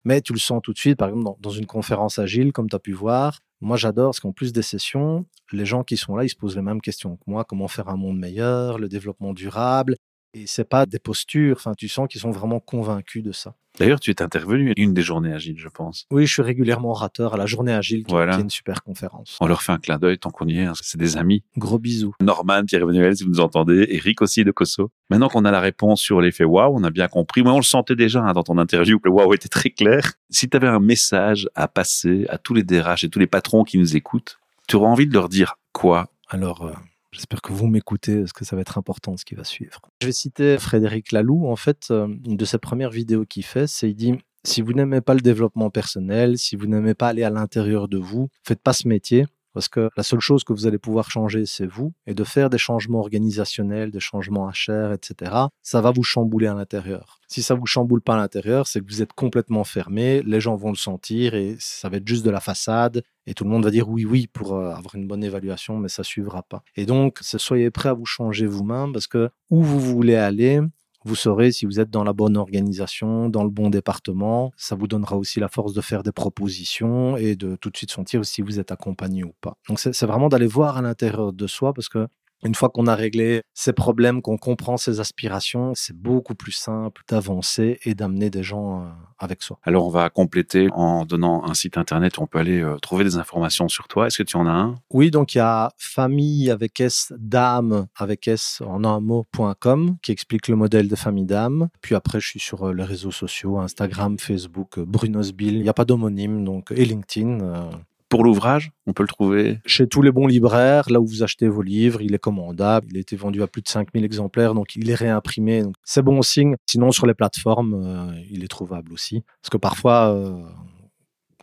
Mais 0.06 0.22
tu 0.22 0.34
le 0.34 0.40
sens 0.40 0.62
tout 0.64 0.72
de 0.72 0.78
suite, 0.78 0.98
par 1.00 1.10
exemple, 1.10 1.42
dans, 1.42 1.50
une 1.50 1.66
conférence 1.66 2.20
agile, 2.20 2.52
comme 2.54 2.70
tu 2.70 2.76
as 2.76 2.80
pu 2.80 2.94
voir. 2.94 3.40
Moi, 3.60 3.76
j'adore 3.76 4.10
parce 4.10 4.20
qu'en 4.20 4.34
plus 4.34 4.54
des 4.54 4.62
sessions, 4.62 5.26
les 5.52 5.66
gens 5.66 5.84
qui 5.84 5.98
sont 5.98 6.16
là, 6.16 6.24
ils 6.24 6.30
se 6.30 6.36
posent 6.36 6.56
les 6.56 6.62
mêmes 6.62 6.80
questions 6.80 7.18
que 7.18 7.24
moi. 7.26 7.44
Comment 7.44 7.68
faire 7.68 7.90
un 7.90 7.98
monde 7.98 8.20
meilleur, 8.20 8.78
le 8.78 8.88
développement 8.88 9.34
durable? 9.34 9.96
Et 10.36 10.46
c'est 10.46 10.70
pas 10.70 10.86
des 10.86 11.00
postures. 11.00 11.56
Enfin, 11.58 11.74
tu 11.74 11.88
sens 11.88 12.08
qu'ils 12.08 12.22
sont 12.22 12.30
vraiment 12.30 12.60
convaincus 12.60 13.24
de 13.24 13.32
ça. 13.32 13.56
D'ailleurs, 13.78 14.00
tu 14.00 14.10
es 14.12 14.22
intervenu 14.22 14.72
à 14.72 14.74
une 14.78 14.94
des 14.94 15.02
journées 15.02 15.34
agiles, 15.34 15.58
je 15.58 15.70
pense. 15.70 16.08
Oui, 16.12 16.26
je 16.26 16.34
suis 16.34 16.42
régulièrement 16.42 16.90
orateur 16.90 17.36
à 17.36 17.38
la 17.38 17.46
journée 17.46 17.74
agile, 17.74 18.04
qui, 18.06 18.16
est 18.16 18.40
une 18.40 18.50
super 18.50 18.84
conférence. 18.84 19.38
On 19.40 19.48
leur 19.48 19.62
fait 19.62 19.72
un 19.72 19.78
clin 19.78 19.98
d'œil 19.98 20.18
tant 20.18 20.32
qu'on 20.32 20.48
y 20.48 20.60
est. 20.60 20.66
Hein, 20.66 20.74
c'est 20.82 20.98
des 20.98 21.18
amis. 21.18 21.44
Gros 21.58 21.78
bisous. 21.78 22.14
Norman, 22.22 22.64
Pierre-Emmanuel, 22.66 23.16
si 23.16 23.24
vous 23.24 23.30
nous 23.30 23.40
entendez, 23.40 23.88
Eric 23.90 24.22
aussi 24.22 24.44
de 24.44 24.52
Cosso. 24.52 24.92
Maintenant 25.10 25.30
qu'on 25.30 25.46
a 25.46 25.52
la 25.52 25.60
réponse 25.60 26.02
sur 26.02 26.22
l'effet 26.22 26.44
waouh, 26.44 26.76
on 26.76 26.84
a 26.84 26.90
bien 26.90 27.08
compris. 27.08 27.44
Moi, 27.44 27.54
on 27.54 27.58
le 27.58 27.64
sentait 27.64 27.96
déjà 27.96 28.22
hein, 28.22 28.34
dans 28.34 28.44
ton 28.44 28.58
interview 28.58 29.00
que 29.00 29.08
le 29.08 29.14
waouh 29.14 29.34
était 29.34 29.50
très 29.50 29.70
clair. 29.70 30.14
Si 30.30 30.50
tu 30.50 30.58
avais 30.58 30.68
un 30.68 30.80
message 30.80 31.48
à 31.56 31.68
passer 31.68 32.26
à 32.30 32.38
tous 32.38 32.54
les 32.54 32.64
DRH 32.64 33.04
et 33.04 33.10
tous 33.10 33.20
les 33.20 33.28
patrons 33.28 33.64
qui 33.64 33.78
nous 33.78 33.96
écoutent, 33.96 34.40
tu 34.68 34.76
aurais 34.76 34.88
envie 34.88 35.08
de 35.08 35.14
leur 35.14 35.30
dire 35.30 35.60
quoi? 35.72 36.08
Alors, 36.30 36.66
euh, 36.66 36.74
J'espère 37.12 37.42
que 37.42 37.54
vous 37.54 37.68
m'écoutez 37.68 38.20
parce 38.20 38.34
que 38.34 38.46
ça 38.46 38.56
va 38.56 38.62
être 38.62 38.78
important 38.78 39.16
ce 39.18 39.26
qui 39.26 39.36
va 39.36 39.44
suivre. 39.44 39.82
Je 40.02 40.08
vais 40.08 40.14
citer 40.14 40.58
Frédéric 40.58 41.12
Laloux. 41.12 41.48
En 41.48 41.56
fait, 41.56 41.88
euh, 41.90 42.08
une 42.26 42.38
de 42.38 42.46
ses 42.46 42.58
premières 42.58 42.92
vidéos 42.92 43.26
qu'il 43.26 43.46
fait, 43.46 43.68
c'est 43.68 43.90
il 43.90 43.96
dit 43.96 44.14
si 44.44 44.62
vous 44.62 44.74
n'aimez 44.74 45.02
pas 45.02 45.14
le 45.14 45.22
développement 45.22 45.70
personnel, 45.70 46.38
si 46.38 46.56
vous 46.56 46.68
n'aimez 46.68 46.94
pas 46.94 47.10
aller 47.10 47.24
à 47.24 47.30
l'intérieur 47.30 47.88
de 47.88 47.98
vous, 47.98 48.30
faites 48.44 48.62
pas 48.62 48.74
ce 48.74 48.88
métier 48.88 49.26
parce 49.58 49.70
que 49.70 49.90
la 49.98 50.04
seule 50.04 50.20
chose 50.20 50.44
que 50.44 50.54
vous 50.54 50.68
allez 50.68 50.78
pouvoir 50.78 51.10
changer, 51.10 51.48
c'est 51.48 51.66
vous. 51.66 51.92
Et 52.06 52.14
de 52.14 52.24
faire 52.24 52.52
des 52.52 52.60
changements 52.60 53.00
organisationnels, 53.00 53.90
des 53.90 54.00
changements 54.00 54.48
HR, 54.52 54.94
etc., 54.94 55.32
ça 55.64 55.82
va 55.82 55.90
vous 55.90 56.04
chambouler 56.04 56.46
à 56.46 56.54
l'intérieur. 56.54 57.20
Si 57.28 57.42
ça 57.42 57.56
vous 57.56 57.66
chamboule 57.66 58.02
pas 58.02 58.14
à 58.14 58.18
l'intérieur, 58.18 58.68
c'est 58.68 58.82
que 58.82 58.86
vous 58.86 59.02
êtes 59.02 59.14
complètement 59.14 59.64
fermé, 59.64 60.22
les 60.22 60.40
gens 60.40 60.56
vont 60.56 60.70
le 60.70 60.76
sentir 60.76 61.34
et 61.34 61.56
ça 61.58 61.90
va 61.90 61.98
être 61.98 62.08
juste 62.08 62.24
de 62.24 62.30
la 62.30 62.40
façade. 62.40 63.02
Et 63.26 63.34
tout 63.34 63.46
le 63.46 63.50
monde 63.50 63.64
va 63.64 63.72
dire 63.72 63.90
oui, 63.90 64.06
oui 64.06 64.28
pour 64.28 64.54
euh, 64.54 64.76
avoir 64.76 64.94
une 64.94 65.08
bonne 65.08 65.24
évaluation, 65.24 65.80
mais 65.80 65.90
ça 65.90 66.04
suivra 66.04 66.44
pas. 66.44 66.62
Et 66.76 66.86
donc, 66.86 67.18
soyez 67.24 67.72
prêt 67.72 67.90
à 67.90 67.94
vous 67.94 68.06
changer 68.06 68.46
vous-même 68.46 68.94
parce 68.94 69.08
que 69.08 69.32
où 69.50 69.64
vous 69.64 69.80
voulez 69.80 70.18
aller, 70.18 70.62
vous 71.08 71.16
saurez 71.16 71.54
si 71.54 71.66
vous 71.66 71.80
êtes 71.80 71.90
dans 71.90 72.04
la 72.04 72.12
bonne 72.12 72.36
organisation, 72.36 73.30
dans 73.30 73.44
le 73.44 73.50
bon 73.50 73.70
département. 73.70 74.52
Ça 74.58 74.76
vous 74.76 74.88
donnera 74.88 75.16
aussi 75.18 75.40
la 75.40 75.48
force 75.48 75.74
de 75.74 75.80
faire 75.80 76.04
des 76.04 76.12
propositions 76.12 77.16
et 77.16 77.36
de 77.36 77.56
tout 77.56 77.70
de 77.70 77.78
suite 77.78 77.92
sentir 77.92 78.26
si 78.26 78.42
vous 78.42 78.60
êtes 78.60 78.72
accompagné 78.72 79.24
ou 79.24 79.34
pas. 79.40 79.56
Donc 79.70 79.80
c'est 79.80 80.06
vraiment 80.06 80.28
d'aller 80.28 80.48
voir 80.48 80.78
à 80.78 80.82
l'intérieur 80.82 81.32
de 81.32 81.48
soi 81.48 81.74
parce 81.74 81.88
que 81.88 82.08
une 82.44 82.56
fois 82.56 82.70
qu'on 82.70 82.88
a 82.88 82.96
réglé 82.96 83.42
ces 83.54 83.74
problèmes, 83.74 84.22
qu'on 84.22 84.38
comprend 84.38 84.78
ses 84.78 85.00
aspirations, 85.00 85.74
c'est 85.76 85.96
beaucoup 85.96 86.36
plus 86.36 86.52
simple 86.52 87.02
d'avancer 87.10 87.80
et 87.84 87.96
d'amener 87.96 88.30
des 88.30 88.44
gens 88.44 88.82
euh, 88.82 88.86
avec 89.20 89.42
soi. 89.42 89.60
Alors 89.64 89.88
on 89.88 89.90
va 89.90 90.10
compléter 90.10 90.68
en 90.74 91.06
donnant 91.06 91.44
un 91.46 91.54
site 91.54 91.78
internet 91.78 92.18
où 92.18 92.24
on 92.24 92.28
peut 92.28 92.40
aller 92.40 92.62
euh, 92.62 92.78
trouver 92.78 93.04
des 93.04 93.18
informations 93.18 93.68
sur 93.68 93.88
toi. 93.88 94.08
Est-ce 94.08 94.20
que 94.20 94.24
tu 94.24 94.38
en 94.38 94.46
as 94.46 94.52
un? 94.52 94.76
Oui, 94.92 95.12
donc 95.12 95.34
il 95.36 95.40
y 95.40 95.42
a 95.42 95.72
famille 95.78 96.52
avec 96.52 96.80
S, 96.80 97.14
dame 97.18 97.88
avec 97.96 98.28
S 98.28 98.62
en 98.66 98.84
un 98.84 99.00
mot.com 99.00 99.98
qui 100.02 100.12
explique 100.12 100.48
le 100.48 100.56
modèle 100.56 100.88
de 100.88 100.96
famille 100.96 101.26
d'âme. 101.26 101.70
Puis 101.82 101.96
après, 101.96 102.20
je 102.20 102.28
suis 102.28 102.40
sur 102.40 102.68
euh, 102.68 102.74
les 102.74 102.84
réseaux 102.84 103.12
sociaux, 103.12 103.58
Instagram, 103.60 104.18
Facebook, 104.20 104.80
Brunos 104.80 105.32
Bill. 105.34 105.56
Il 105.56 105.64
n'y 105.64 105.70
a 105.70 105.74
pas 105.74 105.86
d'homonyme, 105.86 106.44
donc 106.44 106.72
et 106.72 106.86
LinkedIn. 106.86 107.70
Pour 108.10 108.24
l'ouvrage, 108.24 108.72
on 108.86 108.94
peut 108.94 109.04
le 109.04 109.08
trouver 109.08 109.60
Chez 109.66 109.88
tous 109.88 110.02
les 110.02 110.12
bons 110.12 110.28
libraires, 110.28 110.90
là 110.90 111.02
où 111.02 111.06
vous 111.06 111.24
achetez 111.24 111.50
vos 111.50 111.62
livres, 111.62 112.02
il 112.02 112.14
est 112.14 112.20
commandable. 112.20 112.88
Il 112.92 112.98
a 112.98 113.00
été 113.02 113.18
vendu 113.18 113.44
à 113.44 113.48
plus 113.48 113.62
de 113.62 113.68
5000 113.68 114.06
exemplaires, 114.06 114.54
donc 114.54 114.76
il 114.78 114.90
est 114.90 114.96
réimprimé. 114.96 115.64
C'est 115.84 116.02
bon 116.02 116.22
signe. 116.22 116.56
Sinon, 116.66 116.92
sur 116.92 117.06
les 117.06 117.14
plateformes, 117.14 117.74
euh, 117.74 118.22
il 118.32 118.44
est 118.46 118.48
trouvable 118.48 118.94
aussi. 118.94 119.24
Parce 119.42 119.50
que 119.50 119.58
parfois, 119.58 120.14
euh, 120.14 120.42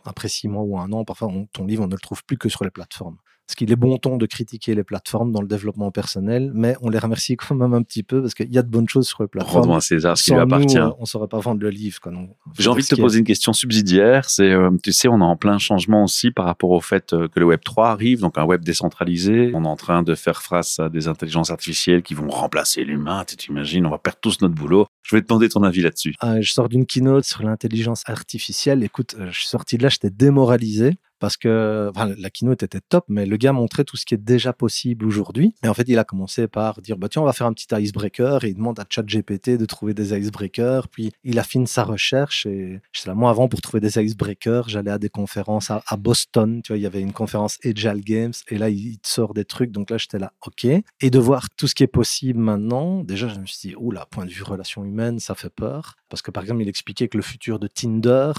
après 0.05 0.27
six 0.27 0.47
mois 0.47 0.63
ou 0.63 0.79
un 0.79 0.91
an, 0.91 1.05
parfois, 1.05 1.31
ton 1.53 1.65
livre, 1.65 1.83
on 1.83 1.87
ne 1.87 1.93
le 1.93 1.99
trouve 1.99 2.23
plus 2.25 2.37
que 2.37 2.49
sur 2.49 2.63
les 2.63 2.71
plateformes 2.71 3.17
parce 3.47 3.55
qu'il 3.55 3.71
est 3.71 3.75
bon 3.75 3.97
ton 3.97 4.17
de 4.17 4.25
critiquer 4.25 4.73
les 4.73 4.83
plateformes 4.83 5.31
dans 5.31 5.41
le 5.41 5.47
développement 5.47 5.91
personnel, 5.91 6.51
mais 6.53 6.75
on 6.81 6.89
les 6.89 6.97
remercie 6.97 7.37
quand 7.37 7.55
même 7.55 7.73
un 7.73 7.83
petit 7.83 8.03
peu 8.03 8.21
parce 8.21 8.33
qu'il 8.33 8.51
y 8.51 8.57
a 8.57 8.63
de 8.63 8.69
bonnes 8.69 8.89
choses 8.89 9.07
sur 9.07 9.21
les 9.21 9.27
plateformes. 9.27 9.61
Rendons 9.61 9.75
à 9.75 9.81
César 9.81 10.17
ce 10.17 10.23
qui 10.23 10.31
lui 10.31 10.39
appartient. 10.39 10.77
Euh, 10.77 10.89
on 10.97 11.01
ne 11.01 11.05
saurait 11.05 11.27
pas 11.27 11.39
vendre 11.39 11.61
le 11.61 11.69
livre. 11.69 11.99
J'ai 12.57 12.69
envie 12.69 12.81
de 12.81 12.87
te 12.87 12.95
poser 12.95 13.19
une 13.19 13.25
question 13.25 13.53
subsidiaire. 13.53 14.29
C'est, 14.29 14.49
euh, 14.49 14.71
tu 14.83 14.91
sais, 14.91 15.07
on 15.07 15.19
est 15.19 15.23
en 15.23 15.35
plein 15.35 15.57
changement 15.57 16.03
aussi 16.03 16.31
par 16.31 16.45
rapport 16.45 16.71
au 16.71 16.81
fait 16.81 17.13
euh, 17.13 17.27
que 17.27 17.39
le 17.39 17.45
Web 17.45 17.61
3 17.63 17.89
arrive, 17.89 18.21
donc 18.21 18.37
un 18.37 18.45
web 18.45 18.63
décentralisé. 18.63 19.51
On 19.53 19.63
est 19.63 19.67
en 19.67 19.75
train 19.75 20.01
de 20.01 20.15
faire 20.15 20.41
face 20.41 20.79
à 20.79 20.89
des 20.89 21.07
intelligences 21.07 21.51
artificielles 21.51 22.01
qui 22.01 22.15
vont 22.15 22.29
remplacer 22.29 22.83
l'humain. 22.83 23.23
Tu 23.27 23.35
t'imagines, 23.35 23.85
on 23.85 23.91
va 23.91 23.99
perdre 23.99 24.19
tous 24.21 24.41
notre 24.41 24.55
boulot. 24.55 24.87
Je 25.03 25.15
vais 25.15 25.21
te 25.21 25.27
demander 25.27 25.49
ton 25.49 25.61
avis 25.63 25.81
là-dessus. 25.81 26.15
Ah, 26.19 26.41
je 26.41 26.51
sors 26.51 26.67
d'une 26.67 26.85
keynote 26.85 27.25
sur 27.25 27.43
l'intelligence 27.43 28.01
artificielle. 28.07 28.83
Écoute, 28.83 29.15
je 29.19 29.37
suis 29.37 29.47
sorti 29.47 29.77
de 29.77 29.83
là, 29.83 29.89
j'étais 29.89 30.09
démoralisé 30.09 30.95
parce 31.19 31.37
que 31.37 31.91
la 31.95 32.29
keynote 32.29 32.63
était 32.63 32.81
top, 32.81 33.05
mais 33.07 33.25
le 33.25 33.37
gars 33.37 33.53
montrait 33.53 33.83
tout 33.83 33.97
ce 33.97 34.05
qui 34.05 34.13
est 34.13 34.23
déjà 34.23 34.53
possible 34.53 35.05
aujourd'hui. 35.05 35.55
Et 35.63 35.67
en 35.67 35.73
fait, 35.73 35.87
il 35.87 35.97
a 35.97 36.03
commencé 36.03 36.47
par 36.47 36.81
dire 36.81 36.97
bah 36.97 37.09
tiens, 37.09 37.21
on 37.21 37.25
va 37.25 37.33
faire 37.33 37.47
un 37.47 37.53
petit 37.53 37.67
icebreaker. 37.71 38.43
Et 38.43 38.49
il 38.49 38.55
demande 38.55 38.79
à 38.79 38.85
ChatGPT 38.89 39.57
de 39.57 39.65
trouver 39.65 39.93
des 39.93 40.17
icebreakers. 40.17 40.87
Puis 40.89 41.11
il 41.23 41.39
affine 41.39 41.67
sa 41.67 41.83
recherche. 41.83 42.45
Et 42.45 42.81
là, 43.05 43.13
moi, 43.13 43.29
avant, 43.29 43.47
pour 43.47 43.61
trouver 43.61 43.81
des 43.81 43.99
icebreakers, 43.99 44.69
j'allais 44.69 44.91
à 44.91 44.97
des 44.97 45.09
conférences 45.09 45.71
à, 45.71 45.81
Boston. 45.97 46.61
Tu 46.63 46.73
vois, 46.73 46.77
il 46.77 46.83
y 46.83 46.87
avait 46.87 47.01
une 47.01 47.13
conférence 47.13 47.57
Agile 47.63 48.01
Games. 48.03 48.33
Et 48.49 48.57
là, 48.57 48.69
il, 48.69 48.99
te 48.99 49.07
sort 49.07 49.33
des 49.33 49.45
trucs. 49.45 49.71
Donc 49.71 49.89
là, 49.89 49.97
j'étais 49.97 50.19
là, 50.19 50.33
OK. 50.45 50.65
Et 50.65 51.09
de 51.09 51.19
voir 51.19 51.49
tout 51.51 51.67
ce 51.67 51.75
qui 51.75 51.83
est 51.83 51.87
possible 51.87 52.39
maintenant, 52.39 53.03
déjà, 53.03 53.27
je 53.27 53.39
me 53.39 53.45
suis 53.45 53.69
dit, 53.69 53.75
oula, 53.77 54.05
point 54.07 54.25
de 54.25 54.31
vue 54.31 54.43
relation 54.43 54.83
humaine, 54.83 55.19
ça 55.19 55.35
fait 55.35 55.49
peur. 55.49 55.95
Parce 56.09 56.21
que 56.21 56.31
par 56.31 56.43
exemple, 56.43 56.61
il 56.61 56.69
expliquait 56.69 57.07
que 57.07 57.17
le 57.17 57.23
futur 57.23 57.59
de 57.59 57.67
Tinder, 57.67 58.31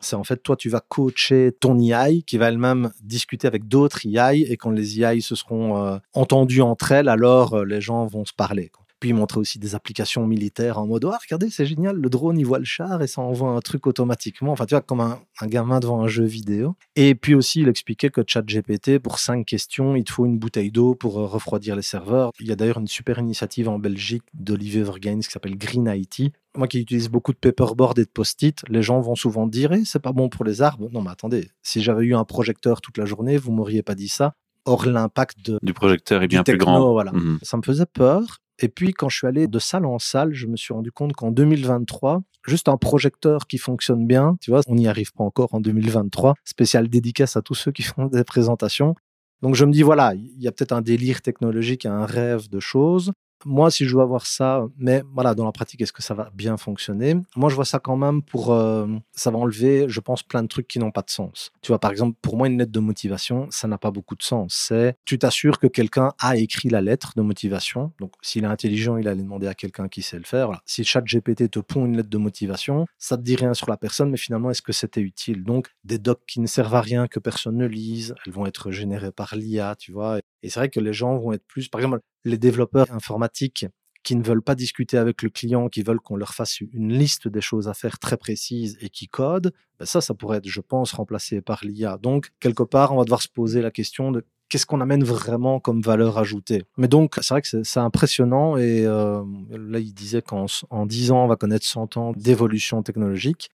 c'est 0.00 0.16
en 0.16 0.24
fait, 0.24 0.42
toi, 0.42 0.56
tu 0.56 0.68
vas 0.68 0.80
coacher 0.80 1.52
ton 1.58 1.78
AI 1.78 2.22
qui 2.22 2.38
va 2.38 2.48
elle-même 2.48 2.90
discuter 3.02 3.46
avec 3.46 3.66
d'autres 3.66 4.06
AI 4.06 4.42
et 4.42 4.56
quand 4.56 4.70
les 4.70 5.00
AI 5.02 5.20
se 5.20 5.34
seront 5.34 5.82
euh, 5.82 5.98
entendus 6.12 6.62
entre 6.62 6.92
elles, 6.92 7.08
alors 7.08 7.54
euh, 7.54 7.64
les 7.64 7.80
gens 7.80 8.06
vont 8.06 8.24
se 8.24 8.34
parler. 8.34 8.70
Puis 9.00 9.10
il 9.10 9.14
montrait 9.14 9.40
aussi 9.40 9.58
des 9.58 9.74
applications 9.74 10.26
militaires 10.26 10.78
en 10.78 10.86
mode 10.86 11.04
oh, 11.04 11.12
regardez, 11.20 11.50
c'est 11.50 11.66
génial, 11.66 11.96
le 11.96 12.08
drone 12.08 12.38
il 12.38 12.46
voit 12.46 12.58
le 12.58 12.64
char 12.64 13.02
et 13.02 13.06
ça 13.06 13.20
envoie 13.20 13.50
un 13.50 13.60
truc 13.60 13.86
automatiquement. 13.86 14.52
Enfin, 14.52 14.64
tu 14.64 14.74
vois, 14.74 14.80
comme 14.80 15.00
un, 15.00 15.20
gamin 15.42 15.80
devant 15.80 16.02
un 16.02 16.08
jeu 16.08 16.24
vidéo. 16.24 16.76
Et 16.94 17.14
puis 17.14 17.34
aussi, 17.34 17.60
il 17.60 17.68
expliquait 17.68 18.10
que 18.10 18.22
ChatGPT, 18.26 18.98
pour 18.98 19.18
cinq 19.18 19.44
questions, 19.44 19.96
il 19.96 20.04
te 20.04 20.12
faut 20.12 20.24
une 20.24 20.38
bouteille 20.38 20.70
d'eau 20.70 20.94
pour 20.94 21.18
euh, 21.18 21.26
refroidir 21.26 21.76
les 21.76 21.82
serveurs. 21.82 22.30
Il 22.40 22.46
y 22.46 22.52
a 22.52 22.56
d'ailleurs 22.56 22.78
une 22.78 22.86
super 22.86 23.18
initiative 23.18 23.68
en 23.68 23.78
Belgique 23.78 24.22
d'Olivier 24.32 24.82
Vergains 24.82 25.20
qui 25.20 25.30
s'appelle 25.30 25.58
Green 25.58 25.92
IT. 25.94 26.32
Moi 26.56 26.68
qui 26.68 26.80
utilise 26.80 27.10
beaucoup 27.10 27.32
de 27.32 27.38
paperboard 27.38 27.98
et 27.98 28.04
de 28.04 28.10
post-it, 28.10 28.64
les 28.68 28.82
gens 28.82 29.00
vont 29.00 29.14
souvent 29.14 29.46
dire 29.46 29.72
eh, 29.72 29.84
c'est 29.84 29.98
pas 29.98 30.12
bon 30.12 30.30
pour 30.30 30.44
les 30.44 30.62
arbres. 30.62 30.88
Non, 30.90 31.02
mais 31.02 31.10
attendez, 31.10 31.50
si 31.62 31.82
j'avais 31.82 32.06
eu 32.06 32.14
un 32.14 32.24
projecteur 32.24 32.80
toute 32.80 32.96
la 32.96 33.04
journée, 33.04 33.36
vous 33.36 33.52
m'auriez 33.52 33.82
pas 33.82 33.94
dit 33.94 34.08
ça. 34.08 34.34
Or, 34.64 34.86
l'impact 34.86 35.50
du 35.62 35.72
projecteur 35.72 36.22
est 36.22 36.28
bien 36.28 36.42
plus 36.42 36.58
grand. 36.58 36.92
Voilà. 36.92 37.12
Mhm. 37.12 37.38
Ça 37.42 37.56
me 37.56 37.62
faisait 37.62 37.86
peur. 37.86 38.40
Et 38.58 38.68
puis, 38.68 38.92
quand 38.92 39.08
je 39.08 39.18
suis 39.18 39.26
allé 39.26 39.48
de 39.48 39.58
salle 39.58 39.84
en 39.84 39.98
salle, 39.98 40.32
je 40.32 40.46
me 40.46 40.56
suis 40.56 40.72
rendu 40.72 40.90
compte 40.90 41.12
qu'en 41.12 41.30
2023, 41.30 42.22
juste 42.46 42.68
un 42.68 42.76
projecteur 42.76 43.46
qui 43.46 43.58
fonctionne 43.58 44.06
bien, 44.06 44.36
tu 44.40 44.50
vois, 44.50 44.60
on 44.66 44.74
n'y 44.74 44.88
arrive 44.88 45.12
pas 45.12 45.24
encore 45.24 45.54
en 45.54 45.60
2023. 45.60 46.34
Spécial 46.44 46.88
dédicace 46.88 47.36
à 47.36 47.42
tous 47.42 47.54
ceux 47.54 47.72
qui 47.72 47.82
font 47.82 48.06
des 48.06 48.24
présentations. 48.24 48.94
Donc, 49.42 49.54
je 49.54 49.64
me 49.64 49.72
dis, 49.72 49.82
voilà, 49.82 50.14
il 50.14 50.42
y 50.42 50.48
a 50.48 50.52
peut-être 50.52 50.72
un 50.72 50.80
délire 50.80 51.20
technologique, 51.20 51.84
un 51.84 52.06
rêve 52.06 52.48
de 52.48 52.60
choses 52.60 53.12
moi, 53.46 53.70
si 53.70 53.86
je 53.86 53.96
veux 53.96 54.02
avoir 54.02 54.26
ça, 54.26 54.66
mais 54.76 55.02
voilà, 55.14 55.34
dans 55.34 55.44
la 55.44 55.52
pratique, 55.52 55.80
est-ce 55.80 55.92
que 55.92 56.02
ça 56.02 56.14
va 56.14 56.30
bien 56.34 56.56
fonctionner? 56.56 57.14
Moi, 57.36 57.48
je 57.48 57.54
vois 57.54 57.64
ça 57.64 57.78
quand 57.78 57.96
même 57.96 58.22
pour. 58.22 58.52
Euh, 58.52 58.86
ça 59.12 59.30
va 59.30 59.38
enlever, 59.38 59.86
je 59.88 60.00
pense, 60.00 60.22
plein 60.24 60.42
de 60.42 60.48
trucs 60.48 60.66
qui 60.66 60.80
n'ont 60.80 60.90
pas 60.90 61.02
de 61.02 61.10
sens. 61.10 61.52
Tu 61.62 61.68
vois, 61.68 61.78
par 61.78 61.92
exemple, 61.92 62.18
pour 62.20 62.36
moi, 62.36 62.48
une 62.48 62.58
lettre 62.58 62.72
de 62.72 62.80
motivation, 62.80 63.46
ça 63.50 63.68
n'a 63.68 63.78
pas 63.78 63.92
beaucoup 63.92 64.16
de 64.16 64.22
sens. 64.22 64.66
C'est 64.68 64.96
tu 65.04 65.18
t'assures 65.18 65.58
que 65.60 65.68
quelqu'un 65.68 66.12
a 66.18 66.36
écrit 66.36 66.68
la 66.68 66.80
lettre 66.80 67.12
de 67.16 67.22
motivation. 67.22 67.92
Donc, 68.00 68.12
s'il 68.20 68.44
est 68.44 68.48
intelligent, 68.48 68.96
il 68.96 69.06
allait 69.06 69.22
demander 69.22 69.46
à 69.46 69.54
quelqu'un 69.54 69.88
qui 69.88 70.02
sait 70.02 70.18
le 70.18 70.24
faire. 70.24 70.46
Voilà. 70.46 70.62
Si 70.66 70.82
GPT 70.82 71.48
te 71.48 71.60
pond 71.60 71.86
une 71.86 71.96
lettre 71.96 72.10
de 72.10 72.18
motivation, 72.18 72.86
ça 72.98 73.16
te 73.16 73.22
dit 73.22 73.36
rien 73.36 73.54
sur 73.54 73.70
la 73.70 73.76
personne, 73.76 74.10
mais 74.10 74.16
finalement, 74.16 74.50
est-ce 74.50 74.62
que 74.62 74.72
c'était 74.72 75.00
utile? 75.00 75.44
Donc, 75.44 75.68
des 75.84 75.98
docs 75.98 76.24
qui 76.26 76.40
ne 76.40 76.46
servent 76.46 76.74
à 76.74 76.80
rien, 76.80 77.06
que 77.06 77.20
personne 77.20 77.56
ne 77.56 77.66
lise, 77.66 78.14
elles 78.26 78.32
vont 78.32 78.46
être 78.46 78.72
générées 78.72 79.12
par 79.12 79.36
l'IA, 79.36 79.76
tu 79.76 79.92
vois. 79.92 80.18
Et 80.46 80.48
c'est 80.48 80.60
vrai 80.60 80.68
que 80.68 80.78
les 80.78 80.92
gens 80.92 81.18
vont 81.18 81.32
être 81.32 81.44
plus, 81.48 81.68
par 81.68 81.80
exemple, 81.80 81.98
les 82.24 82.38
développeurs 82.38 82.92
informatiques 82.92 83.66
qui 84.04 84.14
ne 84.14 84.22
veulent 84.22 84.42
pas 84.42 84.54
discuter 84.54 84.96
avec 84.96 85.22
le 85.22 85.28
client, 85.28 85.68
qui 85.68 85.82
veulent 85.82 85.98
qu'on 85.98 86.14
leur 86.14 86.34
fasse 86.34 86.60
une 86.60 86.92
liste 86.92 87.26
des 87.26 87.40
choses 87.40 87.66
à 87.66 87.74
faire 87.74 87.98
très 87.98 88.16
précises 88.16 88.78
et 88.80 88.88
qui 88.88 89.08
codent, 89.08 89.52
ben 89.80 89.86
ça, 89.86 90.00
ça 90.00 90.14
pourrait 90.14 90.38
être, 90.38 90.48
je 90.48 90.60
pense, 90.60 90.92
remplacé 90.92 91.40
par 91.40 91.64
l'IA. 91.64 91.98
Donc, 92.00 92.30
quelque 92.38 92.62
part, 92.62 92.92
on 92.92 92.98
va 92.98 93.02
devoir 93.02 93.22
se 93.22 93.28
poser 93.28 93.60
la 93.60 93.72
question 93.72 94.12
de 94.12 94.24
qu'est-ce 94.48 94.66
qu'on 94.66 94.80
amène 94.80 95.02
vraiment 95.02 95.58
comme 95.58 95.80
valeur 95.80 96.16
ajoutée. 96.16 96.62
Mais 96.76 96.86
donc, 96.86 97.16
c'est 97.20 97.34
vrai 97.34 97.42
que 97.42 97.64
c'est 97.64 97.80
impressionnant 97.80 98.56
et 98.56 98.86
euh, 98.86 99.24
là, 99.50 99.80
il 99.80 99.92
disait 99.92 100.22
qu'en 100.22 100.46
en 100.70 100.86
10 100.86 101.10
ans, 101.10 101.24
on 101.24 101.26
va 101.26 101.34
connaître 101.34 101.66
100 101.66 101.96
ans 101.96 102.12
d'évolution 102.12 102.84
technologique. 102.84 103.50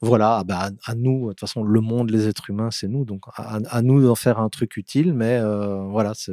Voilà, 0.00 0.44
bah, 0.46 0.70
à 0.86 0.94
nous, 0.94 1.24
de 1.24 1.28
toute 1.30 1.40
façon, 1.40 1.64
le 1.64 1.80
monde, 1.80 2.10
les 2.10 2.28
êtres 2.28 2.50
humains, 2.50 2.70
c'est 2.70 2.86
nous, 2.88 3.04
donc 3.04 3.22
à, 3.36 3.58
à 3.68 3.82
nous 3.82 4.02
d'en 4.02 4.14
faire 4.14 4.38
un 4.38 4.48
truc 4.48 4.76
utile, 4.76 5.12
mais 5.12 5.38
euh, 5.40 5.82
voilà, 5.88 6.12
c'est 6.14 6.32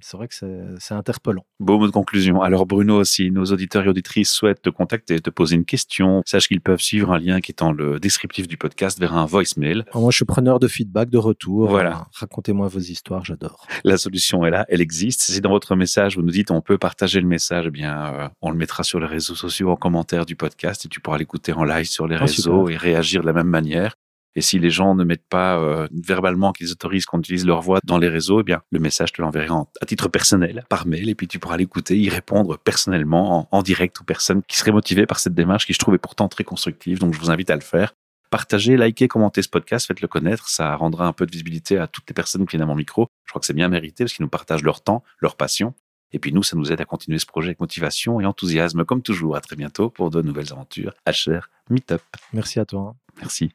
c'est 0.00 0.16
vrai 0.16 0.28
que 0.28 0.34
c'est 0.34 0.60
c'est 0.78 0.94
interpellant. 0.94 1.44
Beau 1.60 1.78
mot 1.78 1.86
de 1.86 1.92
conclusion. 1.92 2.42
Alors 2.42 2.66
Bruno, 2.66 3.02
si 3.04 3.30
nos 3.30 3.44
auditeurs 3.46 3.84
et 3.84 3.88
auditrices 3.88 4.30
souhaitent 4.30 4.62
te 4.62 4.70
contacter, 4.70 5.18
te 5.20 5.30
poser 5.30 5.56
une 5.56 5.64
question, 5.64 6.22
sache 6.26 6.48
qu'ils 6.48 6.60
peuvent 6.60 6.80
suivre 6.80 7.10
un 7.12 7.18
lien 7.18 7.40
qui 7.40 7.52
est 7.52 7.58
dans 7.58 7.72
le 7.72 7.98
descriptif 8.00 8.46
du 8.48 8.56
podcast 8.56 8.98
vers 9.00 9.14
un 9.16 9.24
voicemail. 9.26 9.82
Alors, 9.90 10.02
Moi, 10.02 10.10
je 10.10 10.16
suis 10.16 10.24
preneur 10.24 10.58
de 10.60 10.68
feedback, 10.68 11.08
de 11.10 11.18
retour. 11.18 11.68
Voilà. 11.68 11.90
Euh, 11.96 12.04
Racontez-moi 12.20 12.68
vos 12.68 12.78
histoires, 12.80 13.24
j'adore. 13.24 13.66
La 13.84 13.96
solution 13.96 14.44
est 14.44 14.50
là, 14.50 14.66
elle 14.68 14.80
existe. 14.80 15.20
Si 15.22 15.40
dans 15.40 15.50
votre 15.50 15.74
message, 15.76 16.16
vous 16.16 16.22
nous 16.22 16.30
dites 16.30 16.50
on 16.50 16.60
peut 16.60 16.78
partager 16.78 17.20
le 17.20 17.26
message, 17.26 17.64
eh 17.68 17.70
bien, 17.70 18.06
euh, 18.14 18.28
on 18.42 18.50
le 18.50 18.56
mettra 18.56 18.82
sur 18.82 19.00
les 19.00 19.06
réseaux 19.06 19.34
sociaux 19.34 19.70
en 19.70 19.76
commentaire 19.76 20.26
du 20.26 20.36
podcast 20.36 20.84
et 20.84 20.88
tu 20.88 21.00
pourras 21.00 21.18
l'écouter 21.18 21.52
en 21.52 21.64
live 21.64 21.86
sur 21.86 22.06
les 22.06 22.16
Ah, 22.16 22.20
réseaux 22.20 22.66
super. 22.68 22.84
et 22.84 22.89
réagir 22.92 23.20
de 23.22 23.26
la 23.26 23.32
même 23.32 23.46
manière. 23.48 23.94
Et 24.36 24.42
si 24.42 24.60
les 24.60 24.70
gens 24.70 24.94
ne 24.94 25.02
mettent 25.02 25.26
pas 25.28 25.58
euh, 25.58 25.88
verbalement 25.92 26.52
qu'ils 26.52 26.70
autorisent 26.70 27.04
qu'on 27.04 27.18
utilise 27.18 27.44
leur 27.44 27.60
voix 27.62 27.80
dans 27.84 27.98
les 27.98 28.08
réseaux, 28.08 28.40
eh 28.40 28.44
bien, 28.44 28.62
le 28.70 28.78
message 28.78 29.12
te 29.12 29.20
l'enverrai 29.20 29.48
en- 29.50 29.68
à 29.82 29.86
titre 29.86 30.08
personnel, 30.08 30.64
par 30.68 30.86
mail, 30.86 31.08
et 31.08 31.16
puis 31.16 31.26
tu 31.26 31.40
pourras 31.40 31.56
l'écouter, 31.56 31.98
y 31.98 32.08
répondre 32.08 32.56
personnellement, 32.56 33.48
en, 33.52 33.58
en 33.58 33.62
direct 33.62 34.00
aux 34.00 34.04
personnes 34.04 34.42
qui 34.46 34.56
seraient 34.56 34.70
motivées 34.70 35.06
par 35.06 35.18
cette 35.18 35.34
démarche 35.34 35.66
qui, 35.66 35.72
je 35.72 35.80
trouve, 35.80 35.94
est 35.96 35.98
pourtant 35.98 36.28
très 36.28 36.44
constructive. 36.44 37.00
Donc, 37.00 37.12
je 37.12 37.18
vous 37.18 37.30
invite 37.32 37.50
à 37.50 37.56
le 37.56 37.60
faire. 37.60 37.92
Partagez, 38.30 38.76
likez, 38.76 39.08
commentez 39.08 39.42
ce 39.42 39.48
podcast, 39.48 39.88
faites-le 39.88 40.06
connaître. 40.06 40.48
Ça 40.48 40.76
rendra 40.76 41.08
un 41.08 41.12
peu 41.12 41.26
de 41.26 41.32
visibilité 41.32 41.78
à 41.78 41.88
toutes 41.88 42.08
les 42.08 42.14
personnes 42.14 42.46
qui 42.46 42.52
viennent 42.56 42.62
à 42.62 42.66
mon 42.72 42.76
micro. 42.76 43.08
Je 43.24 43.32
crois 43.32 43.40
que 43.40 43.46
c'est 43.46 43.52
bien 43.52 43.68
mérité 43.68 44.04
parce 44.04 44.12
qu'ils 44.14 44.22
nous 44.22 44.30
partagent 44.30 44.62
leur 44.62 44.80
temps, 44.82 45.02
leur 45.18 45.34
passion. 45.34 45.74
Et 46.12 46.18
puis 46.18 46.32
nous, 46.32 46.42
ça 46.42 46.56
nous 46.56 46.72
aide 46.72 46.80
à 46.80 46.84
continuer 46.84 47.18
ce 47.18 47.26
projet 47.26 47.48
avec 47.48 47.60
motivation 47.60 48.20
et 48.20 48.26
enthousiasme, 48.26 48.84
comme 48.84 49.02
toujours. 49.02 49.36
À 49.36 49.40
très 49.40 49.56
bientôt 49.56 49.90
pour 49.90 50.10
de 50.10 50.22
nouvelles 50.22 50.52
aventures. 50.52 50.92
HR 51.06 51.48
Meetup. 51.70 52.00
Merci 52.32 52.58
à 52.60 52.64
toi. 52.64 52.80
hein. 52.80 52.94
Merci. 53.20 53.52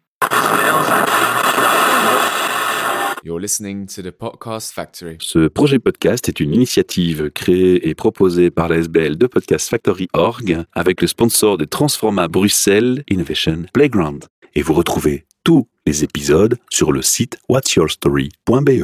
You're 3.24 3.39
listening 3.39 3.88
to 3.88 4.03
the 4.03 4.12
Podcast 4.12 4.72
Factory. 4.72 5.18
Ce 5.20 5.47
projet 5.47 5.80
podcast 5.80 6.30
est 6.30 6.39
une 6.39 6.53
initiative 6.53 7.32
créée 7.32 7.89
et 7.89 7.95
proposée 7.95 8.51
par 8.51 8.70
la 8.70 8.78
SBL 8.78 9.18
de 9.18 9.26
Podcast 9.26 9.68
Factory 9.68 10.08
Org 10.14 10.64
avec 10.74 11.01
le 11.01 11.08
sponsor 11.08 11.58
de 11.58 11.66
Transforma 11.66 12.28
Bruxelles 12.28 13.03
Innovation 13.10 13.64
Playground. 13.74 14.26
Et 14.53 14.62
vous 14.62 14.74
retrouvez 14.76 15.26
tous 15.43 15.68
les 15.88 16.03
épisodes 16.03 16.58
sur 16.70 16.91
le 16.91 17.01
site 17.01 17.39
whatsyourstory.be. 17.49 18.84